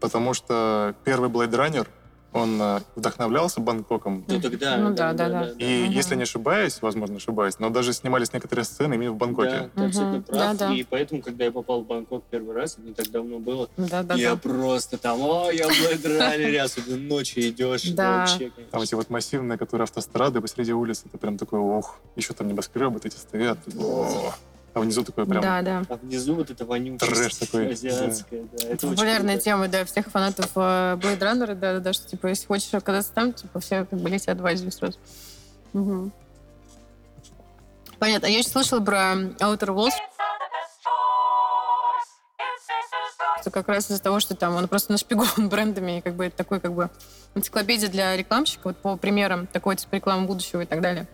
потому 0.00 0.34
что 0.34 0.94
первый 1.04 1.30
Blade 1.30 1.50
Runner 1.52 1.88
он 2.32 2.60
э, 2.60 2.80
вдохновлялся 2.96 3.60
Бангкоком. 3.60 4.24
Ну 4.26 4.40
тогда. 4.40 4.76
Ну 4.78 4.94
да, 4.94 5.12
да, 5.12 5.28
да. 5.28 5.50
И 5.58 5.82
Мгм. 5.84 5.90
если 5.92 6.14
не 6.16 6.22
ошибаюсь, 6.22 6.80
возможно, 6.80 7.16
ошибаюсь, 7.16 7.58
но 7.58 7.68
даже 7.70 7.92
снимались 7.92 8.32
некоторые 8.32 8.64
сцены 8.64 8.94
именно 8.94 9.12
в 9.12 9.18
Да, 9.18 9.26
Бангкоке. 9.26 9.70
ты 9.74 9.84
абсолютно 9.84 10.16
Мгм. 10.18 10.24
прав. 10.24 10.38
Да, 10.38 10.54
да. 10.68 10.74
И 10.74 10.84
поэтому, 10.84 11.22
когда 11.22 11.44
я 11.44 11.52
попал 11.52 11.82
в 11.82 11.86
Бангкок 11.86 12.24
первый 12.30 12.54
раз, 12.54 12.74
это 12.78 12.82
не 12.82 12.94
так 12.94 13.10
давно 13.10 13.38
было, 13.38 13.68
Да, 13.76 14.02
да, 14.02 14.14
я 14.14 14.34
да. 14.34 14.40
просто 14.40 14.98
там, 14.98 15.20
о, 15.20 15.50
я 15.50 15.66
Runner, 15.66 16.56
особенно 16.58 16.96
ночью 16.96 17.48
идешь. 17.48 17.90
Да. 17.92 18.18
вообще, 18.20 18.50
Там 18.70 18.82
эти 18.82 18.94
вот 18.94 19.10
массивные, 19.10 19.58
которые 19.58 19.84
автострады 19.84 20.40
посреди 20.40 20.72
улицы, 20.72 21.02
это 21.06 21.18
прям 21.18 21.36
такой, 21.36 21.60
ух, 21.60 21.98
еще 22.16 22.32
там 22.34 22.48
небоскребы 22.48 22.94
вот 22.94 23.04
эти 23.06 23.16
стоят. 23.16 23.58
О. 23.78 24.32
А 24.74 24.80
внизу 24.80 25.04
такой 25.04 25.26
прям 25.26 25.42
Да, 25.42 25.62
да. 25.62 25.82
А 25.88 25.96
внизу 25.96 26.34
вот 26.34 26.50
это 26.50 26.64
вонючее 26.64 26.98
Трэш 26.98 27.34
такой, 27.34 27.72
азиатское, 27.72 28.44
да. 28.52 28.68
это 28.68 28.86
очень 28.86 28.96
Популярная 28.96 29.38
тема, 29.38 29.68
да, 29.68 29.84
всех 29.84 30.06
фанатов 30.06 30.50
э, 30.54 30.96
Blade 31.00 31.18
Runner, 31.18 31.54
да, 31.54 31.74
да, 31.74 31.80
да, 31.80 31.92
что, 31.92 32.08
типа, 32.08 32.28
если 32.28 32.46
хочешь 32.46 32.72
оказаться 32.72 33.12
там, 33.12 33.34
типа, 33.34 33.60
все 33.60 33.84
как 33.84 33.98
бы 33.98 34.08
летят 34.08 34.40
в 34.40 34.46
Азию 34.46 34.72
сразу. 34.72 34.98
Мгм. 35.74 36.12
Понятно. 37.98 38.28
А 38.28 38.30
я 38.30 38.38
еще 38.38 38.48
слышала 38.48 38.80
про 38.80 39.14
Outer 39.40 39.74
Worlds, 39.74 39.92
что 43.42 43.50
как 43.50 43.68
раз 43.68 43.90
из-за 43.90 44.02
того, 44.02 44.20
что 44.20 44.34
там 44.34 44.54
он 44.54 44.68
просто 44.68 44.92
нашпигован 44.92 45.48
брендами, 45.50 45.98
и 45.98 46.00
как 46.00 46.14
бы 46.14 46.24
это 46.24 46.36
такой 46.36 46.60
как 46.60 46.72
бы 46.72 46.90
энциклопедия 47.34 47.88
для 47.88 48.16
рекламщика, 48.16 48.60
вот 48.64 48.78
по 48.78 48.96
примерам 48.96 49.46
такой 49.46 49.76
типа 49.76 49.96
рекламы 49.96 50.26
будущего 50.26 50.62
и 50.62 50.66
так 50.66 50.80
далее. 50.80 51.06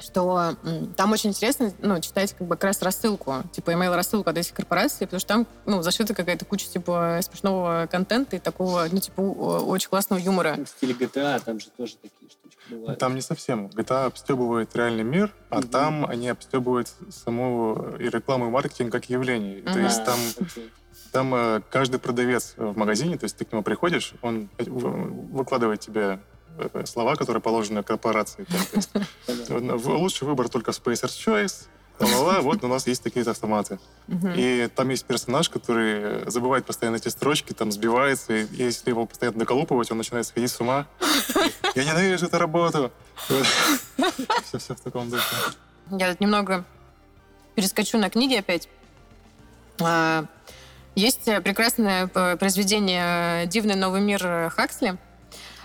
Что 0.00 0.56
там 0.96 1.12
очень 1.12 1.30
интересно 1.30 1.72
ну, 1.80 2.00
читать 2.00 2.32
как 2.32 2.46
бы 2.46 2.56
как 2.56 2.64
раз 2.64 2.82
рассылку, 2.82 3.42
типа 3.52 3.70
email 3.70 3.94
рассылку 3.94 4.30
от 4.30 4.38
этих 4.38 4.54
корпораций, 4.54 5.06
потому 5.06 5.20
что 5.20 5.28
там 5.28 5.46
ну, 5.66 5.82
зашита 5.82 6.14
какая-то 6.14 6.44
куча 6.44 6.66
типа 6.68 7.20
смешного 7.22 7.86
контента 7.90 8.36
и 8.36 8.38
такого, 8.38 8.86
ну, 8.90 8.98
типа, 8.98 9.20
у- 9.20 9.68
очень 9.68 9.88
классного 9.90 10.18
юмора. 10.20 10.56
В 10.64 10.66
стиле 10.68 10.94
GTA 10.94 11.40
там 11.44 11.60
же 11.60 11.68
тоже 11.76 11.96
такие 11.96 12.30
штучки 12.30 12.58
бывают. 12.70 12.98
Там 12.98 13.14
не 13.14 13.20
совсем. 13.20 13.66
GTA 13.66 14.06
обстебывает 14.06 14.74
реальный 14.74 15.04
мир, 15.04 15.34
а 15.50 15.58
Мгм. 15.58 15.68
там 15.68 16.06
они 16.06 16.28
обстебывают 16.28 16.88
саму 17.10 17.94
и 17.98 18.08
рекламу, 18.08 18.46
и 18.46 18.50
маркетинг 18.50 18.90
как 18.92 19.04
явление. 19.10 19.62
То 19.62 19.70
Ага. 19.72 19.80
есть 19.80 20.04
там, 20.04 20.18
окей. 20.40 20.70
там 21.12 21.34
э, 21.34 21.60
каждый 21.70 21.98
продавец 22.00 22.54
в 22.56 22.76
магазине, 22.76 23.18
то 23.18 23.24
есть 23.24 23.36
ты 23.36 23.44
к 23.44 23.52
нему 23.52 23.62
приходишь, 23.62 24.14
он 24.22 24.48
э, 24.58 24.64
выкладывает 24.66 25.80
тебе 25.80 26.00
э, 26.00 26.18
слова, 26.84 27.16
которые 27.16 27.40
положены 27.42 27.82
корпорации. 27.82 28.46
Э, 29.26 29.78
лучший 29.84 30.26
выбор 30.26 30.48
только 30.48 30.70
Spacer's 30.72 31.16
Choice. 31.26 31.66
ла-ла-ла, 31.98 32.40
вот 32.42 32.64
у 32.64 32.68
нас 32.68 32.86
есть 32.86 33.02
такие 33.02 33.24
автоматы. 33.28 33.78
И 34.36 34.68
там 34.74 34.88
есть 34.88 35.04
персонаж, 35.04 35.48
который 35.48 36.30
забывает 36.30 36.64
постоянно 36.66 36.96
эти 36.96 37.08
строчки, 37.08 37.52
там 37.52 37.70
сбивается, 37.72 38.32
и 38.34 38.46
если 38.56 38.90
его 38.90 39.06
постоянно 39.06 39.38
доколупывать, 39.38 39.90
он 39.90 39.98
начинает 39.98 40.26
сходить 40.26 40.50
с 40.50 40.60
ума. 40.60 40.86
Я 41.74 41.84
ненавижу 41.84 42.26
эту 42.26 42.38
работу. 42.38 42.90
Все, 44.44 44.58
все 44.58 44.74
в 44.74 44.80
таком 44.80 45.08
духе. 45.10 45.22
Я 45.90 46.16
немного 46.20 46.64
перескочу 47.54 47.98
на 47.98 48.10
книги 48.10 48.34
опять. 48.34 48.68
А, 49.80 50.24
Есть 50.94 51.28
э, 51.28 51.40
прекрасное 51.40 52.06
п- 52.06 52.36
произведение 52.36 53.46
«Дивный 53.46 53.76
новый 53.76 54.00
мир» 54.00 54.20
э, 54.24 54.50
Хаксли, 54.50 54.98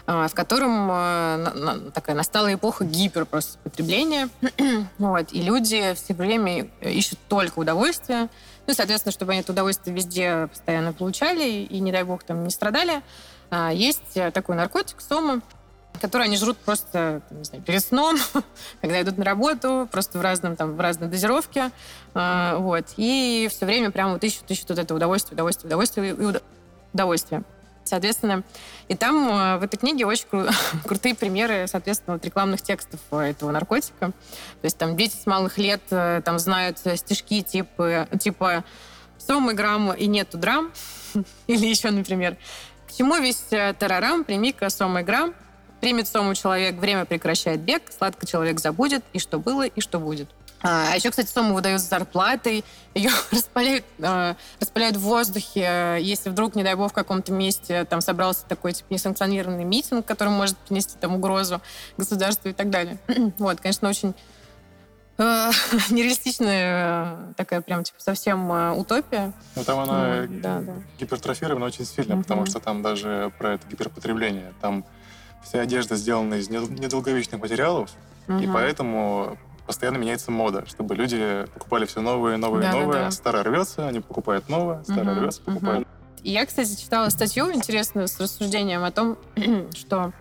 в 0.05 0.31
котором 0.33 0.87
на- 0.87 1.91
такая 1.93 2.15
настала 2.15 2.53
эпоха 2.53 2.85
гипер 2.85 3.25
просто 3.25 3.57
потребления. 3.59 4.29
вот, 4.97 5.33
и 5.33 5.41
люди 5.41 5.93
все 5.95 6.13
время 6.13 6.67
ищут 6.81 7.19
только 7.27 7.59
удовольствие. 7.59 8.29
Ну, 8.67 8.73
соответственно, 8.73 9.11
чтобы 9.11 9.31
они 9.31 9.41
это 9.41 9.51
удовольствие 9.51 9.95
везде 9.95 10.47
постоянно 10.47 10.93
получали 10.93 11.47
и, 11.49 11.79
не 11.79 11.91
дай 11.91 12.03
бог, 12.03 12.23
там 12.23 12.43
не 12.43 12.49
страдали. 12.49 13.01
А, 13.51 13.71
Есть 13.71 14.15
э, 14.15 14.31
такой 14.31 14.55
наркотик, 14.55 15.01
сома, 15.01 15.41
который 16.01 16.23
они 16.23 16.37
жрут 16.37 16.57
просто, 16.57 17.21
не 17.29 17.43
знаю, 17.43 17.63
перед 17.63 17.83
сном, 17.83 18.17
когда 18.81 19.01
идут 19.01 19.17
на 19.17 19.25
работу, 19.25 19.87
просто 19.91 20.17
в, 20.17 20.21
разном, 20.21 20.55
там, 20.55 20.75
в 20.75 20.79
разной 20.79 21.09
дозировке. 21.09 21.71
А, 22.15 22.57
вот. 22.57 22.85
И 22.97 23.47
все 23.51 23.65
время 23.65 23.91
прям 23.91 24.13
вот 24.13 24.23
ищут, 24.23 24.49
ищут 24.49 24.69
вот 24.69 24.79
это 24.79 24.95
удовольствие, 24.95 25.35
удовольствие, 25.35 25.67
удовольствие 25.67 26.15
и 26.15 26.39
удовольствие. 26.93 27.43
Соответственно, 27.85 28.43
и 28.87 28.95
там 28.95 29.29
э, 29.29 29.57
в 29.59 29.63
этой 29.63 29.77
книге 29.77 30.07
очень 30.07 30.25
кру- 30.29 30.51
крутые 30.85 31.13
примеры, 31.13 31.67
соответственно, 31.67 32.15
вот 32.15 32.25
рекламных 32.25 32.63
текстов 32.63 32.99
этого 33.11 33.51
наркотика. 33.51 34.07
То 34.07 34.63
есть 34.63 34.77
там 34.77 34.97
дети 34.97 35.15
с 35.15 35.27
малых 35.27 35.59
лет 35.59 35.81
э, 35.91 36.21
там 36.25 36.39
знают 36.39 36.79
стишки 36.79 37.43
типа, 37.43 38.07
типа 38.19 38.63
«Сом 39.19 39.51
и 39.51 39.53
грамм 39.53 39.93
и 39.93 40.07
нету 40.07 40.39
драм». 40.39 40.71
Или 41.47 41.67
еще, 41.67 41.91
например, 41.91 42.37
«К 42.87 42.91
чему 42.91 43.17
весь 43.17 43.45
э, 43.51 43.73
тарарам, 43.77 44.23
прими-ка 44.23 44.71
сом 44.71 44.97
и 44.97 45.03
грамм, 45.03 45.35
примет 45.79 46.07
сому 46.07 46.33
человек, 46.33 46.75
время 46.77 47.05
прекращает 47.05 47.61
бег, 47.61 47.83
сладко 47.95 48.25
человек 48.25 48.59
забудет, 48.59 49.03
и 49.13 49.19
что 49.19 49.37
было, 49.39 49.67
и 49.67 49.79
что 49.79 49.99
будет». 49.99 50.27
А 50.61 50.91
а 50.91 50.95
еще, 50.95 51.09
кстати, 51.11 51.27
сому 51.29 51.53
выдают 51.53 51.81
с 51.81 51.87
зарплатой, 51.89 52.63
ее 52.95 53.11
распаляют, 53.31 53.85
э, 53.99 54.35
распыляют 54.59 54.97
в 54.97 55.01
воздухе, 55.01 55.97
если 56.01 56.29
вдруг, 56.29 56.55
не 56.55 56.63
дай 56.63 56.75
бог, 56.75 56.91
в 56.91 56.93
каком-то 56.93 57.31
месте 57.33 57.85
там 57.85 58.01
собрался 58.01 58.45
такой 58.47 58.71
типа 58.73 58.87
несанкционированный 58.93 59.63
митинг, 59.65 60.05
который 60.05 60.29
может 60.29 60.57
принести 60.57 60.97
там 60.99 61.15
угрозу 61.15 61.61
государству 61.97 62.49
и 62.49 62.53
так 62.53 62.69
далее. 62.69 62.97
вот, 63.37 63.59
конечно, 63.61 63.89
очень 63.89 64.15
э, 65.17 65.51
нереалистичная 65.91 67.33
такая 67.37 67.61
прям 67.61 67.83
типа 67.83 67.99
совсем 68.01 68.51
э, 68.51 68.71
утопия. 68.71 69.33
Но 69.55 69.63
там 69.63 69.79
она 69.79 70.17
М, 70.23 70.41
да, 70.41 70.59
да. 70.61 70.73
гипертрофирована 70.99 71.65
очень 71.65 71.85
сильно, 71.85 72.17
потому 72.17 72.41
Мгм. 72.41 72.49
что 72.49 72.59
там 72.59 72.81
даже 72.81 73.31
про 73.37 73.53
это 73.53 73.67
гиперпотребление. 73.67 74.53
Там 74.61 74.85
вся 75.43 75.61
одежда 75.61 75.95
сделана 75.95 76.35
из 76.35 76.49
недол- 76.49 76.69
недолговечных 76.69 77.39
материалов, 77.41 77.91
и 78.27 78.31
Мгм. 78.31 78.53
поэтому 78.53 79.37
постоянно 79.65 79.97
меняется 79.97 80.32
мода, 80.32 80.65
чтобы 80.67 80.95
люди 80.95 81.45
покупали 81.54 81.86
все 81.86 82.01
новые, 82.01 82.38
новые, 82.38 82.63
Да-да-да. 82.63 82.84
новые. 82.86 83.12
Старое 83.12 83.43
рвется, 83.43 83.88
они 83.88 83.99
покупают 83.99 84.49
новое, 84.49 84.84
старое 84.84 85.13
Мгм, 85.13 85.19
рвется, 85.21 85.41
покупают. 85.41 85.88
И 86.23 86.32
я, 86.32 86.45
кстати, 86.45 86.75
читала 86.75 87.10
статью 87.10 87.54
интересную 87.54 88.08
с 88.08 88.19
рассуждением 88.19 88.84
о 88.84 88.91
том, 88.91 89.17
что... 89.75 90.12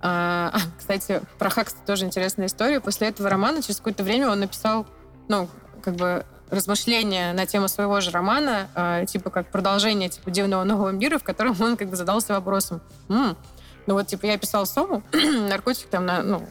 а, 0.00 0.52
кстати, 0.78 1.20
про 1.38 1.50
Хакста 1.50 1.78
тоже 1.86 2.04
интересная 2.04 2.46
история. 2.46 2.80
После 2.80 3.08
этого 3.08 3.28
романа 3.28 3.62
через 3.62 3.76
какое-то 3.78 4.02
время 4.02 4.30
он 4.30 4.40
написал, 4.40 4.86
ну, 5.28 5.48
как 5.82 5.94
бы 5.94 6.24
размышления 6.50 7.32
на 7.32 7.44
тему 7.46 7.66
своего 7.68 8.00
же 8.00 8.10
романа, 8.10 8.68
а, 8.74 9.04
типа 9.04 9.30
как 9.30 9.50
продолжение 9.50 10.08
типа 10.08 10.30
«Дивного 10.30 10.62
нового 10.64 10.90
мира», 10.90 11.18
в 11.18 11.24
котором 11.24 11.56
он 11.60 11.76
как 11.76 11.90
бы 11.90 11.96
задался 11.96 12.34
вопросом, 12.34 12.80
«М, 13.08 13.36
ну 13.86 13.94
вот, 13.94 14.06
типа, 14.06 14.26
я 14.26 14.38
писал 14.38 14.66
Сому, 14.66 15.02
наркотик 15.12 15.86
там, 15.88 16.06
на, 16.06 16.22
ну, 16.22 16.46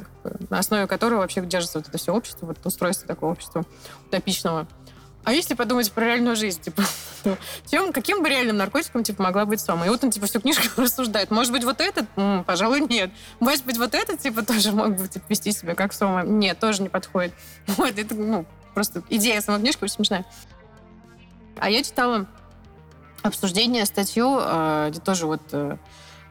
на 0.49 0.59
основе 0.59 0.87
которого 0.87 1.19
вообще 1.19 1.41
держится 1.41 1.79
вот 1.79 1.87
это 1.87 1.97
все 1.97 2.13
общество, 2.13 2.45
вот 2.45 2.57
устройство 2.65 3.07
такого 3.07 3.31
общества 3.31 3.65
утопичного. 4.07 4.67
А 5.25 5.33
если 5.33 5.55
подумать 5.55 5.91
про 5.91 6.05
реальную 6.05 6.35
жизнь, 6.35 6.61
типа, 6.61 6.83
чем, 7.69 7.91
каким 7.91 8.21
бы 8.21 8.29
реальным 8.29 8.57
наркотиком, 8.57 9.03
типа, 9.03 9.23
могла 9.23 9.45
быть 9.45 9.59
Сома? 9.59 9.87
И 9.87 9.89
вот 9.89 10.03
он, 10.03 10.11
типа, 10.11 10.27
всю 10.27 10.39
книжку 10.39 10.63
рассуждает. 10.81 11.31
Может 11.31 11.51
быть, 11.51 11.63
вот 11.63 11.81
этот? 11.81 12.05
М, 12.15 12.43
пожалуй, 12.43 12.81
нет. 12.81 13.11
Может 13.39 13.65
быть, 13.65 13.77
вот 13.77 13.95
этот, 13.95 14.19
типа, 14.19 14.45
тоже 14.45 14.71
мог 14.71 14.95
бы 14.95 15.07
типа, 15.07 15.25
вести 15.27 15.51
себя 15.51 15.73
как 15.73 15.93
Сома? 15.93 16.23
Нет, 16.23 16.59
тоже 16.59 16.83
не 16.83 16.89
подходит. 16.89 17.33
Вот, 17.67 17.97
это, 17.97 18.13
ну, 18.13 18.45
просто 18.75 19.01
идея 19.09 19.41
самой 19.41 19.61
книжки 19.61 19.83
очень 19.83 19.95
смешная. 19.95 20.25
А 21.57 21.71
я 21.71 21.81
читала 21.83 22.27
обсуждение, 23.23 23.85
статью, 23.85 24.37
э, 24.39 24.89
где 24.91 24.99
тоже 24.99 25.25
вот 25.25 25.41
э, 25.53 25.77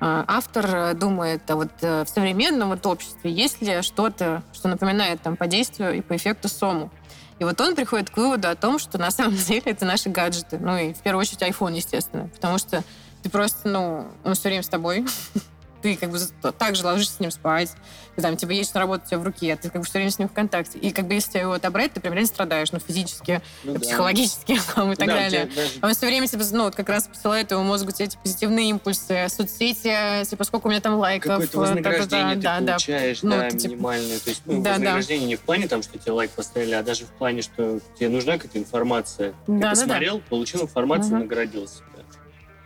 автор 0.07 0.67
э, 0.67 0.95
думает, 0.95 1.43
а 1.51 1.57
вот 1.57 1.71
э, 1.81 2.05
в 2.05 2.09
современном 2.09 2.71
вот 2.71 2.85
обществе 2.87 3.31
есть 3.31 3.63
ли 3.63 3.81
что-то, 3.83 4.43
что 4.53 4.69
напоминает 4.69 5.23
там 5.23 5.37
по 5.37 5.47
действию 5.47 5.95
и 5.95 6.01
по 6.01 6.17
эффекту 6.17 6.49
Сому? 6.49 6.91
И 7.39 7.45
вот 7.45 7.61
он 7.61 7.75
приходит 7.75 8.11
к 8.11 8.17
выводу 8.17 8.49
о 8.49 8.55
том, 8.55 8.79
что 8.79 8.99
на 8.99 9.11
самом 9.11 9.37
деле 9.37 9.63
это 9.65 9.85
наши 9.85 10.11
гаджеты. 10.11 10.59
Ну 10.59 10.77
и 10.77 10.93
в 10.93 10.99
первую 10.99 11.23
очередь 11.23 11.43
iPhone, 11.43 11.75
естественно. 11.75 12.29
Потому 12.29 12.59
что 12.59 12.85
ты 13.23 13.31
просто, 13.31 13.69
ну, 13.69 14.07
он 14.25 14.35
все 14.35 14.49
время 14.49 14.63
с 14.63 14.69
тобой. 14.69 15.07
Ты 15.85 15.97
как 15.97 16.11
бы 16.11 16.19
за- 16.19 16.33
так 16.59 16.77
же 16.77 16.83
ложишься 16.83 17.17
с 17.17 17.21
ним 17.21 17.31
спать. 17.31 17.71
Ты 18.17 18.23
там, 18.23 18.39
типа, 18.39 18.53
едешь 18.53 18.73
на 18.73 18.81
работу, 18.81 19.03
у 19.05 19.07
тебя 19.07 19.19
в 19.19 19.23
руке, 19.23 19.55
ты 19.61 19.69
как 19.69 19.83
бы 19.83 19.87
все 19.87 19.99
время 19.99 20.11
с 20.11 20.19
ним 20.19 20.31
в 20.31 20.33
контакте. 20.33 20.79
И 20.79 20.93
как 20.93 21.07
бы 21.07 21.13
если 21.13 21.33
тебя 21.33 21.41
его 21.43 21.53
отобрать, 21.53 21.93
ты 21.93 22.01
прям 22.01 22.15
реально 22.15 22.27
страдаешь, 22.29 22.73
ну, 22.73 22.79
физически, 22.79 23.43
Ну 23.65 23.75
да. 23.75 23.81
психологически 23.81 24.59
там, 24.75 24.93
и 24.93 24.97
так 24.97 25.09
Да, 25.09 25.15
далее. 25.15 25.45
тебя 25.45 25.55
даже- 25.63 25.73
Он 25.83 25.93
все 25.95 26.07
время 26.07 26.27
тебе, 26.27 26.43
ну, 26.53 26.65
вот 26.65 26.75
как 26.75 26.89
раз 26.89 27.07
посылает 27.07 27.51
его 27.51 27.63
мозгу 27.63 27.91
те 27.93 28.05
эти 28.05 28.17
позитивные 28.17 28.71
импульсы, 28.71 29.27
соцсети, 29.29 30.25
типа, 30.25 30.45
сколько 30.45 30.69
у 30.69 30.71
меня 30.71 30.81
там 30.81 30.95
лайков. 30.95 31.33
Какое-то 31.33 31.59
э, 31.59 31.61
вознаграждение 31.61 32.37
да, 32.37 32.59
ты 32.61 32.65
да, 32.65 32.73
получаешь, 32.73 33.23
Ну, 33.23 33.31
да, 33.33 33.51
ты 33.51 33.59
типа- 33.59 33.73
минимальное. 33.73 34.19
То 34.21 34.31
есть, 34.31 34.43
ну, 34.47 34.53
Да, 34.63 34.63
да. 34.63 34.71
вознаграждение 34.77 35.27
не 35.29 35.37
в 35.37 35.41
плане 35.41 35.69
там, 35.69 35.83
что 35.83 35.99
тебе 35.99 36.13
лайк 36.13 36.31
поставили, 36.31 36.73
а 36.73 36.83
даже 36.83 37.05
в 37.05 37.11
плане, 37.11 37.43
что 37.43 37.79
тебе 37.99 38.09
нужна 38.09 38.39
какая-то 38.39 38.59
информация. 38.59 39.33
Ты 39.33 39.35
Да, 39.49 39.53
да, 39.53 39.61
да. 39.61 39.71
посмотрел, 39.71 40.21
получил 40.31 40.63
информацию, 40.63 41.11
Мгм. 41.11 41.19
наградил 41.25 41.69
себя. 41.69 41.85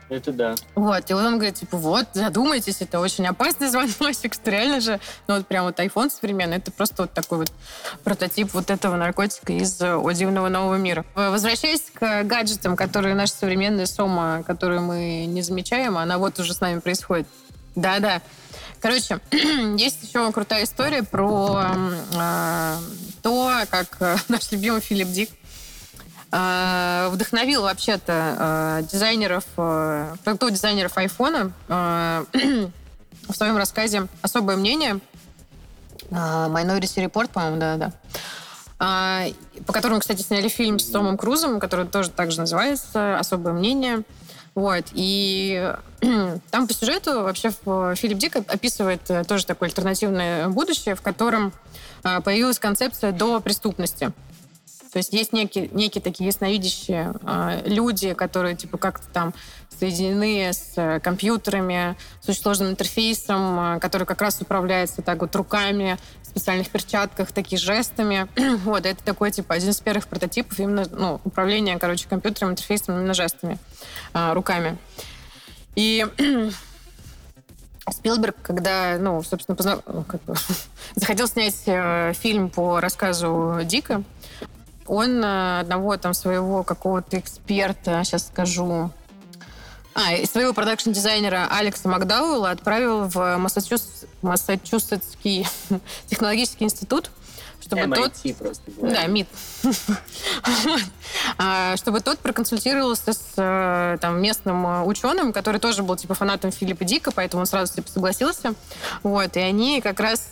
Это 0.08 0.32
да. 0.32 0.54
Вот, 0.74 1.10
и 1.10 1.14
он 1.14 1.34
говорит, 1.34 1.56
типа, 1.56 1.76
вот, 1.76 2.06
задумайтесь, 2.14 2.80
это 2.80 2.98
очень 2.98 3.26
опасный 3.26 3.68
звоночек, 3.70 4.34
что 4.34 4.50
реально 4.50 4.80
же, 4.80 5.00
ну 5.26 5.36
вот 5.36 5.46
прям 5.46 5.64
вот 5.66 5.78
iPhone 5.78 6.10
современный, 6.10 6.56
это 6.56 6.70
просто 6.72 7.02
вот 7.02 7.12
такой 7.12 7.38
вот 7.38 7.52
прототип 8.04 8.54
вот 8.54 8.70
этого 8.70 8.96
наркотика 8.96 9.52
из 9.52 9.80
э, 9.80 9.94
«О 9.94 10.48
нового 10.48 10.76
мира». 10.76 11.04
В- 11.14 11.30
Возвращаясь 11.30 11.82
к 11.92 12.24
гаджетам, 12.24 12.74
которые 12.76 13.14
наши 13.14 13.34
современные 13.34 13.86
Сома, 13.86 14.42
которые 14.46 14.80
мы 14.80 15.26
не 15.26 15.42
замечаем, 15.42 15.98
она 15.98 16.18
вот 16.18 16.38
уже 16.38 16.54
с 16.54 16.60
нами 16.60 16.80
происходит. 16.80 17.26
Да-да. 17.74 18.22
Короче, 18.80 19.18
есть 19.76 20.02
еще 20.02 20.30
крутая 20.32 20.64
история 20.64 21.02
про 21.02 21.66
э, 22.14 22.74
то, 23.22 23.52
как 23.70 23.96
э, 24.00 24.16
наш 24.28 24.50
любимый 24.52 24.80
Филипп 24.80 25.08
Дик 25.08 25.30
э, 25.30 25.37
вдохновил 26.30 27.62
вообще-то 27.62 28.80
э, 28.80 28.82
дизайнеров, 28.90 29.44
э, 29.56 30.14
продуктов-дизайнеров 30.24 30.96
айфона 30.98 31.52
э, 31.68 32.24
в 33.28 33.34
своем 33.34 33.56
рассказе 33.56 34.08
«Особое 34.20 34.56
мнение». 34.56 35.00
Minority 36.10 37.04
Report, 37.06 37.28
по-моему, 37.28 37.58
да-да. 37.58 37.92
А, 38.78 39.24
по 39.66 39.72
которому, 39.72 40.00
кстати, 40.00 40.22
сняли 40.22 40.48
фильм 40.48 40.78
с 40.78 40.86
Томом 40.86 41.18
Крузом, 41.18 41.60
который 41.60 41.86
тоже 41.86 42.10
так 42.10 42.30
же 42.30 42.40
называется 42.40 43.18
«Особое 43.18 43.52
мнение». 43.52 44.04
Вот. 44.54 44.86
И 44.92 45.74
там 46.50 46.66
по 46.66 46.74
сюжету 46.74 47.22
вообще 47.22 47.50
Филипп 47.50 48.18
Дик 48.18 48.36
описывает 48.36 49.02
э, 49.08 49.24
тоже 49.24 49.46
такое 49.46 49.68
альтернативное 49.68 50.48
будущее, 50.48 50.94
в 50.94 51.00
котором 51.00 51.52
а, 52.02 52.20
появилась 52.20 52.58
концепция 52.58 53.12
до 53.12 53.40
преступности. 53.40 54.12
То 54.98 55.00
есть 55.00 55.12
есть 55.12 55.32
некие, 55.32 55.68
некие 55.68 56.02
такие 56.02 56.26
ясновидящие 56.26 57.14
э, 57.22 57.62
люди, 57.66 58.14
которые 58.14 58.56
типа 58.56 58.78
как-то 58.78 59.06
там 59.12 59.32
соединены 59.78 60.52
с 60.52 60.72
э, 60.74 60.98
компьютерами, 60.98 61.94
с 62.20 62.28
очень 62.28 62.42
сложным 62.42 62.70
интерфейсом, 62.70 63.76
э, 63.76 63.78
который 63.78 64.08
как 64.08 64.20
раз 64.20 64.40
управляется 64.40 65.00
так 65.02 65.20
вот 65.20 65.36
руками, 65.36 65.98
в 66.24 66.26
специальных 66.26 66.68
перчатках, 66.68 67.30
такие 67.30 67.60
жестами. 67.60 68.26
вот, 68.64 68.86
это 68.86 69.00
такой 69.04 69.30
типа 69.30 69.54
один 69.54 69.70
из 69.70 69.78
первых 69.80 70.08
прототипов 70.08 70.58
именно 70.58 70.84
ну, 70.90 71.20
управления, 71.22 71.78
короче, 71.78 72.08
компьютером, 72.08 72.50
интерфейсом 72.50 72.96
именно 72.96 73.14
жестами, 73.14 73.56
э, 74.14 74.32
руками. 74.32 74.78
И 75.76 76.04
Спилберг, 77.92 78.36
когда, 78.42 78.96
ну, 78.98 79.22
собственно, 79.22 79.56
позна... 79.56 79.78
Как 80.06 80.22
бы, 80.24 80.34
захотел 80.94 81.28
снять 81.28 81.62
э, 81.66 82.12
фильм 82.14 82.50
по 82.50 82.80
рассказу 82.80 83.60
Дика, 83.64 84.02
он 84.88 85.22
э, 85.22 85.60
одного 85.60 85.96
там 85.96 86.14
своего 86.14 86.62
какого-то 86.62 87.18
эксперта, 87.18 88.02
сейчас 88.04 88.26
скажу, 88.26 88.90
а, 89.94 90.26
своего 90.26 90.52
продакшн-дизайнера 90.52 91.48
Алекса 91.50 91.88
Макдауэлла 91.88 92.50
отправил 92.50 93.08
в 93.08 93.36
Массачусетс, 93.36 94.04
Массачусетский 94.22 95.46
технологический 96.06 96.64
институт, 96.64 97.10
чтобы 97.60 97.82
MIT 97.82 97.96
тот... 97.96 98.36
просто 98.36 98.70
говоря. 98.70 98.94
Да, 98.94 99.06
МИД. 99.06 99.28
А, 101.38 101.76
чтобы 101.76 102.00
тот 102.00 102.18
проконсультировался 102.18 103.12
с 103.12 103.32
э, 103.36 103.98
там, 104.00 104.20
местным 104.20 104.66
э, 104.66 104.82
ученым, 104.82 105.32
который 105.32 105.58
тоже 105.58 105.82
был 105.82 105.96
типа 105.96 106.14
фанатом 106.14 106.52
Филиппа 106.52 106.84
Дика, 106.84 107.10
поэтому 107.10 107.40
он 107.40 107.46
сразу 107.46 107.74
типа 107.74 107.88
согласился. 107.90 108.54
Вот, 109.02 109.36
и 109.36 109.40
они 109.40 109.80
как 109.80 110.00
раз 110.00 110.28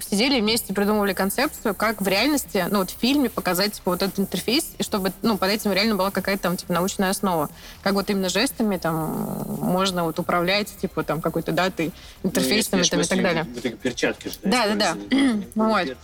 сидели 0.00 0.40
вместе, 0.40 0.74
придумывали 0.74 1.12
концепцию, 1.12 1.74
как 1.74 2.00
в 2.00 2.08
реальности, 2.08 2.66
ну 2.70 2.78
вот 2.78 2.90
в 2.90 2.98
фильме 2.98 3.30
показать 3.30 3.74
типа 3.74 3.92
вот 3.92 4.02
этот 4.02 4.18
интерфейс, 4.18 4.72
и 4.78 4.82
чтобы, 4.82 5.12
ну, 5.22 5.36
под 5.36 5.50
этим 5.50 5.72
реально 5.72 5.96
была 5.96 6.10
какая-то 6.10 6.44
там 6.44 6.56
типа 6.56 6.72
научная 6.72 7.10
основа. 7.10 7.50
Как 7.82 7.94
вот 7.94 8.10
именно 8.10 8.28
жестами 8.28 8.76
там 8.76 9.46
можно 9.60 10.04
вот 10.04 10.18
управлять 10.18 10.74
типа 10.76 11.02
там 11.02 11.20
какой-то 11.20 11.52
датой, 11.52 11.92
интерфейсами 12.22 12.82
Ну, 12.82 12.86
там, 12.88 13.00
и 13.00 13.04
так 13.04 13.22
далее. 13.22 13.44
Перчатки 13.82 14.28
же. 14.28 14.34
Да, 14.42 14.66
да, 14.68 14.74
да. 14.74 14.90
используют. 14.92 15.48
Вот. 15.54 15.96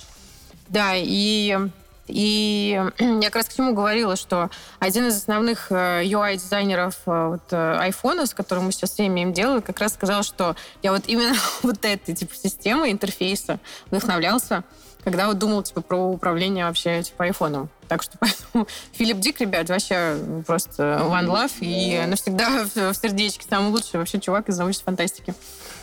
Да, 0.68 0.92
и, 0.94 1.58
и 2.06 2.80
я 2.98 3.26
как 3.26 3.36
раз 3.36 3.46
к 3.46 3.54
чему 3.54 3.74
говорила, 3.74 4.16
что 4.16 4.50
один 4.78 5.06
из 5.08 5.16
основных 5.16 5.70
э, 5.70 6.02
UI-дизайнеров 6.04 6.96
э, 7.06 7.28
вот, 7.28 7.42
э, 7.52 7.76
айфона, 7.78 8.26
с 8.26 8.34
которым 8.34 8.64
мы 8.64 8.72
сейчас 8.72 8.92
все 8.92 9.06
имеем 9.06 9.32
дело, 9.32 9.60
как 9.60 9.78
раз 9.80 9.94
сказал, 9.94 10.22
что 10.22 10.56
я 10.82 10.92
вот 10.92 11.02
именно 11.06 11.34
вот 11.62 11.84
этой 11.84 12.14
типа 12.14 12.34
системой 12.34 12.90
интерфейса 12.90 13.60
вдохновлялся, 13.86 14.64
когда 15.04 15.26
вот 15.26 15.38
думал 15.38 15.62
типа 15.62 15.80
про 15.80 15.96
управление 15.96 16.64
вообще 16.66 17.02
типа 17.02 17.24
айфоном. 17.24 17.68
Так 17.88 18.02
что 18.02 18.18
поэтому 18.18 18.68
Филипп 18.92 19.18
Дик, 19.18 19.40
ребят, 19.40 19.68
вообще 19.68 20.16
просто 20.46 21.02
one 21.04 21.26
love 21.26 21.52
и 21.60 22.00
навсегда 22.06 22.64
в 22.74 22.94
сердечке 22.94 23.46
самый 23.48 23.70
лучший 23.70 23.98
вообще 23.98 24.20
чувак 24.20 24.48
из 24.48 24.58
научной 24.58 24.84
фантастики. 24.84 25.34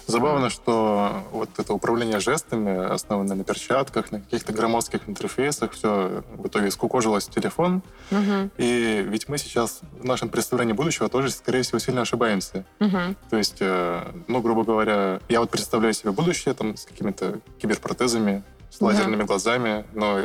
Забавно, 0.05 0.49
что 0.49 1.21
вот 1.33 1.49
это 1.57 1.73
управление 1.73 2.21
жестами, 2.21 2.93
основанное 2.93 3.35
на 3.35 3.43
перчатках, 3.43 4.09
на 4.13 4.21
каких-то 4.21 4.53
громоздких 4.53 5.01
интерфейсах, 5.07 5.73
все 5.73 6.23
в 6.37 6.47
итоге 6.47 6.71
скукожилось 6.71 7.27
в 7.27 7.31
телефон. 7.31 7.81
Мгм, 8.09 8.51
И 8.57 9.03
ведь 9.05 9.27
мы 9.27 9.37
сейчас 9.37 9.81
в 9.99 10.05
нашем 10.05 10.29
представлении 10.29 10.71
будущего 10.71 11.09
тоже, 11.09 11.29
скорее 11.31 11.63
всего, 11.63 11.79
сильно 11.79 12.03
ошибаемся. 12.03 12.63
мгм. 12.79 13.17
То 13.29 13.35
есть, 13.35 13.57
э, 13.59 14.01
ну, 14.27 14.39
грубо 14.39 14.63
говоря, 14.63 15.19
я 15.27 15.41
вот 15.41 15.49
представляю 15.49 15.93
себе 15.93 16.11
будущее 16.11 16.53
там 16.53 16.77
с 16.77 16.85
какими-то 16.85 17.39
киберпротезами, 17.61 18.43
с 18.77 18.79
Да. 18.79 18.85
лазерными 18.85 19.23
глазами, 19.23 19.85
но, 19.93 20.19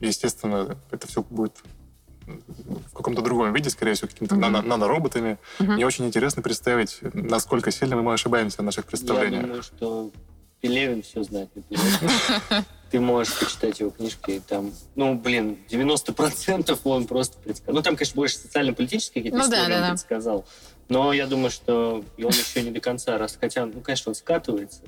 естественно, 0.00 0.76
это 0.90 1.06
все 1.06 1.22
будет 1.22 1.56
в 2.26 2.92
каком-то 2.92 3.22
другом 3.22 3.52
виде, 3.52 3.70
скорее 3.70 3.94
всего, 3.94 4.08
какими-то 4.08 4.34
Мгм. 4.34 4.44
нано- 4.44 4.62
нанороботами. 4.66 5.38
Мгм. 5.60 5.74
Мне 5.74 5.86
очень 5.86 6.06
интересно 6.06 6.42
представить, 6.42 6.98
насколько 7.14 7.70
сильно 7.70 7.94
мы 7.96 8.12
ошибаемся 8.12 8.62
в 8.62 8.64
наших 8.64 8.86
Я 8.86 8.88
представлениях. 8.90 9.42
думаю, 9.42 9.62
что 9.62 10.10
Пелевин 10.60 11.02
все 11.02 11.22
знает. 11.22 11.48
Ты 12.90 12.98
можешь 13.00 13.38
почитать 13.38 13.78
его 13.78 13.90
книжки, 13.90 14.30
и 14.32 14.40
там, 14.40 14.72
ну, 14.96 15.14
блин, 15.14 15.58
90% 15.68 16.80
он 16.84 17.06
просто 17.06 17.38
предсказал. 17.38 17.74
Ну, 17.76 17.82
там, 17.82 17.94
конечно, 17.96 18.16
больше 18.16 18.38
социально-политические 18.38 19.22
какие-то 19.22 19.38
Ну 19.38 19.48
да, 19.48 19.58
истории 19.58 19.72
да, 19.72 19.76
он 19.76 19.82
да. 19.82 19.90
предсказал. 19.90 20.44
Но 20.88 21.12
я 21.12 21.26
думаю, 21.26 21.50
что 21.50 22.04
и 22.16 22.24
он 22.24 22.30
еще 22.32 22.62
не 22.62 22.70
до 22.72 22.80
конца 22.80 23.18
раз... 23.18 23.36
Хотя, 23.40 23.66
ну, 23.66 23.80
конечно, 23.80 24.10
он 24.10 24.14
скатывается, 24.16 24.80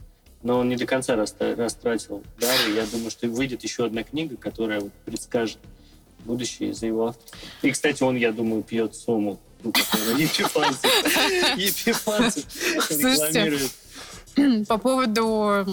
но 0.42 0.58
он 0.58 0.68
не 0.68 0.76
до 0.76 0.86
конца 0.86 1.16
растратил 1.16 2.22
дары. 2.38 2.72
Я 2.74 2.86
думаю, 2.86 3.10
что 3.10 3.28
выйдет 3.28 3.62
еще 3.64 3.86
одна 3.86 4.02
книга, 4.02 4.36
которая 4.36 4.82
предскажет 5.04 5.58
будущее 6.24 6.74
за 6.74 6.86
его 6.86 7.08
авторством. 7.08 7.40
И, 7.62 7.70
кстати, 7.70 8.02
он, 8.02 8.16
я 8.16 8.32
думаю, 8.32 8.62
пьет 8.62 8.94
сому. 8.94 9.38
Ну, 9.62 9.70
Епифанцев. 10.18 10.84
Рекламирует. 12.90 13.70
По 14.68 14.78
поводу 14.78 15.66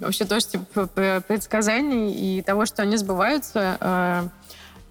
вообще 0.00 0.24
тоже 0.24 0.46
типа, 0.46 0.86
предсказаний 1.26 2.12
и 2.12 2.42
того, 2.42 2.66
что 2.66 2.82
они 2.82 2.96
сбываются, 2.96 3.76
э, 3.80 4.28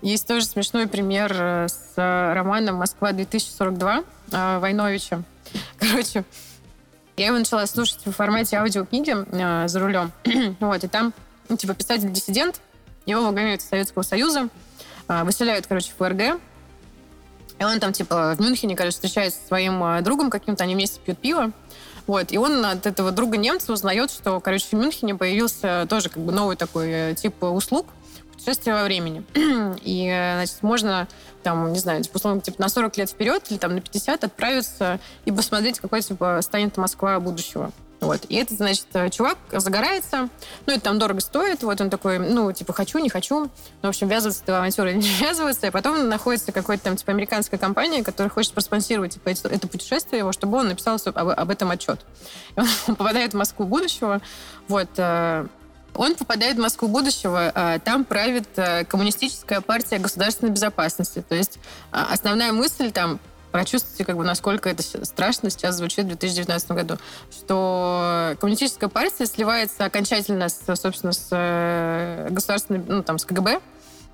есть 0.02 0.28
тоже 0.28 0.46
смешной 0.46 0.88
пример 0.88 1.32
э, 1.34 1.68
с 1.70 1.94
романом 1.96 2.76
«Москва-2042» 2.76 4.06
э, 4.32 4.60
Войновича. 4.60 5.24
Короче, 5.80 6.26
я 7.18 7.28
его 7.28 7.38
начала 7.38 7.66
слушать 7.68 8.00
в 8.06 8.12
формате 8.12 8.58
аудиокниги 8.58 9.16
э, 9.16 9.68
за 9.68 9.80
рулем. 9.80 10.12
вот, 10.60 10.84
и 10.84 10.88
там, 10.88 11.14
ну, 11.50 11.58
типа, 11.58 11.74
писатель-диссидент, 11.74 12.62
его 13.06 13.26
выгоняют 13.26 13.62
из 13.62 13.70
Советского 13.70 14.04
Союза, 14.04 14.50
э, 15.08 15.24
выселяют, 15.24 15.68
короче, 15.68 15.92
в 15.92 15.96
ФРГ, 15.98 16.40
и 17.60 17.64
он 17.64 17.80
там, 17.80 17.94
типа, 17.94 18.36
в 18.38 18.42
Мюнхене, 18.42 18.76
короче, 18.76 18.96
встречается 18.96 19.40
со 19.40 19.48
своим 19.48 19.84
э, 19.84 20.02
другом 20.02 20.30
каким-то, 20.30 20.64
они 20.64 20.74
вместе 20.74 21.00
пьют 21.00 21.20
пиво. 21.20 21.52
Вот, 22.08 22.32
и 22.32 22.38
он 22.38 22.66
от 22.66 22.88
этого 22.88 23.12
друга 23.12 23.38
немца 23.38 23.72
узнает, 23.72 24.10
что, 24.10 24.40
короче, 24.40 24.66
в 24.72 24.74
Мюнхене 24.74 25.14
появился 25.14 25.86
тоже 25.88 26.10
как 26.10 26.24
бы 26.24 26.32
новый 26.32 26.56
такой 26.56 26.90
э, 26.90 27.16
тип 27.16 27.44
услуг 27.44 27.86
путешествия 28.42 28.74
во 28.74 28.84
времени. 28.84 29.24
И, 29.84 30.08
э, 30.08 30.36
значит, 30.36 30.64
можно 30.64 31.08
там, 31.44 31.72
не 31.72 31.80
знаю, 31.80 32.04
типа, 32.04 32.18
условно, 32.18 32.42
типа, 32.42 32.60
на 32.60 32.70
40 32.70 32.98
лет 32.98 33.10
вперед 33.10 33.44
или 33.50 33.58
там 33.58 33.76
на 33.76 33.82
50 33.82 34.24
отправиться 34.24 35.00
и 35.26 35.32
посмотреть, 35.32 35.80
какой, 35.80 36.02
типа, 36.02 36.40
станет 36.42 36.76
Москва 36.78 37.20
будущего. 37.20 37.72
Вот. 38.00 38.26
И 38.30 38.36
этот, 38.36 38.58
значит, 38.58 38.88
э, 38.94 39.12
чувак 39.12 39.38
загорается, 39.52 40.30
ну, 40.66 40.74
это 40.74 40.82
там 40.82 40.98
дорого 40.98 41.20
стоит, 41.20 41.62
вот 41.62 41.80
он 41.82 41.92
такой, 41.92 42.18
ну, 42.18 42.52
типа, 42.52 42.74
хочу, 42.74 42.98
не 42.98 43.10
хочу. 43.10 43.42
Ну, 43.42 43.50
в 43.84 43.90
общем, 43.90 44.08
ввязываться 44.08 44.58
авантюру 44.58 44.90
или 44.90 44.98
не 44.98 45.08
ввязываться, 45.20 45.68
и 45.68 45.70
потом 45.70 46.10
находится 46.10 46.52
какой-то 46.52 46.86
там, 46.86 46.96
типа, 46.96 47.12
американская 47.12 47.60
компания, 47.60 48.04
которая 48.04 48.32
хочет 48.32 48.54
проспонсировать, 48.54 49.14
типа, 49.14 49.30
это, 49.30 49.50
это 49.50 49.68
путешествие 49.68 50.20
его, 50.20 50.32
чтобы 50.32 50.58
он 50.58 50.70
написал 50.70 50.98
об, 51.06 51.30
об 51.30 51.50
этом 51.52 51.70
отчет. 51.70 52.00
И 52.56 52.60
он 52.60 52.68
попадает 52.96 53.34
в 53.34 53.38
Москву 53.38 53.68
будущего, 53.68 54.20
вот, 54.68 54.90
э, 54.98 55.46
он 55.96 56.16
попадает 56.16 56.58
в 56.58 56.62
Москву 56.62 56.88
будущего, 56.88 57.52
э, 57.54 57.80
там 57.84 58.06
правит 58.06 58.48
э, 58.56 58.86
коммунистическая 58.86 59.62
партия 59.62 59.98
государственной 60.00 60.52
безопасности. 60.52 61.24
То 61.28 61.36
есть 61.36 61.58
э, 61.92 61.98
основная 62.10 62.52
мысль 62.54 62.92
там 62.92 63.20
прочувствуйте, 63.52 64.06
как 64.06 64.18
бы, 64.18 64.24
насколько 64.24 64.70
это 64.70 64.82
страшно 65.06 65.50
сейчас 65.50 65.76
звучит 65.76 66.06
в 66.06 66.08
2019 66.08 66.72
году, 66.72 66.98
что 67.30 68.36
коммунистическая 68.40 68.88
партия 68.88 69.26
сливается 69.26 69.86
окончательно, 69.86 70.50
с, 70.50 70.60
собственно, 70.76 71.14
с 71.14 71.28
э, 71.32 72.30
государственной, 72.32 72.82
ну, 72.88 73.04
там, 73.04 73.20
с 73.20 73.26
КГБ, 73.26 73.60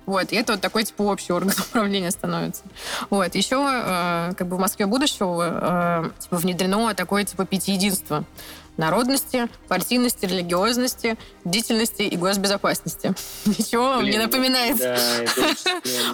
вот, 0.06 0.32
и 0.32 0.36
это 0.36 0.52
вот 0.52 0.62
такой, 0.62 0.84
типа, 0.84 1.02
общий 1.02 1.32
орган 1.32 1.54
управления 1.70 2.10
становится. 2.10 2.62
Вот, 3.10 3.34
еще, 3.34 3.56
э, 3.56 4.32
как 4.36 4.46
бы, 4.48 4.56
в 4.56 4.60
Москве 4.60 4.86
будущего, 4.86 6.04
э, 6.06 6.10
типа, 6.18 6.36
внедрено 6.36 6.94
такое, 6.94 7.24
типа, 7.24 7.44
пятиединство 7.46 8.24
народности, 8.78 9.48
партийности, 9.68 10.24
религиозности, 10.24 11.18
бдительности 11.44 12.02
и 12.02 12.16
госбезопасности. 12.16 13.12
Ничего 13.44 13.84
вам 13.84 14.04
не 14.04 14.16
напоминает? 14.16 14.78
Да, 14.78 14.94
это. 14.94 15.54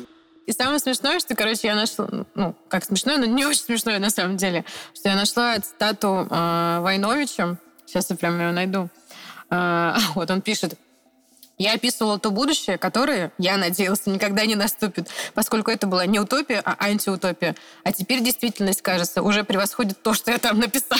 И 0.46 0.52
самое 0.52 0.78
смешное, 0.78 1.20
что, 1.20 1.34
короче, 1.34 1.68
я 1.68 1.74
нашла, 1.74 2.06
ну, 2.34 2.54
как 2.68 2.84
смешное, 2.84 3.16
но 3.16 3.24
не 3.24 3.46
очень 3.46 3.62
смешное 3.62 3.98
на 3.98 4.10
самом 4.10 4.36
деле, 4.36 4.64
что 4.92 5.08
я 5.08 5.16
нашла 5.16 5.58
цитату 5.58 6.26
э, 6.30 6.78
Войновича, 6.80 7.56
сейчас 7.86 8.10
я 8.10 8.16
прям 8.16 8.38
ее 8.38 8.52
найду. 8.52 8.90
Э, 9.50 9.94
вот 10.14 10.30
он 10.30 10.42
пишет, 10.42 10.74
я 11.58 11.74
описывала 11.74 12.18
то 12.18 12.30
будущее, 12.30 12.78
которое, 12.78 13.32
я 13.38 13.56
надеялся, 13.56 14.10
никогда 14.10 14.44
не 14.46 14.54
наступит, 14.54 15.08
поскольку 15.34 15.70
это 15.70 15.86
была 15.86 16.06
не 16.06 16.18
утопия, 16.18 16.60
а 16.64 16.76
антиутопия. 16.84 17.56
А 17.82 17.92
теперь 17.92 18.20
действительность, 18.22 18.82
кажется, 18.82 19.22
уже 19.22 19.44
превосходит 19.44 20.02
то, 20.02 20.14
что 20.14 20.30
я 20.30 20.38
там 20.38 20.58
написал. 20.58 20.98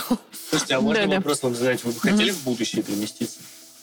Слушайте, 0.51 0.77
а 0.77 0.81
можно 0.81 1.03
Да-да. 1.03 1.17
вопрос 1.17 1.43
вам 1.43 1.55
задать? 1.55 1.83
Вы 1.85 1.93
бы 1.93 2.01
хотели 2.01 2.31
в 2.31 2.43
будущее 2.45 2.83
переместиться? 2.83 3.41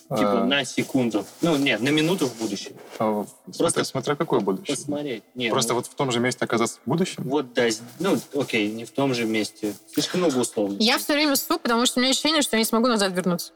Типа 0.09 0.41
А. 0.41 0.45
на 0.45 0.65
секунду. 0.65 1.25
Ну, 1.39 1.55
нет, 1.55 1.79
на 1.79 1.87
минуту 1.87 2.27
в 2.27 2.35
будущее. 2.37 2.73
А, 2.99 3.25
Смотря, 3.49 3.85
смотря 3.85 4.15
какое 4.17 4.41
будущее. 4.41 4.75
Посмотреть. 4.75 5.23
Нет, 5.35 5.51
Просто 5.53 5.69
ну, 5.71 5.75
вот 5.79 5.87
в 5.87 5.95
том 5.95 6.11
же 6.11 6.19
месте 6.19 6.43
оказаться 6.43 6.79
в 6.85 6.89
будущем. 6.89 7.23
Вот, 7.23 7.53
да, 7.53 7.69
ну, 7.99 8.19
окей, 8.35 8.69
не 8.71 8.83
в 8.83 8.91
том 8.91 9.13
же 9.13 9.23
месте. 9.23 9.73
Слишком 9.93 10.19
много 10.19 10.39
условностей. 10.39 10.85
Я 10.85 10.97
все 10.97 11.13
время 11.13 11.37
ссу, 11.37 11.57
потому 11.57 11.85
что 11.85 11.99
у 11.99 12.03
меня 12.03 12.11
ощущение, 12.11 12.41
что 12.41 12.57
я 12.57 12.59
не 12.59 12.65
смогу 12.65 12.87
назад 12.87 13.13
вернуться. 13.13 13.53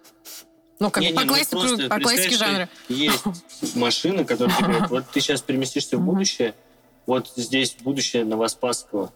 Ну, 0.80 0.92
как 0.92 1.04
Не, 1.04 1.14
по, 1.14 1.20
не, 1.20 1.26
ну 1.26 1.34
классику, 1.34 1.60
просто 1.62 1.90
по 1.90 2.00
классике 2.00 2.36
жанра. 2.36 2.70
Есть 2.90 3.26
машина, 3.76 4.26
которая 4.26 4.56
тебе 4.56 4.68
говорит, 4.70 4.90
вот 4.90 5.06
ты 5.12 5.22
сейчас 5.22 5.42
переместишься 5.42 5.98
в 5.98 6.02
будущее, 6.02 6.54
вот 7.06 7.32
здесь 7.36 7.78
будущее 7.82 8.26
Новоспасского, 8.26 9.14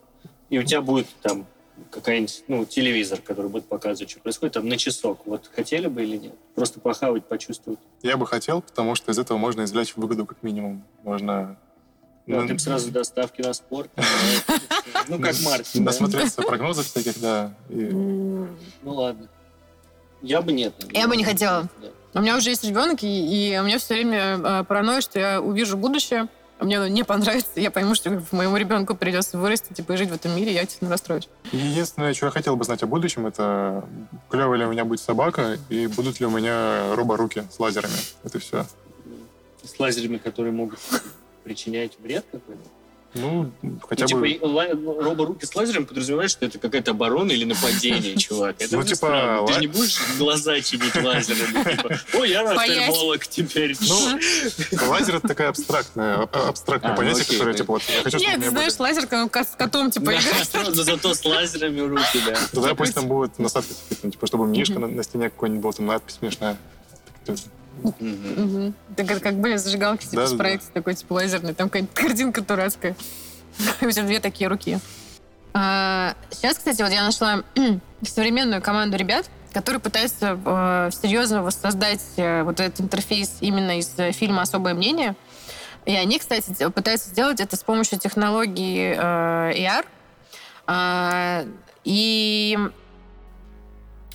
и 0.50 0.58
у 0.58 0.64
тебя 0.64 0.82
будет 0.82 1.08
там 1.22 1.46
какая-нибудь, 1.92 2.44
ну, 2.48 2.66
телевизор, 2.66 3.20
который 3.22 3.50
будет 3.50 3.66
показывать, 3.66 4.10
что 4.10 4.20
происходит, 4.20 4.54
там 4.54 4.68
на 4.68 4.78
часок. 4.78 5.22
Вот 5.26 5.50
хотели 5.54 5.88
бы 5.88 6.04
или 6.04 6.18
нет? 6.18 6.34
Просто 6.56 6.80
похавать, 6.80 7.26
почувствовать. 7.26 7.80
Я 8.02 8.18
бы 8.18 8.26
хотел, 8.28 8.62
потому 8.62 8.96
что 8.96 9.12
из 9.12 9.20
этого 9.20 9.38
можно 9.38 9.64
извлечь 9.64 9.96
выгоду 9.96 10.26
как 10.26 10.44
минимум. 10.44 10.84
Можно 11.04 11.58
Ну, 12.26 12.42
ну, 12.42 12.48
ты 12.48 12.54
бы 12.54 12.60
сразу 12.60 12.92
доставки 12.92 13.42
на 13.42 13.54
спорт. 13.54 13.90
Ну, 15.08 15.20
как 15.20 15.34
да? 15.34 15.82
насмотреться 15.82 16.44
прогнозов 16.44 16.86
всяких, 16.86 17.20
да. 17.20 17.56
Ну, 17.70 18.48
ладно. 18.84 19.28
Я 20.22 20.42
бы 20.42 20.52
нет. 20.52 20.74
Я 20.92 21.08
бы 21.08 21.16
не 21.16 21.24
хотела. 21.24 21.68
У 22.14 22.22
меня 22.22 22.38
уже 22.38 22.50
есть 22.50 22.64
ребенок, 22.64 23.04
и, 23.04 23.08
и 23.54 23.58
у 23.60 23.64
меня 23.64 23.78
все 23.78 23.94
время 23.94 24.40
э, 24.44 24.64
паранойя, 24.64 25.02
что 25.02 25.20
я 25.20 25.42
увижу 25.42 25.78
будущее, 25.78 26.28
а 26.58 26.66
мне 26.66 26.78
оно 26.78 26.88
не 26.88 27.04
понравится, 27.04 27.52
и 27.56 27.62
я 27.62 27.72
пойму, 27.72 27.96
что 27.96 28.22
моему 28.32 28.58
ребенку 28.58 28.96
придется 28.96 29.38
вырасти 29.38 29.72
типа, 29.74 29.94
и 29.94 29.98
жить 29.98 30.10
в 30.10 30.14
этом 30.14 30.36
мире, 30.36 30.52
и 30.52 30.56
я 30.56 30.62
действительно 30.62 30.92
расстроюсь. 30.92 31.30
Единственное, 31.52 32.14
что 32.14 32.26
я 32.26 32.32
хотел 32.32 32.56
бы 32.56 32.66
знать 32.66 32.84
о 32.84 32.88
будущем, 32.88 33.28
это 33.28 33.86
клевая 34.30 34.60
ли 34.60 34.66
у 34.66 34.72
меня 34.72 34.86
будет 34.86 35.00
собака 35.00 35.58
и 35.70 35.88
будут 35.88 36.20
ли 36.20 36.26
у 36.26 36.32
меня 36.32 36.96
роборуки 36.96 37.46
с 37.52 37.60
лазерами. 37.60 37.94
Это 38.24 38.40
все. 38.40 38.66
С 39.64 39.80
лазерами, 39.80 40.18
которые 40.18 40.52
могут 40.52 40.80
причинять 41.44 41.98
вред 42.00 42.26
какой-то. 42.32 42.62
Ну, 43.16 43.52
хотя 43.88 44.06
И, 44.06 44.08
типа, 44.08 44.20
бы... 44.20 44.30
и 44.30 44.40
ла- 44.40 44.68
роборуки 44.68 45.44
с 45.46 45.56
лазером 45.56 45.88
подразумевает, 45.88 46.30
что 46.30 46.46
это 46.46 46.60
какая-то 46.60 46.92
оборона 46.92 47.32
или 47.32 47.44
нападение, 47.44 48.16
чувак. 48.18 48.56
Это 48.60 48.78
Ну, 48.78 48.84
типа. 48.84 49.46
Ты 49.48 49.62
не 49.62 49.68
будешь 49.68 50.00
глаза 50.18 50.60
чинить 50.62 50.96
лазером. 50.96 51.64
Типа, 51.64 52.00
ой, 52.14 52.30
я 52.30 52.42
офтальмолог 52.50 53.26
теперь. 53.28 53.76
Ну, 53.82 54.20
лазер 54.88 55.16
это 55.16 55.28
такая 55.28 55.50
абстрактная, 55.50 56.30
а- 56.32 56.50
абстрактное 56.50 56.92
А, 56.92 56.94
ну 56.94 56.98
понятие, 56.98 57.26
которое, 57.26 57.56
типа, 57.56 57.74
вот, 57.74 57.84
Нет, 58.20 58.46
знаешь, 58.48 58.78
лазер 58.78 59.04
с 59.06 59.56
котом, 59.56 59.90
типа, 59.90 60.08
Да, 60.08 60.14
играть. 60.14 60.54
но 60.76 60.84
зато 60.84 61.14
с 61.14 61.26
лазерами 61.26 61.80
руки, 61.80 62.20
да. 62.26 62.38
Тогда 62.52 62.76
пусть 62.76 62.94
там 62.94 63.08
будет 63.08 63.40
насадка, 63.40 63.74
типа, 63.90 64.12
типа, 64.12 64.28
чтобы 64.28 64.48
мишка 64.48 64.78
на, 64.80 64.88
на 64.88 65.04
стене 65.04 65.30
какой-нибудь 65.30 65.64
был, 65.64 65.74
там 65.74 65.88
надпись 65.88 66.16
смешная. 66.20 66.58
Мгм. 68.00 68.74
Так 68.96 69.22
как 69.22 69.36
были 69.36 69.56
зажигалки, 69.58 70.06
типа, 70.06 70.24
Да, 70.24 70.28
с 70.28 70.32
да, 70.32 70.38
проекции 70.38 70.72
такой, 70.74 70.96
типа, 70.96 71.14
лазерный. 71.14 71.54
Там 71.54 71.70
какая-то 71.70 71.94
картинка 71.94 72.42
дурацкая. 72.42 72.96
У 73.82 73.90
тебя 73.90 74.04
две 74.04 74.20
такие 74.20 74.48
руки. 74.48 74.80
А, 75.54 76.16
Сейчас, 76.30 76.58
кстати, 76.58 76.82
вот 76.82 76.92
я 76.92 77.04
нашла 77.04 77.44
современную 78.08 78.62
команду 78.62 78.98
ребят, 78.98 79.30
которые 79.54 79.80
пытаются 79.82 80.40
э, 80.46 80.90
серьезно 81.02 81.42
воссоздать 81.42 82.02
э, 82.18 82.44
вот 82.44 82.60
этот 82.60 82.82
интерфейс 82.82 83.38
именно 83.42 83.80
из 83.80 83.92
э, 83.98 84.12
фильма 84.12 84.44
«Особое 84.44 84.74
мнение». 84.76 85.16
И 85.86 85.96
они, 85.96 86.20
кстати, 86.20 86.70
пытаются 86.70 87.10
сделать 87.10 87.40
это 87.40 87.56
с 87.56 87.64
помощью 87.64 87.98
технологии 87.98 88.94
э, 88.96 89.00
AR. 89.00 89.86
А, 90.68 91.46
И 91.84 92.58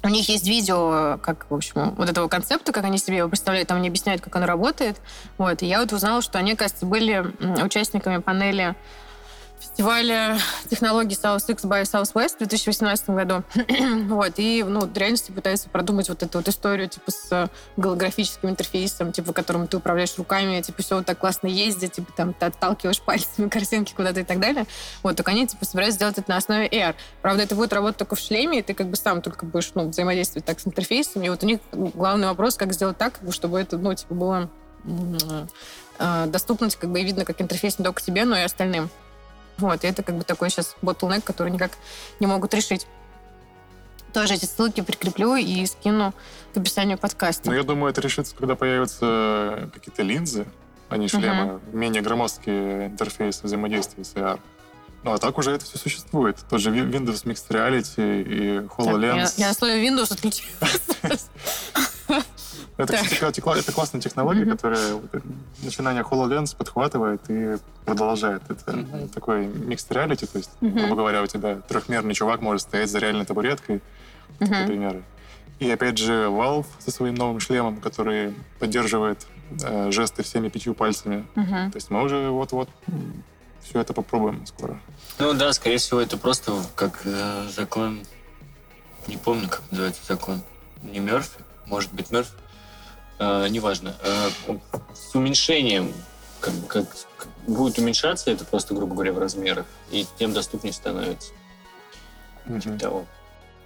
у 0.05 0.09
них 0.09 0.29
есть 0.29 0.47
видео, 0.47 1.19
как, 1.23 1.47
в 1.49 1.55
общем, 1.55 1.95
вот 1.97 2.09
этого 2.09 2.29
концепта, 2.29 2.73
как 2.73 2.85
они 2.85 2.99
себе 2.99 3.17
его 3.19 3.29
представляют, 3.29 3.69
там 3.69 3.79
они 3.79 3.89
объясняют, 3.89 4.21
как 4.21 4.37
оно 4.37 4.47
работает. 4.47 4.99
Вот. 5.39 5.63
И 5.63 5.67
я 5.67 5.81
вот 5.81 5.93
узнала, 5.93 6.21
что 6.23 6.39
они, 6.39 6.55
кажется, 6.55 6.87
были 6.87 7.25
участниками 7.63 8.19
панели 8.19 8.75
фестиваля 9.75 10.39
технологий 10.71 11.17
South 11.17 11.51
X 11.51 11.65
by 11.65 11.83
Southwest 11.83 12.37
в 12.37 12.39
2018 12.39 13.11
году. 13.11 13.43
вот. 14.09 14.35
И, 14.37 14.63
ну, 14.63 14.87
в 14.87 14.97
реальности 14.97 15.33
пытаются 15.33 15.69
продумать 15.69 16.09
вот 16.09 16.23
эту 16.23 16.39
вот 16.39 16.47
историю, 16.47 16.89
типа, 16.89 17.11
с 17.11 17.51
голографическим 17.77 18.51
интерфейсом, 18.51 19.11
типа, 19.11 19.33
которым 19.33 19.67
ты 19.67 19.77
управляешь 19.77 20.17
руками, 20.17 20.61
типа, 20.61 20.81
все 20.81 20.97
вот 20.97 21.07
так 21.07 21.19
классно 21.19 21.49
ездит, 21.49 21.95
типа, 21.95 22.13
там, 22.17 22.35
ты 22.35 22.47
отталкиваешь 22.47 23.01
пальцами 23.05 23.49
картинки 23.49 23.95
куда-то 23.95 24.21
и 24.21 24.25
так 24.25 24.39
далее. 24.39 24.65
Вот, 25.03 25.17
только 25.17 25.33
они, 25.33 25.45
типа, 25.49 25.65
собираются 25.65 25.97
сделать 25.97 26.19
это 26.19 26.31
на 26.31 26.37
основе 26.37 26.69
AR. 26.69 26.95
Правда, 27.21 27.43
это 27.43 27.57
будет 27.57 27.73
работать 27.73 27.99
только 27.99 28.15
в 28.15 28.21
шлеме, 28.21 28.61
и 28.61 28.63
ты 28.63 28.75
как 28.75 28.87
бы 28.87 28.97
сам 28.97 29.23
только 29.23 29.45
будешь, 29.45 29.73
ну, 29.75 29.89
взаимодействовать 29.89 30.45
так 30.45 30.61
с 30.61 30.69
интерфейсом. 30.69 31.23
И 31.25 31.29
вот 31.29 31.43
у 31.43 31.47
них 31.47 31.59
главный 31.73 32.29
вопрос, 32.29 32.55
как 32.55 32.73
сделать 32.73 32.97
так, 32.97 33.19
чтобы 33.31 33.59
это, 33.59 33.77
ну, 33.77 33.93
типа, 33.93 34.15
было 34.15 34.51
э, 35.99 36.27
доступно, 36.29 36.69
как 36.71 36.91
бы, 36.91 37.01
и 37.01 37.05
видно, 37.05 37.25
как 37.25 37.43
интерфейс 37.43 37.81
не 37.81 37.85
только 37.85 38.01
тебе, 38.01 38.25
но 38.25 38.37
и 38.37 38.43
остальным. 38.43 38.89
Вот, 39.59 39.85
и 39.85 39.87
это 39.87 40.03
как 40.03 40.17
бы 40.17 40.25
такой 40.25 40.51
сейчас 40.51 40.75
bottleneck, 40.83 41.23
который 41.23 41.51
никак 41.53 41.73
не 42.21 42.27
могут 42.27 42.55
решить. 42.55 42.87
Тоже 44.13 44.35
эти 44.35 44.45
ссылки 44.45 44.81
прикреплю 44.81 45.35
и 45.37 45.67
скину 45.67 46.15
в 46.55 46.59
описании 46.59 46.95
подкаста. 46.95 47.49
Но 47.51 47.57
я 47.57 47.65
думаю, 47.65 47.91
это 47.91 48.01
решится, 48.01 48.35
когда 48.37 48.55
появятся 48.55 49.71
какие-то 49.75 50.03
линзы, 50.03 50.47
а 50.89 50.97
не 50.97 51.09
шлемы, 51.09 51.61
менее 51.73 52.03
громоздкие 52.03 52.87
интерфейсы 52.87 53.41
взаимодействия 53.43 54.05
с 54.05 54.15
AR. 54.15 54.39
Ну, 55.03 55.13
а 55.13 55.19
так 55.19 55.37
уже 55.37 55.51
это 55.51 55.65
все 55.65 55.79
существует. 55.79 56.39
Тот 56.49 56.61
же 56.61 56.71
Windows 56.71 57.25
Mixed 57.25 57.49
Reality 57.51 58.23
и 58.23 58.69
Так, 58.69 58.87
я, 58.87 58.93
HoloLens. 58.93 59.35
я 59.37 59.49
на 59.49 59.55
слове 59.55 59.87
Windows 59.87 60.13
отключилась. 60.13 61.29
Это, 62.77 62.93
Так. 62.93 63.05
кстати, 63.05 63.41
текла- 63.41 63.57
это 63.57 63.71
классная 63.73 64.01
технология, 64.01 64.45
которая 64.47 64.97
это 65.13 65.23
начинание 65.63 66.03
HoloLens 66.03 66.57
подхватывает 66.57 67.21
и 67.29 67.57
продолжает. 67.85 68.43
Это 68.49 68.77
Мгм. 68.77 69.09
такой 69.11 69.47
mixed 69.47 69.89
reality, 69.91 70.27
то 70.27 70.39
есть, 70.39 70.51
Мгм. 70.61 70.79
грубо 70.79 70.97
говоря, 70.97 71.23
у 71.23 71.27
тебя 71.27 71.57
трехмерный 71.69 72.15
чувак 72.15 72.41
может 72.41 72.63
стоять 72.63 72.91
за 72.91 72.99
реальной 72.99 73.25
табуреткой, 73.27 73.81
Мгм. 74.41 74.51
например. 74.61 75.03
И 75.61 75.71
опять 75.71 75.99
же 75.99 76.25
Valve 76.25 76.67
со 76.81 76.91
своим 76.91 77.15
новым 77.15 77.39
шлемом, 77.39 77.81
который 77.81 78.35
поддерживает 78.59 79.27
э, 79.63 79.91
жесты 79.93 80.23
всеми 80.25 80.49
пятью 80.49 80.75
пальцами. 80.75 81.27
Мгм. 81.37 81.71
То 81.71 81.77
есть 81.77 81.91
мы 81.91 82.03
уже 82.03 82.31
вот-вот 82.31 82.69
все 83.63 83.79
это 83.79 83.93
попробуем 83.93 84.45
скоро. 84.47 84.81
Ну 85.21 85.33
да, 85.35 85.53
скорее 85.53 85.77
всего, 85.77 86.01
это 86.01 86.17
просто 86.17 86.53
как 86.75 87.03
э, 87.05 87.47
закон... 87.55 88.01
Не 89.07 89.17
помню, 89.19 89.49
как 89.49 89.63
называется 89.71 90.01
закон. 90.09 90.41
Не 90.83 90.99
Мерфи? 90.99 91.39
Может 91.67 91.93
быть, 91.93 92.11
Мерфи? 92.11 92.33
Э, 93.19 93.49
неважно. 93.49 93.95
Э, 94.03 94.29
с 94.95 95.15
уменьшением, 95.15 95.93
как, 96.41 96.55
как, 96.69 96.87
будет 97.47 97.79
уменьшаться 97.79 98.31
это 98.31 98.45
просто, 98.45 98.75
грубо 98.75 98.95
говоря, 98.95 99.13
в 99.13 99.19
размерах, 99.19 99.67
и 99.91 100.07
тем 100.19 100.33
доступнее 100.33 100.73
становится. 100.73 101.33
Мгм. 102.47 102.79
Того. 102.79 103.05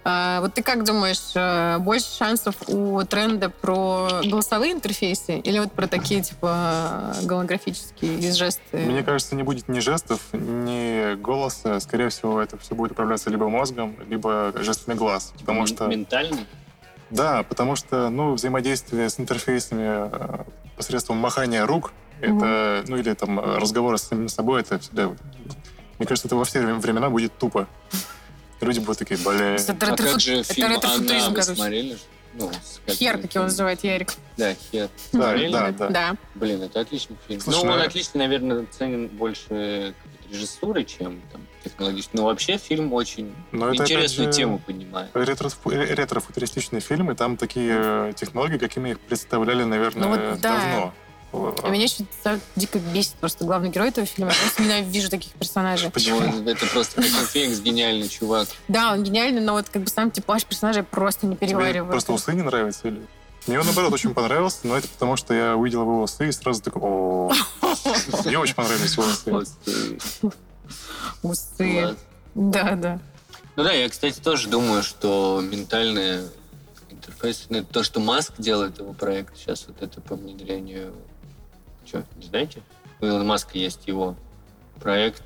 А, 0.05 0.39
вот 0.39 0.53
ты 0.53 0.63
как 0.63 0.85
думаешь, 0.85 1.31
э, 1.35 1.77
больше 1.79 2.07
шансов 2.17 2.55
у 2.67 3.03
тренда 3.03 3.49
про 3.49 4.21
голосовые 4.23 4.71
интерфейсы 4.71 5.37
или 5.39 5.59
вот 5.59 5.73
про 5.73 5.87
такие, 5.87 6.21
типа, 6.23 7.15
голографические 7.23 8.17
из 8.19 8.35
жесты? 8.35 8.77
Мне 8.77 9.03
кажется, 9.03 9.35
не 9.35 9.43
будет 9.43 9.67
ни 9.67 9.79
жестов, 9.79 10.21
ни 10.31 11.15
голоса. 11.15 11.79
Скорее 11.81 12.09
всего, 12.09 12.41
это 12.41 12.57
все 12.57 12.75
будет 12.75 12.93
управляться 12.93 13.29
либо 13.29 13.49
мозгом, 13.49 13.97
либо 14.07 14.53
жестами 14.55 14.95
глаз. 14.95 15.33
Потому 15.37 15.61
М- 15.61 15.67
что 15.67 15.87
Ментально? 15.87 16.37
Да, 17.09 17.43
потому 17.43 17.75
что, 17.75 18.09
ну, 18.09 18.33
взаимодействие 18.33 19.09
с 19.09 19.19
интерфейсами 19.19 20.09
э, 20.11 20.43
посредством 20.75 21.17
махания 21.17 21.65
рук, 21.65 21.91
это, 22.21 22.83
ну, 22.87 22.97
или 22.97 23.13
там 23.13 23.39
э, 23.39 23.57
разговоры 23.57 23.97
с 23.97 24.03
самим 24.03 24.29
собой, 24.29 24.61
это 24.61 24.79
всегда... 24.79 25.07
Мне 25.97 26.07
кажется, 26.07 26.27
это 26.27 26.35
во 26.35 26.45
все 26.45 26.61
вре- 26.61 26.75
времена 26.75 27.09
будет 27.09 27.37
тупо. 27.37 27.67
Люди 28.61 28.79
будут 28.79 28.99
такие, 28.99 29.19
бля... 29.19 29.55
Это 29.55 29.73
А 29.73 29.95
как 29.95 30.19
же 30.19 30.43
фильм 30.43 30.81
смотрели? 30.81 31.97
Ну, 32.33 32.51
Хер, 32.87 33.17
как 33.17 33.33
его 33.33 33.45
называет 33.45 33.83
Ярик. 33.83 34.13
Да, 34.37 34.53
Хер. 34.53 34.89
Да, 35.11 35.19
Смотрели? 35.19 35.51
да, 35.51 35.71
да. 35.71 35.89
Да. 35.89 36.15
Блин, 36.35 36.61
это 36.61 36.81
отличный 36.81 37.17
фильм. 37.27 37.41
Слушай, 37.41 37.63
ну, 37.65 37.71
он 37.71 37.79
ну, 37.79 37.85
отличный, 37.85 38.19
наверное, 38.19 38.65
ценен 38.67 39.07
больше 39.07 39.95
какой-то 40.03 40.18
режиссурой, 40.31 40.85
чем 40.85 41.21
там, 41.31 41.41
технологически. 41.63 42.11
Но 42.15 42.25
вообще 42.25 42.57
фильм 42.57 42.93
очень 42.93 43.33
Но 43.51 43.73
это, 43.73 43.83
интересную 43.83 44.31
же, 44.31 44.37
тему 44.37 44.59
поднимает. 44.59 45.11
ретро- 45.13 45.51
э, 45.71 45.93
ретро-футуристичные 45.95 46.79
фильмы, 46.81 47.15
там 47.15 47.37
такие 47.37 47.73
э, 47.75 48.13
технологии, 48.15 48.57
какими 48.57 48.91
их 48.91 48.99
представляли, 48.99 49.63
наверное, 49.63 50.03
Ну 50.07 50.09
вот, 50.09 50.39
да. 50.41 50.55
давно. 50.55 50.93
А 51.31 51.69
меня 51.69 51.83
еще 51.83 52.05
дико 52.55 52.79
бесит 52.79 53.13
просто 53.15 53.45
главный 53.45 53.69
герой 53.69 53.89
этого 53.89 54.07
фильма. 54.07 54.31
Я 54.31 54.37
просто 54.39 54.63
ненавижу 54.63 55.09
таких 55.11 55.31
персонажей. 55.33 55.91
Почему? 55.91 56.21
Ну, 56.21 56.49
это 56.49 56.65
просто 56.65 57.01
Феникс 57.03 57.59
гениальный 57.59 58.09
чувак. 58.09 58.47
Да, 58.67 58.93
он 58.93 59.03
гениальный, 59.03 59.39
но 59.41 59.53
вот 59.53 59.69
как 59.69 59.83
бы 59.83 59.87
сам 59.89 60.09
типаж 60.09 60.43
персонажа 60.45 60.79
я 60.79 60.83
просто 60.83 61.27
не 61.27 61.35
Тебе 61.35 61.47
перевариваю. 61.49 61.91
просто 61.91 62.13
усы 62.13 62.33
не 62.33 62.41
нравятся 62.41 62.87
или? 62.87 63.01
Мне 63.47 63.59
он, 63.59 63.65
наоборот, 63.65 63.93
очень 63.93 64.13
понравился, 64.13 64.59
но 64.63 64.77
это 64.77 64.87
потому, 64.87 65.15
что 65.15 65.33
я 65.33 65.55
увидел 65.55 65.81
его 65.81 66.03
усы 66.03 66.29
и 66.29 66.31
сразу 66.31 66.61
такой, 66.61 66.81
о 66.83 67.31
Мне 68.25 68.37
очень 68.37 68.55
понравились 68.55 68.95
его 68.95 69.05
усы. 71.23 71.95
Да, 72.35 72.75
да. 72.75 72.99
Ну 73.55 73.63
да, 73.63 73.73
я, 73.73 73.89
кстати, 73.89 74.19
тоже 74.19 74.47
думаю, 74.47 74.83
что 74.83 75.41
ментальный 75.41 76.21
интерфейс, 76.89 77.47
ну, 77.49 77.63
то, 77.63 77.83
что 77.83 77.99
Маск 77.99 78.33
делает 78.37 78.79
его 78.79 78.93
проект 78.93 79.37
сейчас, 79.37 79.65
вот 79.67 79.81
это 79.81 79.99
по 80.01 80.15
внедрению... 80.15 80.93
Что, 81.85 82.05
не 82.17 82.27
знаете? 82.27 82.61
У 83.01 83.05
Илона 83.05 83.23
Маска 83.23 83.57
есть 83.57 83.87
его 83.87 84.15
проект, 84.79 85.23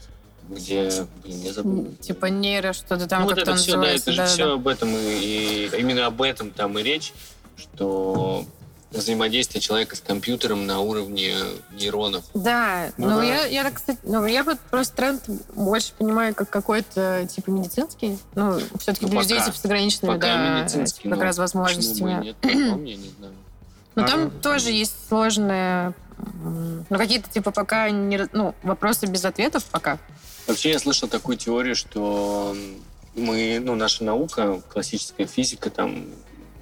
где, 0.49 0.89
блин, 1.23 1.41
я 1.41 1.53
забыл. 1.53 1.93
Типа 1.99 2.27
нейро 2.27 2.73
что-то 2.73 3.07
там 3.07 3.23
ну, 3.23 3.27
вот 3.27 3.35
как-то 3.35 3.51
это 3.51 3.59
все, 3.59 3.71
да, 3.73 3.77
называется. 3.77 4.11
это 4.11 4.11
же 4.11 4.17
да, 4.17 4.25
все 4.27 4.45
да. 4.45 4.53
об 4.53 4.67
этом 4.67 4.89
и, 4.95 5.69
и 5.71 5.79
именно 5.79 6.05
об 6.05 6.21
этом 6.21 6.51
там 6.51 6.77
и 6.79 6.83
речь, 6.83 7.13
что 7.57 8.45
взаимодействие 8.91 9.59
человека 9.59 9.95
с 9.95 10.01
компьютером 10.01 10.67
на 10.67 10.79
уровне 10.79 11.35
нейронов. 11.71 12.23
Да, 12.35 12.91
Ну 12.97 13.09
ну 13.09 13.17
да. 13.17 13.23
я, 13.23 13.45
я 13.47 13.63
так, 13.63 13.73
кстати, 13.73 13.97
ну 14.03 14.23
я 14.27 14.43
вот 14.43 14.59
просто 14.59 14.95
тренд 14.95 15.21
больше 15.55 15.93
понимаю 15.97 16.35
как 16.35 16.49
какой-то 16.51 17.27
типа 17.27 17.49
медицинский, 17.49 18.19
ну 18.35 18.59
все-таки 18.77 19.05
Ну, 19.05 19.11
для 19.11 19.21
людей 19.21 19.37
пока. 19.39 19.45
типа 19.47 19.57
с 19.57 19.65
ограниченными, 19.65 20.13
Пока 20.13 20.27
да, 20.27 20.59
медицинский, 20.61 21.09
как 21.09 21.21
раз 21.21 21.37
возможностями. 21.39 22.23
нет, 22.23 22.35
по-моему, 22.37 22.83
я 22.83 22.95
не 22.97 23.09
знаю. 23.17 23.33
Но 23.95 24.03
А, 24.03 24.07
там 24.07 24.23
ну, 24.25 24.31
тоже 24.41 24.69
есть 24.71 24.93
сложные, 25.07 25.93
ну 26.89 26.97
какие-то 26.97 27.29
типа 27.31 27.49
пока 27.51 27.89
не, 27.89 28.27
ну 28.31 28.53
вопросы 28.61 29.07
без 29.07 29.25
ответов 29.25 29.63
пока. 29.65 29.97
Вообще 30.45 30.71
я 30.71 30.77
слышал 30.79 31.07
такую 31.09 31.37
теорию, 31.37 31.75
что 31.75 32.55
мы, 33.15 33.59
ну, 33.63 33.75
наша 33.75 34.03
наука, 34.03 34.61
классическая 34.71 35.25
физика, 35.25 35.69
там, 35.69 36.05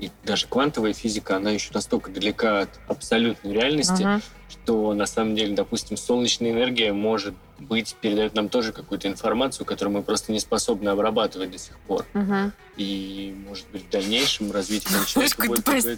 и 0.02 0.10
даже 0.26 0.48
квантовая 0.48 0.94
физика, 0.94 1.38
она 1.38 1.52
еще 1.52 1.70
настолько 1.74 2.12
далека 2.12 2.62
от 2.62 2.70
абсолютной 2.88 3.54
реальности, 3.54 4.04
Мгм. 4.04 4.22
что 4.50 4.94
на 4.94 5.06
самом 5.06 5.36
деле, 5.36 5.56
допустим, 5.56 5.96
солнечная 5.96 6.52
энергия 6.52 6.92
может 6.92 7.36
быть, 7.62 7.96
передает 8.02 8.34
нам 8.34 8.50
тоже 8.50 8.72
какую-то 8.74 9.08
информацию, 9.08 9.66
которую 9.66 9.96
мы 9.98 10.04
просто 10.04 10.32
не 10.32 10.40
способны 10.40 10.90
обрабатывать 10.90 11.52
до 11.52 11.58
сих 11.58 11.78
пор. 11.80 12.06
Мгм. 12.14 12.52
И, 12.78 13.36
может 13.48 13.66
быть, 13.72 13.86
в 13.86 13.90
дальнейшем 13.90 14.52
развитие 14.52 14.98
человека 15.08 15.46
будет 15.48 15.64
какое-то- 15.66 15.98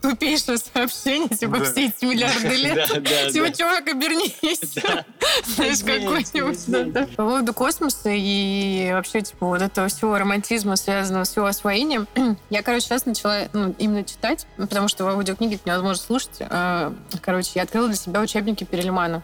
Тупейшее 0.00 0.58
сообщение, 0.58 1.28
типа 1.28 1.58
Да. 1.58 1.64
все 1.64 1.86
эти 1.86 2.04
миллиарды 2.04 2.48
лет. 2.56 2.88
Да, 2.88 3.00
да, 3.00 3.30
Типа, 3.30 3.46
да. 3.48 3.52
чувак, 3.52 3.88
обернись. 3.88 4.36
Знаешь, 5.46 5.78
какой-нибудь. 5.80 6.32
да, 6.32 6.52
извините. 6.52 6.90
да. 6.92 7.06
По 7.06 7.22
поводу 7.24 7.52
космоса 7.54 8.10
и 8.12 8.90
вообще, 8.92 9.20
типа, 9.20 9.46
вот 9.46 9.62
этого 9.62 9.88
всего 9.88 10.16
романтизма, 10.18 10.76
связанного 10.76 11.24
с 11.24 11.36
его 11.36 11.46
освоением, 11.46 12.06
я, 12.50 12.62
короче, 12.62 12.86
сейчас 12.86 13.06
начала 13.06 13.48
ну, 13.52 13.74
именно 13.78 14.04
читать, 14.04 14.46
ну, 14.56 14.66
потому 14.66 14.88
что 14.88 15.04
в 15.04 15.08
аудиокниге 15.08 15.56
это 15.56 15.68
невозможно 15.68 16.02
слушать. 16.02 16.36
А, 16.40 16.92
Короче, 17.20 17.50
я 17.54 17.62
открыла 17.62 17.86
для 17.88 17.96
себя 17.96 18.20
учебники 18.20 18.64
Перельмана. 18.64 19.22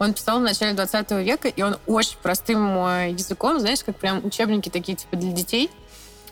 Он 0.00 0.14
писал 0.14 0.40
в 0.40 0.42
начале 0.42 0.72
20 0.72 1.10
века, 1.10 1.48
и 1.48 1.62
он 1.62 1.76
очень 1.86 2.16
простым 2.22 2.74
э, 2.86 3.10
языком, 3.10 3.60
знаешь, 3.60 3.84
как 3.84 3.96
прям 3.96 4.24
учебники 4.24 4.70
такие, 4.70 4.96
типа, 4.96 5.16
для 5.16 5.30
детей, 5.30 5.70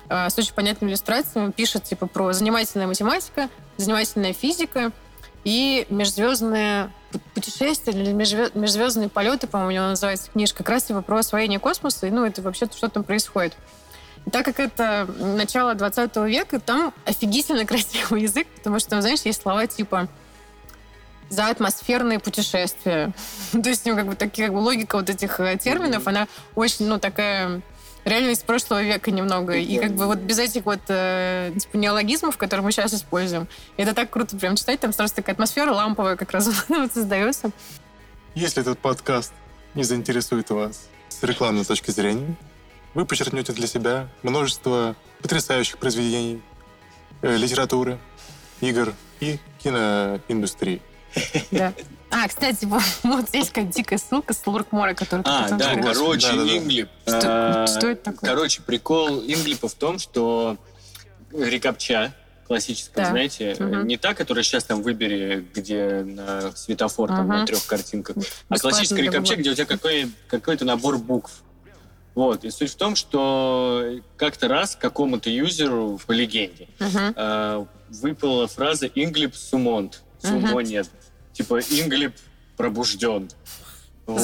э, 0.08 0.30
с 0.30 0.38
очень 0.38 0.54
понятными 0.54 0.90
иллюстрациями, 0.90 1.50
пишет, 1.52 1.84
типа, 1.84 2.06
про 2.06 2.32
занимательная 2.32 2.86
математика, 2.86 3.50
занимательная 3.76 4.32
физика 4.32 4.90
и 5.44 5.86
межзвездные 5.90 6.90
пу- 7.12 7.20
путешествия 7.34 7.92
или 7.92 8.12
межзве- 8.12 8.50
межзвездные 8.58 9.10
полеты, 9.10 9.46
по-моему, 9.46 9.68
у 9.68 9.74
него 9.74 9.84
называется 9.90 10.30
книжка, 10.30 10.58
как 10.64 10.70
раз 10.70 10.84
типа 10.84 11.02
про 11.02 11.18
освоение 11.18 11.58
космоса, 11.58 12.06
и, 12.06 12.10
ну, 12.10 12.24
это 12.24 12.40
вообще 12.40 12.66
что 12.74 12.88
там 12.88 13.04
происходит. 13.04 13.54
И 14.24 14.30
так 14.30 14.46
как 14.46 14.60
это 14.60 15.06
начало 15.18 15.74
20 15.74 16.16
века, 16.26 16.58
там 16.58 16.94
офигительно 17.04 17.64
красивый 17.66 18.22
язык, 18.22 18.46
потому 18.56 18.78
что 18.80 18.88
там, 18.88 19.02
знаешь, 19.02 19.20
есть 19.26 19.42
слова 19.42 19.66
типа 19.66 20.08
за 21.28 21.48
атмосферные 21.48 22.18
путешествия. 22.18 23.12
То 23.52 23.68
есть, 23.68 23.84
ну, 23.86 23.96
как 23.96 24.06
бы, 24.06 24.14
такие, 24.14 24.48
как 24.48 24.54
бы, 24.54 24.60
логика 24.60 24.96
вот 24.96 25.10
этих 25.10 25.40
э, 25.40 25.56
терминов, 25.58 26.06
она 26.06 26.28
очень, 26.54 26.86
ну, 26.86 26.98
такая 26.98 27.62
реально 28.04 28.30
из 28.30 28.38
прошлого 28.38 28.82
века 28.82 29.10
немного. 29.10 29.54
И 29.54 29.78
как 29.78 29.92
бы 29.92 30.06
вот 30.06 30.18
без 30.18 30.38
этих 30.38 30.64
вот 30.64 30.80
э, 30.88 31.52
типа 31.58 31.76
неологизмов, 31.76 32.36
которые 32.36 32.64
мы 32.64 32.72
сейчас 32.72 32.94
используем, 32.94 33.48
это 33.76 33.94
так 33.94 34.10
круто 34.10 34.36
прям 34.36 34.56
читать, 34.56 34.80
там 34.80 34.92
сразу 34.92 35.14
такая 35.14 35.34
атмосфера 35.34 35.72
ламповая 35.72 36.16
как 36.16 36.30
раз 36.32 36.48
вот 36.68 36.92
создается. 36.92 37.50
Если 38.34 38.62
этот 38.62 38.78
подкаст 38.78 39.32
не 39.74 39.84
заинтересует 39.84 40.50
вас 40.50 40.88
с 41.08 41.22
рекламной 41.22 41.64
точки 41.64 41.90
зрения, 41.90 42.36
вы 42.94 43.04
почерпнете 43.04 43.52
для 43.52 43.66
себя 43.66 44.08
множество 44.22 44.96
потрясающих 45.22 45.78
произведений, 45.78 46.42
э, 47.22 47.36
литературы, 47.36 47.98
игр 48.60 48.94
и 49.20 49.38
киноиндустрии. 49.58 50.80
Да. 51.50 51.72
А, 52.11 52.26
кстати, 52.26 52.64
вот, 52.64 52.82
вот 53.02 53.28
здесь 53.28 53.48
какая 53.48 53.66
дикая 53.66 53.98
ссылка 53.98 54.32
с 54.32 54.46
Луркмора, 54.46 54.94
который 54.94 55.22
ты 55.22 55.30
А, 55.30 55.48
да, 55.50 55.59
сказать. 55.74 55.82
короче, 55.84 56.28
Да-да-да. 56.28 56.56
Инглип. 56.56 56.88
Что- 57.06 57.20
А, 57.24 57.66
что 57.66 57.86
это 57.88 58.02
такое? 58.12 58.30
Короче, 58.30 58.62
прикол 58.62 59.20
Инглипа 59.20 59.68
в 59.68 59.74
том, 59.74 59.98
что 59.98 60.56
рекапча 61.32 62.14
классическая, 62.46 63.04
Да. 63.04 63.11
знаете, 63.11 63.56
Мгм. 63.59 63.86
не 63.86 63.98
та, 63.98 64.14
которая 64.14 64.42
сейчас 64.42 64.64
там 64.64 64.80
выбери, 64.82 65.46
где 65.54 66.02
на 66.02 66.50
светофор 66.56 67.09
там 67.11 67.26
Мгм. 67.26 67.40
на 67.40 67.46
трех 67.46 67.66
картинках, 67.66 68.16
а 68.48 68.59
классическая 68.59 69.04
Google. 69.04 69.20
где 69.36 69.50
у 69.50 69.54
тебя 69.54 69.66
какой, 69.66 70.11
какой-то 70.28 70.64
набор 70.64 70.96
букв. 70.96 71.42
Вот. 72.14 72.44
И 72.44 72.50
суть 72.50 72.72
в 72.72 72.76
том, 72.76 72.96
что 72.96 74.00
как-то 74.16 74.48
раз 74.48 74.76
какому-то 74.76 75.28
юзеру 75.28 76.00
по 76.06 76.12
легенде 76.12 76.68
Мгм. 76.80 77.12
э, 77.14 77.66
выпала 77.90 78.48
фраза 78.48 78.86
«Инглип 78.86 79.36
сумонт». 79.36 80.02
Сумо 80.20 80.61
нет. 80.62 80.88
Типа 81.39 81.61
«Инглип 81.61 82.14
пробужден». 82.57 83.30
Вот. 84.07 84.18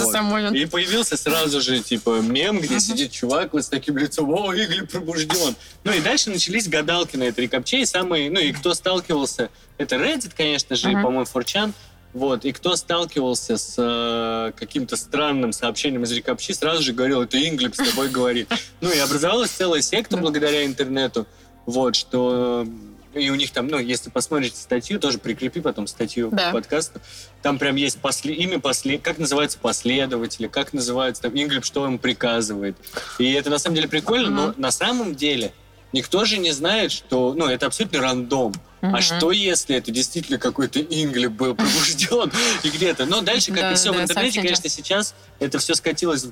И 0.53 0.65
появился 0.67 1.17
сразу 1.17 1.61
же, 1.61 1.79
типа, 1.79 2.21
мем, 2.21 2.59
где 2.59 2.81
сидит 2.81 3.13
чувак 3.13 3.53
вот 3.53 3.65
с 3.65 3.69
таким 3.69 3.99
лицом, 3.99 4.31
о, 4.33 4.53
Инглип 4.53 4.91
пробужден. 4.91 5.55
Ну 5.85 5.93
и 5.93 6.01
дальше 6.01 6.31
начались 6.31 6.69
гадалки 6.69 7.17
на 7.17 7.25
этой 7.25 7.45
рекапче, 7.45 7.83
и 7.83 7.87
самые, 7.87 8.31
ну 8.31 8.41
и 8.41 8.51
кто 8.53 8.75
сталкивался, 8.75 9.51
это 9.79 9.97
Reddit, 9.97 10.33
конечно 10.37 10.75
же, 10.75 10.91
и, 10.91 10.95
Мгм. 10.95 11.03
по-моему, 11.03 11.27
4chan, 11.27 11.73
вот, 12.15 12.45
и 12.45 12.53
кто 12.53 12.75
сталкивался 12.77 13.59
с 13.59 13.75
э, 13.77 14.53
каким-то 14.59 14.97
странным 14.97 15.53
сообщением 15.53 16.03
из 16.05 16.13
рекапчи, 16.13 16.53
сразу 16.53 16.83
же 16.83 16.93
говорил, 16.93 17.23
это 17.23 17.39
Инглип 17.39 17.75
с 17.75 17.91
тобой 17.91 18.09
говорит. 18.09 18.51
Ну 18.81 18.91
и 18.91 18.99
образовалась 18.99 19.51
целая 19.51 19.83
секта 19.83 20.17
благодаря 20.17 20.65
интернету, 20.65 21.27
вот, 21.67 21.95
что... 21.95 22.67
И 23.15 23.31
у 23.31 23.35
них 23.35 23.51
там, 23.53 23.69
ну, 23.69 23.79
если 23.79 24.11
посмотрите 24.11 24.57
статью, 24.57 24.99
тоже 24.99 25.19
прикрепи 25.19 25.61
потом 25.61 25.87
статью 25.87 26.31
Да. 26.33 26.51
к 26.51 26.53
подкасту, 26.53 27.01
там 27.43 27.59
прям 27.59 27.77
есть 27.77 27.99
после, 27.99 28.35
имя 28.35 28.59
после, 28.59 28.99
как 28.99 29.19
называются 29.19 29.59
последователи, 29.59 30.47
как 30.49 30.73
называется 30.73 31.23
там 31.23 31.33
Инглип, 31.35 31.65
что 31.65 31.87
им 31.87 31.99
приказывает. 31.99 32.77
И 33.19 33.33
это 33.33 33.51
на 33.51 33.59
самом 33.59 33.77
деле 33.77 33.89
прикольно, 33.89 34.31
но 34.31 34.47
Мгм. 34.49 34.55
на 34.61 34.71
самом 34.71 35.15
деле 35.15 35.53
никто 35.93 36.25
же 36.25 36.39
не 36.39 36.51
знает, 36.53 36.91
что, 36.91 37.35
ну, 37.35 37.47
это 37.47 37.67
абсолютно 37.67 38.01
рандом. 38.01 38.53
Мгм. 38.81 38.95
А 38.97 39.01
что, 39.01 39.31
если 39.31 39.77
это 39.77 39.91
действительно 39.91 40.39
какой-то 40.39 40.81
Инглип 40.81 41.33
был 41.33 41.55
пробужден 41.55 42.31
и 42.65 42.69
где-то? 42.69 43.07
Но 43.07 43.21
дальше, 43.23 43.53
как 43.53 43.73
и 43.73 43.75
все 43.77 43.93
в 43.93 44.01
интернете, 44.01 44.41
конечно, 44.41 44.69
сейчас 44.69 45.15
это 45.39 45.59
все 45.59 45.75
скатилось 45.75 46.27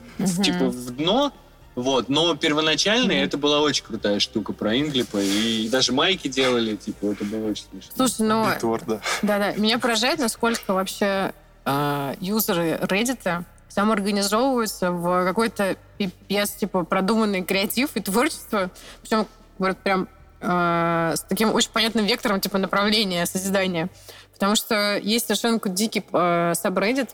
типа 0.45 0.67
в 0.67 0.91
дно, 0.97 1.33
вот, 1.75 2.09
но 2.09 2.35
первоначально 2.37 3.13
это 3.13 3.39
была 3.39 3.61
очень 3.61 3.85
крутая 3.85 4.21
штука 4.21 4.53
про 4.53 4.77
Инглипа, 4.79 5.19
и 5.19 5.69
даже 5.69 5.93
майки 5.93 6.29
делали, 6.29 6.77
типа, 6.77 7.07
это 7.07 7.25
было 7.25 7.51
очень 7.51 7.65
смешно. 7.71 7.93
Слушай, 7.97 8.27
ну, 8.27 8.55
Битвор, 8.55 8.83
да. 8.87 9.01
Да-да, 9.23 9.53
меня 9.53 9.79
поражает, 9.79 10.19
насколько 10.19 10.75
вообще 10.75 11.33
э, 11.65 12.15
юзеры 12.21 12.79
Reddit 12.83 13.45
самоорганизовываются 13.69 14.93
в 14.93 15.25
какой-то 15.25 15.77
пипец, 15.97 16.51
типа, 16.51 16.85
продуманный 16.85 17.43
креатив 17.43 17.97
и 17.97 18.01
творчество. 18.01 18.71
Причем, 19.01 19.27
говорят, 19.59 19.79
прям 19.79 20.09
э, 20.41 21.15
с 21.17 21.21
таким 21.23 21.55
очень 21.55 21.71
понятным 21.71 22.05
вектором, 22.05 22.39
типа, 22.39 22.59
направления 22.59 23.25
созидания. 23.25 23.89
Потому 24.35 24.57
что 24.57 24.99
есть 24.99 25.27
совершенно 25.27 25.59
дикий 25.65 26.05
э, 26.13 26.53
subreddit, 26.53 27.11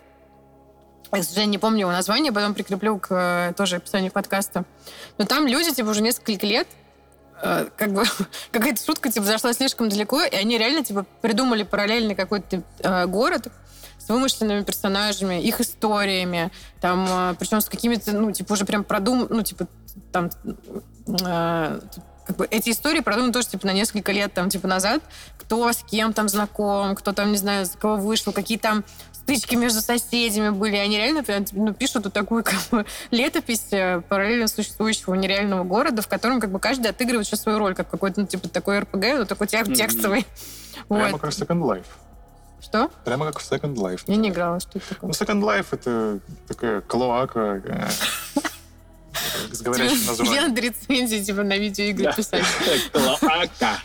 я, 1.17 1.23
к 1.23 1.25
сожалению, 1.25 1.53
не 1.53 1.59
помню 1.59 1.81
его 1.81 1.93
название, 1.93 2.33
потом 2.33 2.55
прикреплю 2.55 2.99
к 2.99 3.09
э, 3.11 3.53
тоже 3.55 3.77
описанию 3.77 4.13
подкаста. 4.13 4.65
Но 5.17 5.25
там 5.25 5.47
люди, 5.47 5.73
типа, 5.73 5.89
уже 5.89 6.03
несколько 6.03 6.47
лет 6.47 6.69
э, 7.43 7.69
как 7.77 7.93
бы 7.93 8.05
какая-то 8.51 8.85
шутка 8.85 9.11
типа 9.11 9.27
зашла 9.27 9.53
слишком 9.53 9.89
далеко, 9.89 10.23
и 10.23 10.35
они 10.35 10.59
реально 10.59 10.85
типа 10.85 11.07
придумали 11.23 11.63
параллельный 11.63 12.15
какой-то 12.15 12.63
э, 12.81 13.07
город 13.07 13.49
с 13.99 14.09
вымышленными 14.09 14.63
персонажами, 14.63 15.41
их 15.43 15.61
историями, 15.61 16.51
там, 16.81 17.07
э, 17.09 17.35
причем 17.39 17.61
с 17.61 17.69
какими-то, 17.69 18.13
ну, 18.13 18.33
типа, 18.33 18.53
уже 18.53 18.65
прям 18.65 18.85
продум, 18.85 19.27
ну, 19.31 19.43
типа, 19.43 19.67
там, 20.13 20.31
э, 21.07 21.81
как 22.29 22.37
бы 22.37 22.47
эти 22.51 22.71
истории 22.71 23.01
продуманы 23.01 23.33
тоже 23.33 23.49
типа 23.49 23.67
на 23.67 23.73
несколько 23.73 24.13
лет 24.13 24.35
там 24.35 24.51
типа 24.51 24.69
назад, 24.69 25.03
кто 25.39 25.73
с 25.73 25.79
кем 25.79 26.13
там 26.13 26.29
знаком, 26.29 26.95
кто 26.95 27.15
там, 27.15 27.33
не 27.33 27.39
знаю, 27.39 27.65
за 27.65 27.79
кого 27.79 27.97
вышел, 27.97 28.35
какие 28.35 28.59
там 28.59 28.85
стычки 29.29 29.57
между 29.57 29.81
соседями 29.81 30.49
были. 30.49 30.77
Они 30.77 30.97
реально 30.97 31.23
ну, 31.53 31.75
пишут 31.75 32.05
вот 32.05 32.13
такую 32.15 32.43
как 32.43 32.59
бы, 32.71 32.87
летопись 33.11 33.67
э, 33.73 34.01
параллельно 34.09 34.49
существующего 34.49 35.15
нереального 35.15 35.65
города, 35.65 36.01
в 36.01 36.09
котором 36.09 36.41
как 36.41 36.51
бы 36.51 36.59
каждый 36.59 36.91
отыгрывает 36.91 37.27
сейчас 37.27 37.43
свою 37.43 37.59
роль, 37.59 37.75
как 37.75 37.91
какой-то, 37.91 38.23
ну, 38.23 38.27
типа, 38.27 38.49
такой 38.49 38.79
РПГ, 38.79 39.05
ну, 39.19 39.27
такой 39.27 39.47
текстовый. 39.47 40.27
Прямо 40.89 41.11
Вот. 41.11 41.21
как 41.21 41.33
в 41.33 41.39
Second 41.39 41.61
Life. 41.61 41.87
Что? 42.61 42.91
Прямо 43.05 43.27
как 43.27 43.41
в 43.41 43.53
Second 43.53 43.75
Life. 43.75 44.01
Я 44.07 44.17
не 44.17 44.31
играла, 44.31 44.61
что 44.61 44.79
это 44.79 44.89
такое. 44.89 45.09
Ну, 45.09 45.13
Second 45.13 45.43
Life— 45.43 45.67
это 45.73 46.21
такая 46.49 46.81
клоака 46.81 47.61
э, 47.65 47.89
с 49.53 49.63
говорящим 49.63 49.99
Я 50.01 50.07
названием. 50.07 50.43
надо 50.49 50.61
рецензии 50.61 51.23
типа 51.23 51.43
на 51.43 51.57
видеоигры 51.57 52.13
писать. 52.15 52.45
Клоака. 52.93 53.79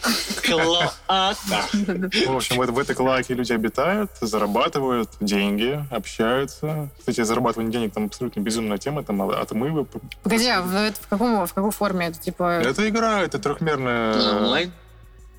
Клоака. 0.46 1.36
В 2.28 2.36
общем, 2.36 2.58
в, 2.58 2.66
в 2.72 2.80
этой 2.80 2.96
клоаке 2.96 3.34
люди 3.34 3.54
обитают, 3.54 4.12
зарабатывают 4.22 5.10
деньги, 5.20 5.84
общаются. 5.92 6.90
Кстати, 7.00 7.22
зарабатывание 7.24 7.72
денег 7.72 7.94
там 7.94 8.06
абсолютно 8.06 8.40
безумная 8.40 8.78
тема, 8.78 9.04
там 9.04 9.22
отмывы. 9.22 9.86
Погоди, 10.24 10.48
а 10.48 10.62
в, 10.62 10.76
это 10.76 11.00
в, 11.02 11.08
каком, 11.08 11.46
в 11.46 11.54
какой 11.54 11.72
форме? 11.72 12.08
Это 12.08 12.20
типа... 12.20 12.62
Это 12.64 12.88
игра, 12.88 13.22
это 13.22 13.40
трехмерная... 13.40 14.38
Онлайн? 14.38 14.72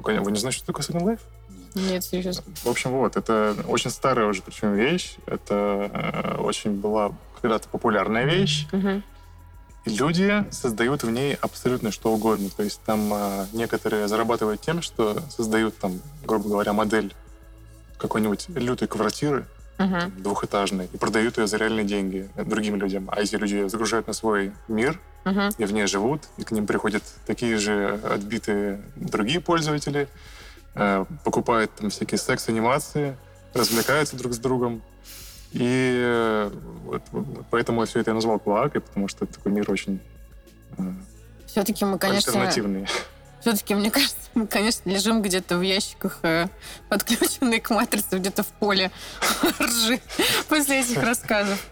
Вы 0.01 0.33
не 0.33 0.39
знаете, 0.39 0.59
что 0.59 0.67
такое 0.67 0.85
Second 0.85 1.05
Life? 1.05 1.21
Нет, 1.75 2.05
серьезно. 2.05 2.45
В 2.63 2.69
общем, 2.69 2.93
вот, 2.93 3.17
это 3.17 3.57
очень 3.67 3.91
старая 3.91 4.27
уже 4.27 4.43
причем 4.43 4.75
вещь. 4.75 5.17
Это 5.27 5.91
э, 5.93 6.37
очень 6.39 6.73
была 6.73 7.13
когда-то 7.41 7.69
популярная 7.69 8.25
вещь. 8.25 8.67
Мгм. 8.71 9.03
И 9.85 9.91
люди 9.91 10.45
создают 10.51 11.03
в 11.03 11.11
ней 11.11 11.35
абсолютно 11.35 11.91
что 11.91 12.13
угодно. 12.13 12.49
То 12.57 12.63
есть 12.63 12.81
там 12.87 13.13
э, 13.13 13.47
некоторые 13.53 14.09
зарабатывают 14.09 14.61
тем, 14.61 14.81
что 14.83 15.21
создают 15.29 15.77
там, 15.79 16.01
грубо 16.25 16.49
говоря, 16.49 16.73
модель 16.73 17.15
какой-нибудь 17.99 18.49
лютой 18.49 18.89
квартиры 18.89 19.47
Мгм. 19.77 20.23
двухэтажной 20.23 20.89
и 20.93 20.97
продают 20.97 21.37
ее 21.37 21.49
за 21.49 21.57
реальные 21.57 21.85
деньги 21.85 22.31
другим 22.37 22.77
людям. 22.77 23.09
А 23.11 23.21
эти 23.21 23.35
люди 23.35 23.55
ее 23.55 23.69
загружают 23.69 24.07
на 24.07 24.13
свой 24.13 24.53
мир 24.69 25.01
Мгм. 25.25 25.49
и 25.59 25.65
в 25.65 25.73
ней 25.73 25.87
живут, 25.87 26.23
и 26.37 26.45
к 26.45 26.53
ним 26.53 26.67
приходят 26.67 27.03
такие 27.27 27.59
же 27.59 28.01
отбитые 28.05 28.85
другие 28.95 29.41
пользователи, 29.41 30.09
э, 30.77 31.05
покупают 31.25 31.75
там 31.75 31.91
всякие 31.91 32.19
секс-анимации, 32.19 33.17
развлекаются 33.53 34.17
друг 34.17 34.33
с 34.33 34.39
другом. 34.39 34.83
И 35.55 36.03
э, 36.05 36.51
вот, 36.85 37.03
поэтому 37.51 37.85
все 37.85 38.01
это 38.01 38.11
я 38.11 38.15
назвал 38.15 38.41
клоакой, 38.41 38.81
потому 38.81 39.07
что 39.07 39.25
это 39.25 39.35
такой 39.35 39.53
мир 39.53 39.71
очень 39.71 40.01
э, 40.77 40.83
Все-таки 41.47 41.85
мы, 41.85 41.97
конечно, 41.97 42.33
альтернативный. 42.33 42.89
все-таки, 43.41 43.77
мне 43.77 43.89
кажется, 43.93 44.17
мы, 44.35 44.49
конечно, 44.49 44.91
лежим 44.91 45.23
где-то 45.23 45.57
в 45.57 45.63
ящиках, 45.63 46.19
э, 46.25 46.49
подключенные 46.89 47.61
к 47.61 47.71
матрице, 47.71 48.19
где-то 48.19 48.43
в 48.43 48.49
поле 48.49 48.91
ржи 49.61 50.01
после 50.49 50.81
этих 50.81 51.01
рассказов. 51.01 51.65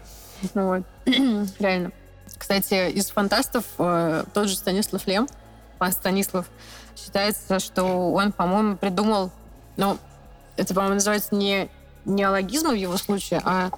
Вот. 0.53 0.83
Реально. 1.05 1.91
Кстати, 2.37 2.89
из 2.91 3.09
фантастов 3.09 3.65
тот 3.77 4.47
же 4.47 4.55
Станислав 4.55 5.05
Лем, 5.07 5.27
пан 5.77 5.91
Станислав, 5.91 6.45
считается, 6.95 7.59
что 7.59 8.11
он, 8.13 8.31
по-моему, 8.31 8.77
придумал, 8.77 9.31
ну, 9.75 9.97
это, 10.55 10.73
по-моему, 10.73 10.95
называется 10.95 11.35
не 11.35 11.69
неологизм 12.05 12.69
в 12.69 12.75
его 12.75 12.97
случае, 12.97 13.41
а 13.43 13.71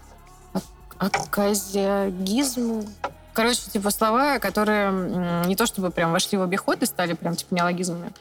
аказиагизм. 0.98 2.88
Короче, 3.34 3.70
типа 3.70 3.92
слова, 3.92 4.40
которые 4.40 5.46
не 5.46 5.58
то 5.58 5.66
чтобы 5.66 5.92
прям 5.92 6.14
вошли 6.14 6.38
в 6.38 6.42
обиход 6.42 6.82
и 6.84 6.86
стали 6.86 7.14
прям 7.14 7.36
типа 7.36 7.54
неологизмами, 7.54 8.14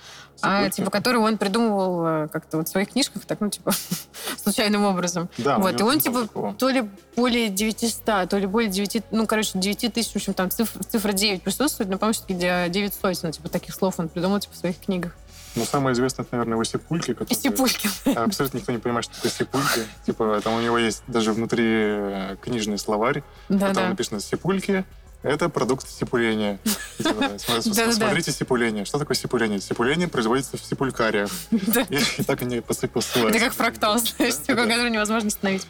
а 0.42 0.68
типа 0.68 0.90
которые 0.90 1.22
он 1.22 1.38
придумывал 1.38 2.04
э, 2.04 2.28
как-то 2.28 2.58
вот 2.58 2.68
в 2.68 2.70
своих 2.70 2.90
книжках, 2.90 3.24
так, 3.24 3.40
ну, 3.40 3.48
типа, 3.48 3.72
случайным 4.36 4.84
образом. 4.84 5.28
Да, 5.38 5.58
вот, 5.58 5.78
и 5.78 5.82
он, 5.82 6.00
типа, 6.00 6.22
такого. 6.22 6.54
то 6.54 6.68
ли 6.68 6.88
более 7.16 7.48
900, 7.48 8.28
то 8.28 8.38
ли 8.38 8.46
более 8.46 8.70
9, 8.70 9.04
ну, 9.12 9.26
короче, 9.26 9.52
9 9.54 9.94
тысяч, 9.94 10.12
в 10.12 10.16
общем, 10.16 10.34
там 10.34 10.50
цифра, 10.50 10.82
цифра 10.82 11.12
9 11.12 11.42
присутствует, 11.42 11.88
но, 11.88 11.98
по-моему, 11.98 12.14
все-таки 12.14 12.34
9 12.34 12.94
сотен, 12.94 13.32
типа, 13.32 13.48
таких 13.48 13.74
слов 13.74 13.94
он 13.98 14.08
придумал, 14.08 14.40
типа, 14.40 14.54
в 14.54 14.58
своих 14.58 14.78
книгах. 14.80 15.12
Ну, 15.56 15.64
самое 15.64 15.94
известное, 15.94 16.24
это, 16.24 16.34
наверное, 16.34 16.54
его 16.54 16.64
сипульки, 16.64 17.14
которые... 17.14 17.36
Степулькин. 17.36 17.90
Абсолютно 18.16 18.58
никто 18.58 18.72
не 18.72 18.78
понимает, 18.78 19.04
что 19.04 19.14
такое 19.14 19.30
сипульки. 19.30 19.80
Типа, 20.04 20.40
там 20.42 20.54
у 20.54 20.60
него 20.60 20.78
есть 20.78 21.02
даже 21.06 21.32
внутри 21.32 21.64
э, 21.66 22.36
книжный 22.42 22.78
словарь, 22.78 23.22
в 23.48 23.52
котором 23.52 23.72
Да-да. 23.74 23.88
написано 23.88 24.20
«Сипульки»— 24.20 24.84
это 25.22 25.48
продукт 25.48 25.88
стипуления. 25.88 26.58
И 26.98 27.02
типа. 27.04 27.30
Смотрите 27.92 28.32
стипуление. 28.32 28.84
Что 28.84 28.98
такое 28.98 29.16
стипуление? 29.16 29.60
Стипуление 29.60 30.08
производится 30.08 30.56
в 30.56 30.60
стипулькариях. 30.60 31.30
Да. 31.50 31.82
И, 31.82 32.22
так 32.24 32.42
они 32.42 32.58
посы- 32.58 32.90
Это 33.28 33.38
как 33.38 33.52
фрактал, 33.54 33.98
знаешь, 33.98 34.34
Да, 34.46 34.54
да. 34.54 34.62
который 34.64 34.90
невозможно 34.90 35.28
остановить. 35.28 35.66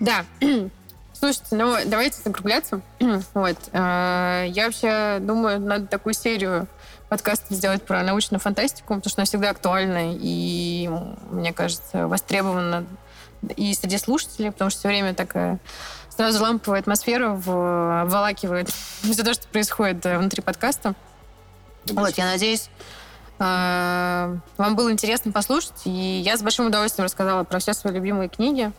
Да. 0.00 0.24
Слушайте, 1.14 1.54
ну 1.56 1.76
давайте 1.86 2.18
закругляться. 2.24 2.80
Вот. 3.34 3.56
э, 3.72 4.46
Я 4.48 4.64
вообще 4.66 5.18
думаю, 5.20 5.60
надо 5.60 5.86
такую 5.86 6.14
серию 6.14 6.66
подкастов 7.12 7.50
сделать 7.50 7.82
про 7.82 8.02
научную 8.02 8.40
фантастику, 8.40 8.94
потому 8.94 9.10
что 9.10 9.20
она 9.20 9.26
всегда 9.26 9.50
актуальна 9.50 10.14
и, 10.14 10.88
мне 11.30 11.52
кажется, 11.52 12.08
востребована 12.08 12.86
и 13.54 13.74
среди 13.74 13.98
слушателей, 13.98 14.50
потому 14.50 14.70
что 14.70 14.78
все 14.80 14.88
время 14.88 15.12
такая 15.12 15.58
сразу 16.08 16.42
ламповая 16.42 16.80
атмосфера 16.80 17.34
в- 17.34 18.00
обволакивает 18.00 18.70
все 19.02 19.22
то, 19.22 19.34
что 19.34 19.46
происходит 19.48 20.02
внутри 20.02 20.40
подкаста. 20.40 20.94
Вот, 21.84 22.16
я 22.16 22.24
надеюсь, 22.24 22.70
э, 23.38 24.36
вам 24.56 24.74
было 24.74 24.90
интересно 24.90 25.32
послушать, 25.32 25.82
и 25.84 25.90
я 26.24 26.38
с 26.38 26.42
большим 26.42 26.68
удовольствием 26.68 27.04
рассказала 27.04 27.44
про 27.44 27.58
все 27.58 27.74
свои 27.74 27.92
любимые 27.92 28.30
книги. 28.30 28.72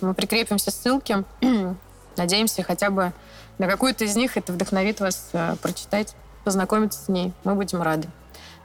Мы 0.00 0.14
прикрепим 0.14 0.58
все 0.58 0.72
ссылки. 0.72 1.24
Надеемся, 2.16 2.64
хотя 2.64 2.90
бы 2.90 3.12
на 3.58 3.68
какую-то 3.68 4.04
из 4.06 4.16
них 4.16 4.36
это 4.36 4.52
вдохновит 4.52 4.98
вас 4.98 5.28
э, 5.34 5.54
прочитать, 5.62 6.16
познакомиться 6.44 7.02
с 7.02 7.08
ней. 7.08 7.32
Мы 7.44 7.54
будем 7.54 7.82
рады. 7.82 8.08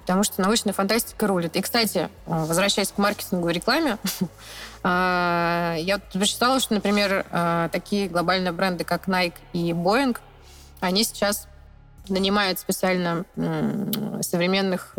Потому 0.05 0.23
что 0.23 0.39
научная 0.39 0.71
фантастика 0.71 1.25
рулит. 1.25 1.55
И, 1.55 1.61
кстати, 1.61 1.97
э, 1.97 2.07
возвращаясь 2.27 2.91
к 2.91 2.99
маркетингу 2.99 3.49
и 3.49 3.53
рекламе, 3.53 3.97
э, 4.83 5.75
я 5.79 5.97
тут 5.97 6.21
прочитала, 6.21 6.59
что, 6.59 6.75
например, 6.75 7.25
э, 7.31 7.69
такие 7.71 8.07
глобальные 8.07 8.51
бренды, 8.51 8.83
как 8.83 9.07
Nike 9.07 9.33
и 9.53 9.71
Boeing, 9.71 10.15
они 10.79 11.03
сейчас 11.03 11.47
нанимают 12.07 12.59
специально 12.59 13.25
современных 14.21 14.93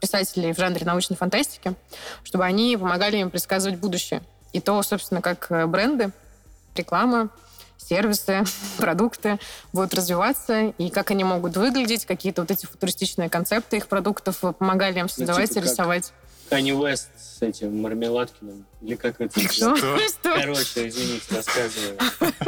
писателей 0.00 0.52
в 0.52 0.58
жанре 0.58 0.84
научной 0.84 1.14
фантастики, 1.14 1.74
чтобы 2.24 2.44
они 2.44 2.76
помогали 2.76 3.18
им 3.18 3.30
предсказывать 3.30 3.78
будущее. 3.78 4.22
И 4.52 4.60
то, 4.60 4.82
собственно, 4.82 5.22
как 5.22 5.46
бренды, 5.70 6.10
реклама, 6.74 7.28
сервисы, 7.88 8.44
продукты 8.78 9.38
будут 9.72 9.94
развиваться, 9.94 10.72
и 10.78 10.90
как 10.90 11.10
они 11.10 11.24
могут 11.24 11.56
выглядеть, 11.56 12.06
какие-то 12.06 12.42
вот 12.42 12.50
эти 12.50 12.66
футуристичные 12.66 13.28
концепты 13.28 13.78
их 13.78 13.86
продуктов 13.86 14.42
э, 14.42 14.52
помогали 14.52 14.98
им 14.98 15.08
создавать 15.08 15.50
типа 15.50 15.64
и 15.64 15.68
рисовать. 15.68 16.12
Канни 16.52 16.72
Уэст 16.72 17.08
с 17.16 17.40
этим 17.40 17.80
Мармеладкиным. 17.80 18.66
Или 18.82 18.94
как 18.96 19.18
это? 19.22 19.40
Что? 19.40 19.74
Короче, 20.22 20.86
извините, 20.86 21.22
рассказываю. 21.34 21.98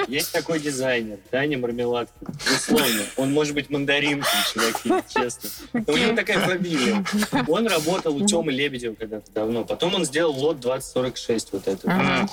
Есть 0.08 0.30
такой 0.30 0.60
дизайнер, 0.60 1.20
Даня 1.32 1.56
Мармеладкин. 1.56 2.28
Условно. 2.54 3.02
Он 3.16 3.32
может 3.32 3.54
быть 3.54 3.70
мандаринком, 3.70 4.28
чуваки, 4.52 5.08
честно. 5.08 5.48
Но 5.72 5.94
у 5.94 5.96
него 5.96 6.14
такая 6.14 6.38
фамилия. 6.40 7.02
Он 7.48 7.66
работал 7.66 8.14
у 8.14 8.26
Тёмы 8.26 8.52
Лебедева 8.52 8.94
когда-то 8.94 9.32
давно. 9.32 9.64
Потом 9.64 9.94
он 9.94 10.04
сделал 10.04 10.34
лот 10.34 10.60
2046, 10.60 11.52
вот 11.52 11.66
это. 11.66 11.90
Мгм. 11.90 12.28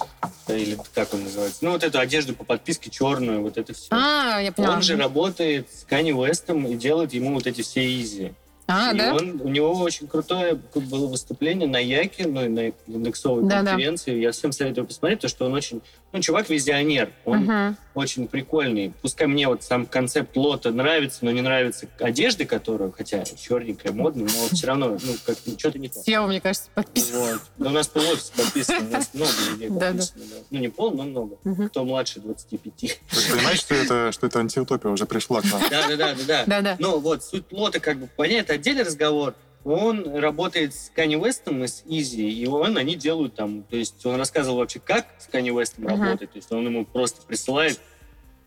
Или 0.50 0.78
как 0.94 1.14
он 1.14 1.24
называется. 1.24 1.60
Ну, 1.62 1.72
вот 1.72 1.86
эту 1.86 2.00
одежду 2.00 2.36
по 2.36 2.44
подписке 2.44 2.90
черную, 2.90 3.42
вот 3.42 3.58
это 3.58 3.74
все. 3.74 3.88
А, 3.92 4.42
я 4.42 4.52
поняла. 4.52 4.76
Он 4.76 4.82
же 4.82 4.98
работает 4.98 5.70
с 5.74 5.86
Канни 5.86 6.12
Уэстом 6.12 6.68
и 6.68 6.76
делает 6.76 7.14
ему 7.14 7.34
вот 7.34 7.48
эти 7.48 7.62
все 7.62 7.82
изи. 8.02 8.34
А, 8.72 8.92
и 8.94 8.98
да? 8.98 9.16
он, 9.16 9.42
у 9.42 9.50
него 9.50 9.72
очень 9.74 10.08
крутое 10.08 10.56
было 10.76 11.08
выступление 11.08 11.68
на 11.68 11.78
Яке, 11.80 12.28
ну, 12.28 12.46
и 12.46 12.48
на 12.48 12.72
индексовой 12.88 13.44
Да-да. 13.48 13.72
конференции. 13.72 14.20
Я 14.20 14.32
всем 14.32 14.52
советую 14.52 14.86
посмотреть, 14.88 15.20
потому 15.20 15.30
что 15.30 15.46
он 15.46 15.54
очень... 15.54 15.82
Ну, 16.14 16.20
чувак 16.20 16.50
визионер. 16.50 17.10
Он 17.24 17.40
Мгм. 17.46 17.78
очень 17.94 18.28
прикольный. 18.28 18.92
Пускай 19.02 19.28
мне 19.28 19.48
вот 19.48 19.64
сам 19.64 19.86
концепт 19.86 20.36
лота 20.36 20.72
нравится, 20.72 21.20
но 21.22 21.32
не 21.32 21.40
нравится 21.40 21.88
одежды, 22.00 22.44
которую, 22.46 22.92
хотя 22.92 23.24
черненькая, 23.24 23.94
модная, 23.94 24.26
но 24.26 24.48
все 24.54 24.68
равно, 24.68 24.98
ну, 25.02 25.14
как 25.26 25.38
что-то 25.58 25.80
не 25.80 25.88
то. 25.88 26.02
Сева, 26.04 26.28
мне 26.28 26.42
кажется, 26.42 26.70
подписан. 26.74 27.18
Вот. 27.18 27.42
Да 27.58 27.70
у 27.70 27.74
нас 27.74 27.88
пол 27.88 28.04
офиса 28.04 28.34
подписано, 28.36 28.88
у 28.90 28.92
нас 28.92 29.10
много 29.14 29.32
людей 29.52 29.70
подписано. 29.70 30.24
да. 30.30 30.36
Ну, 30.50 30.60
не 30.60 30.68
пол, 30.68 30.92
но 30.92 31.04
много. 31.04 31.38
Кто 31.70 31.86
младше 31.86 32.20
25. 32.20 32.64
Вы 32.74 33.36
понимаете, 33.38 33.62
что 33.62 33.76
это, 33.76 34.12
что 34.12 34.28
это 34.28 34.40
антиутопия 34.40 34.92
уже 34.92 35.06
пришла 35.06 35.40
к 35.42 35.46
нам? 35.46 35.62
Да-да-да. 35.70 36.44
Да-да. 36.46 36.76
Ну 36.80 37.00
вот, 37.00 37.24
суть 37.24 37.46
лота 37.52 37.80
как 37.80 37.98
бы 38.00 38.08
понять, 38.08 38.46
это 38.50 38.58
отдельный 38.62 38.84
разговор. 38.84 39.34
Он 39.64 40.16
работает 40.18 40.74
с 40.74 40.92
Канни 40.96 41.16
Уэстом 41.16 41.64
и 41.64 41.68
с 41.68 41.84
Изи, 41.86 42.28
и 42.32 42.48
он, 42.48 42.78
они 42.78 42.96
делают 42.96 43.36
там, 43.36 43.62
то 43.64 43.76
есть 43.76 44.04
он 44.06 44.16
рассказывал 44.16 44.58
вообще, 44.58 44.80
как 44.80 45.06
с 45.20 45.28
Канни 45.28 45.52
Уэстом 45.52 45.84
Мгм. 45.84 46.02
работать, 46.02 46.32
то 46.32 46.38
есть 46.38 46.52
он 46.52 46.66
ему 46.66 46.84
просто 46.86 47.22
присылает 47.28 47.80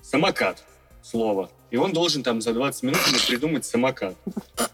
самокат, 0.03 0.65
слово. 1.03 1.51
И 1.71 1.77
он 1.77 1.93
должен 1.93 2.23
там 2.23 2.41
за 2.41 2.53
20 2.53 2.83
минут 2.85 3.01
придумать 3.29 3.65
самокат. 3.65 4.15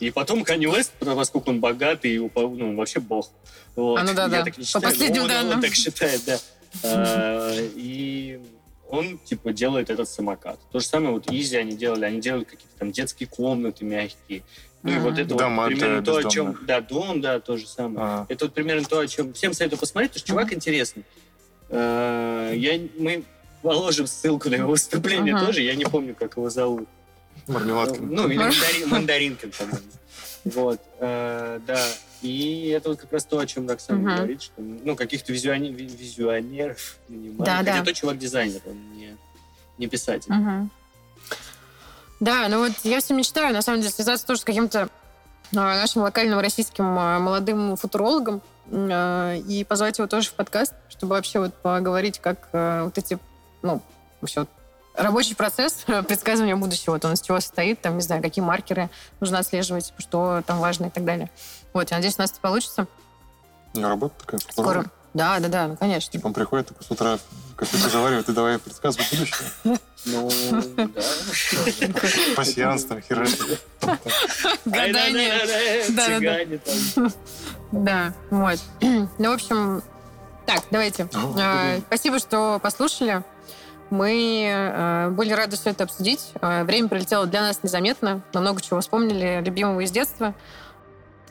И 0.00 0.10
потом 0.10 0.44
Канни 0.44 0.66
Уэст, 0.66 0.92
поскольку 0.98 1.50
он 1.50 1.60
богатый 1.60 2.12
и 2.14 2.18
упо- 2.18 2.54
ну, 2.54 2.74
вообще 2.76 3.00
бог. 3.00 3.30
Вот. 3.76 3.98
А, 3.98 4.04
ну 4.04 4.14
да, 4.14 4.22
Я 4.24 4.28
да. 4.28 4.44
так 4.44 4.56
не 4.58 4.64
По 4.72 4.80
последним 4.80 5.22
он- 5.22 5.28
данным. 5.28 5.54
Он 5.56 5.60
так 5.62 5.74
считает, 5.74 6.22
да. 6.26 6.38
А, 6.84 7.54
И 7.74 8.40
он, 8.90 9.18
типа, 9.18 9.52
делает 9.52 9.90
этот 9.90 10.08
самокат. 10.08 10.58
То 10.72 10.80
же 10.80 10.86
самое 10.86 11.12
вот 11.12 11.30
Изи 11.30 11.56
они 11.56 11.76
делали. 11.76 12.04
Они 12.04 12.20
делали 12.20 12.44
какие-то 12.44 12.76
там 12.78 12.92
детские 12.92 13.28
комнаты 13.28 13.84
мягкие. 13.84 14.42
Ну 14.82 14.92
и 14.92 14.98
вот 14.98 15.18
это 15.18 15.34
Дома 15.34 15.64
вот 15.64 15.72
примерно 15.72 16.02
то, 16.02 16.16
о 16.16 16.24
чем... 16.24 16.58
Да, 16.66 16.80
дом, 16.80 17.20
да, 17.20 17.38
то 17.38 17.56
же 17.56 17.66
самое. 17.66 17.98
А, 18.00 18.26
Это 18.28 18.46
вот 18.46 18.54
примерно 18.54 18.84
то, 18.84 18.98
о 18.98 19.06
чем 19.06 19.32
всем 19.34 19.52
советую 19.52 19.78
посмотреть, 19.78 20.12
потому 20.12 20.20
что 20.20 20.28
чувак 20.28 20.52
интересный. 20.54 21.04
Э, 21.68 22.52
Я, 22.56 22.80
мы 22.98 23.24
положим 23.62 24.06
ссылку 24.06 24.48
на 24.48 24.54
его 24.54 24.70
выступление 24.70 25.34
Ага. 25.34 25.46
тоже. 25.46 25.62
Я 25.62 25.74
не 25.74 25.84
помню, 25.84 26.14
как 26.18 26.36
его 26.36 26.48
зовут. 26.48 26.88
Мармеладкин. 27.46 28.08
Ну, 28.08 28.28
или 28.28 28.38
мандарин, 28.38 28.88
Мандаринкин, 28.88 29.50
по-моему. 29.52 29.78
Вот, 30.44 30.80
э, 31.00 31.60
да. 31.66 31.86
И 32.22 32.68
это 32.68 32.90
вот 32.90 33.00
как 33.00 33.12
раз 33.12 33.24
то, 33.24 33.38
о 33.38 33.46
чем 33.46 33.68
Роксана 33.68 33.98
Мгм. 34.00 34.16
говорит, 34.16 34.42
что, 34.42 34.54
ну, 34.58 34.94
каких-то 34.96 35.32
визуани- 35.32 35.72
ви- 35.72 35.86
визионеров 35.86 36.96
нанимают. 37.08 37.38
Да, 37.44 37.56
Хотя 37.58 37.78
да. 37.78 37.84
тот 37.84 37.94
чувак 37.94 38.18
дизайнер, 38.18 38.60
он 38.66 38.76
не, 38.96 39.16
не 39.78 39.86
писатель. 39.86 40.30
Мгм. 40.32 40.70
Да, 42.20 42.48
ну 42.48 42.58
вот 42.58 42.72
я 42.84 43.00
все 43.00 43.14
мечтаю, 43.14 43.54
на 43.54 43.62
самом 43.62 43.80
деле, 43.80 43.92
связаться 43.92 44.26
тоже 44.26 44.40
с 44.40 44.44
каким-то 44.44 44.88
а, 45.52 45.76
нашим 45.80 46.02
локальным 46.02 46.38
российским 46.40 46.84
а, 46.98 47.18
молодым 47.18 47.76
футурологом 47.76 48.42
а, 48.70 49.34
и 49.36 49.64
позвать 49.64 49.96
его 49.98 50.06
тоже 50.06 50.28
в 50.28 50.34
подкаст, 50.34 50.74
чтобы 50.90 51.14
вообще 51.14 51.40
вот 51.40 51.54
поговорить, 51.54 52.18
как 52.18 52.48
вот 52.52 52.98
эти, 52.98 53.18
ну, 53.62 53.80
вообще 54.20 54.40
вот 54.40 54.48
рабочий 55.00 55.34
процесс 55.34 55.78
предсказывания 55.86 56.56
будущего, 56.56 56.92
вот 56.94 57.04
он 57.04 57.14
из 57.14 57.20
чего 57.20 57.40
состоит, 57.40 57.80
там, 57.80 57.96
не 57.96 58.02
знаю, 58.02 58.22
какие 58.22 58.44
маркеры 58.44 58.90
нужно 59.20 59.38
отслеживать, 59.38 59.92
что 59.98 60.42
там 60.46 60.58
важно 60.58 60.86
и 60.86 60.90
так 60.90 61.04
далее. 61.04 61.30
Вот, 61.72 61.90
я 61.90 61.96
надеюсь, 61.96 62.16
у 62.18 62.22
нас 62.22 62.30
это 62.30 62.40
получится 62.40 62.86
У 63.74 63.78
него 63.78 63.88
работа 63.88 64.14
такая. 64.18 64.40
скоро. 64.50 64.84
Да, 65.12 65.40
да, 65.40 65.48
да, 65.48 65.66
ну, 65.68 65.76
конечно. 65.76 66.12
Типа 66.12 66.28
он 66.28 66.32
приходит 66.32 66.68
такой 66.68 66.84
с 66.84 66.90
утра, 66.90 67.18
кофе 67.56 67.76
заваривает 67.76 68.28
и 68.28 68.32
давай 68.32 68.58
предсказывать 68.58 69.10
будущее. 69.10 69.78
Ну, 70.04 70.30
да. 70.76 70.88
Пассианс 72.36 72.84
там, 72.84 73.00
херачит. 73.02 73.60
Гадание. 74.64 75.84
Цыгане 75.86 76.58
там. 76.58 77.12
Да, 77.72 78.14
вот. 78.30 78.60
Ну, 79.18 79.30
в 79.30 79.34
общем, 79.34 79.82
так, 80.46 80.62
давайте. 80.70 81.04
Блин. 81.04 81.82
Спасибо, 81.88 82.18
что 82.18 82.58
послушали. 82.62 83.24
Мы 83.90 84.48
э, 84.48 85.10
были 85.10 85.32
рады 85.32 85.56
все 85.56 85.70
это 85.70 85.84
обсудить. 85.84 86.32
Э, 86.40 86.64
Время 86.64 86.88
пролетело 86.88 87.26
для 87.26 87.40
нас 87.42 87.62
незаметно. 87.62 88.22
Мы 88.32 88.40
много 88.40 88.62
чего 88.62 88.80
вспомнили, 88.80 89.42
любимого 89.44 89.80
из 89.80 89.90
детства. 89.90 90.34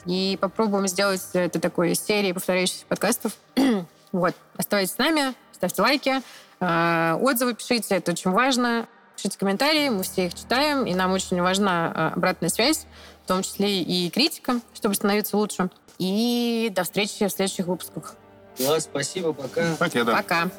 И 0.05 0.37
попробуем 0.41 0.87
сделать 0.87 1.21
это 1.33 1.59
такой 1.59 1.95
серией 1.95 2.33
повторяющихся 2.33 2.85
подкастов. 2.85 3.33
вот. 4.11 4.35
Оставайтесь 4.57 4.93
с 4.93 4.97
нами, 4.97 5.33
ставьте 5.53 5.81
лайки, 5.81 6.21
э, 6.59 7.17
отзывы 7.21 7.53
пишите, 7.53 7.95
это 7.95 8.11
очень 8.11 8.31
важно. 8.31 8.87
Пишите 9.15 9.37
комментарии, 9.37 9.89
мы 9.89 10.03
все 10.03 10.27
их 10.27 10.33
читаем, 10.33 10.85
и 10.85 10.93
нам 10.93 11.11
очень 11.11 11.41
важна 11.41 11.93
э, 11.93 12.15
обратная 12.15 12.49
связь, 12.49 12.85
в 13.25 13.27
том 13.27 13.41
числе 13.41 13.81
и 13.81 14.09
критика, 14.09 14.59
чтобы 14.73 14.95
становиться 14.95 15.37
лучше. 15.37 15.69
И 15.97 16.71
до 16.73 16.83
встречи 16.83 17.25
в 17.25 17.29
следующих 17.29 17.67
выпусках. 17.67 18.15
Класс, 18.57 18.83
спасибо, 18.83 19.33
пока. 19.33 19.75
Я 19.93 20.03
да. 20.03 20.15
Пока. 20.15 20.49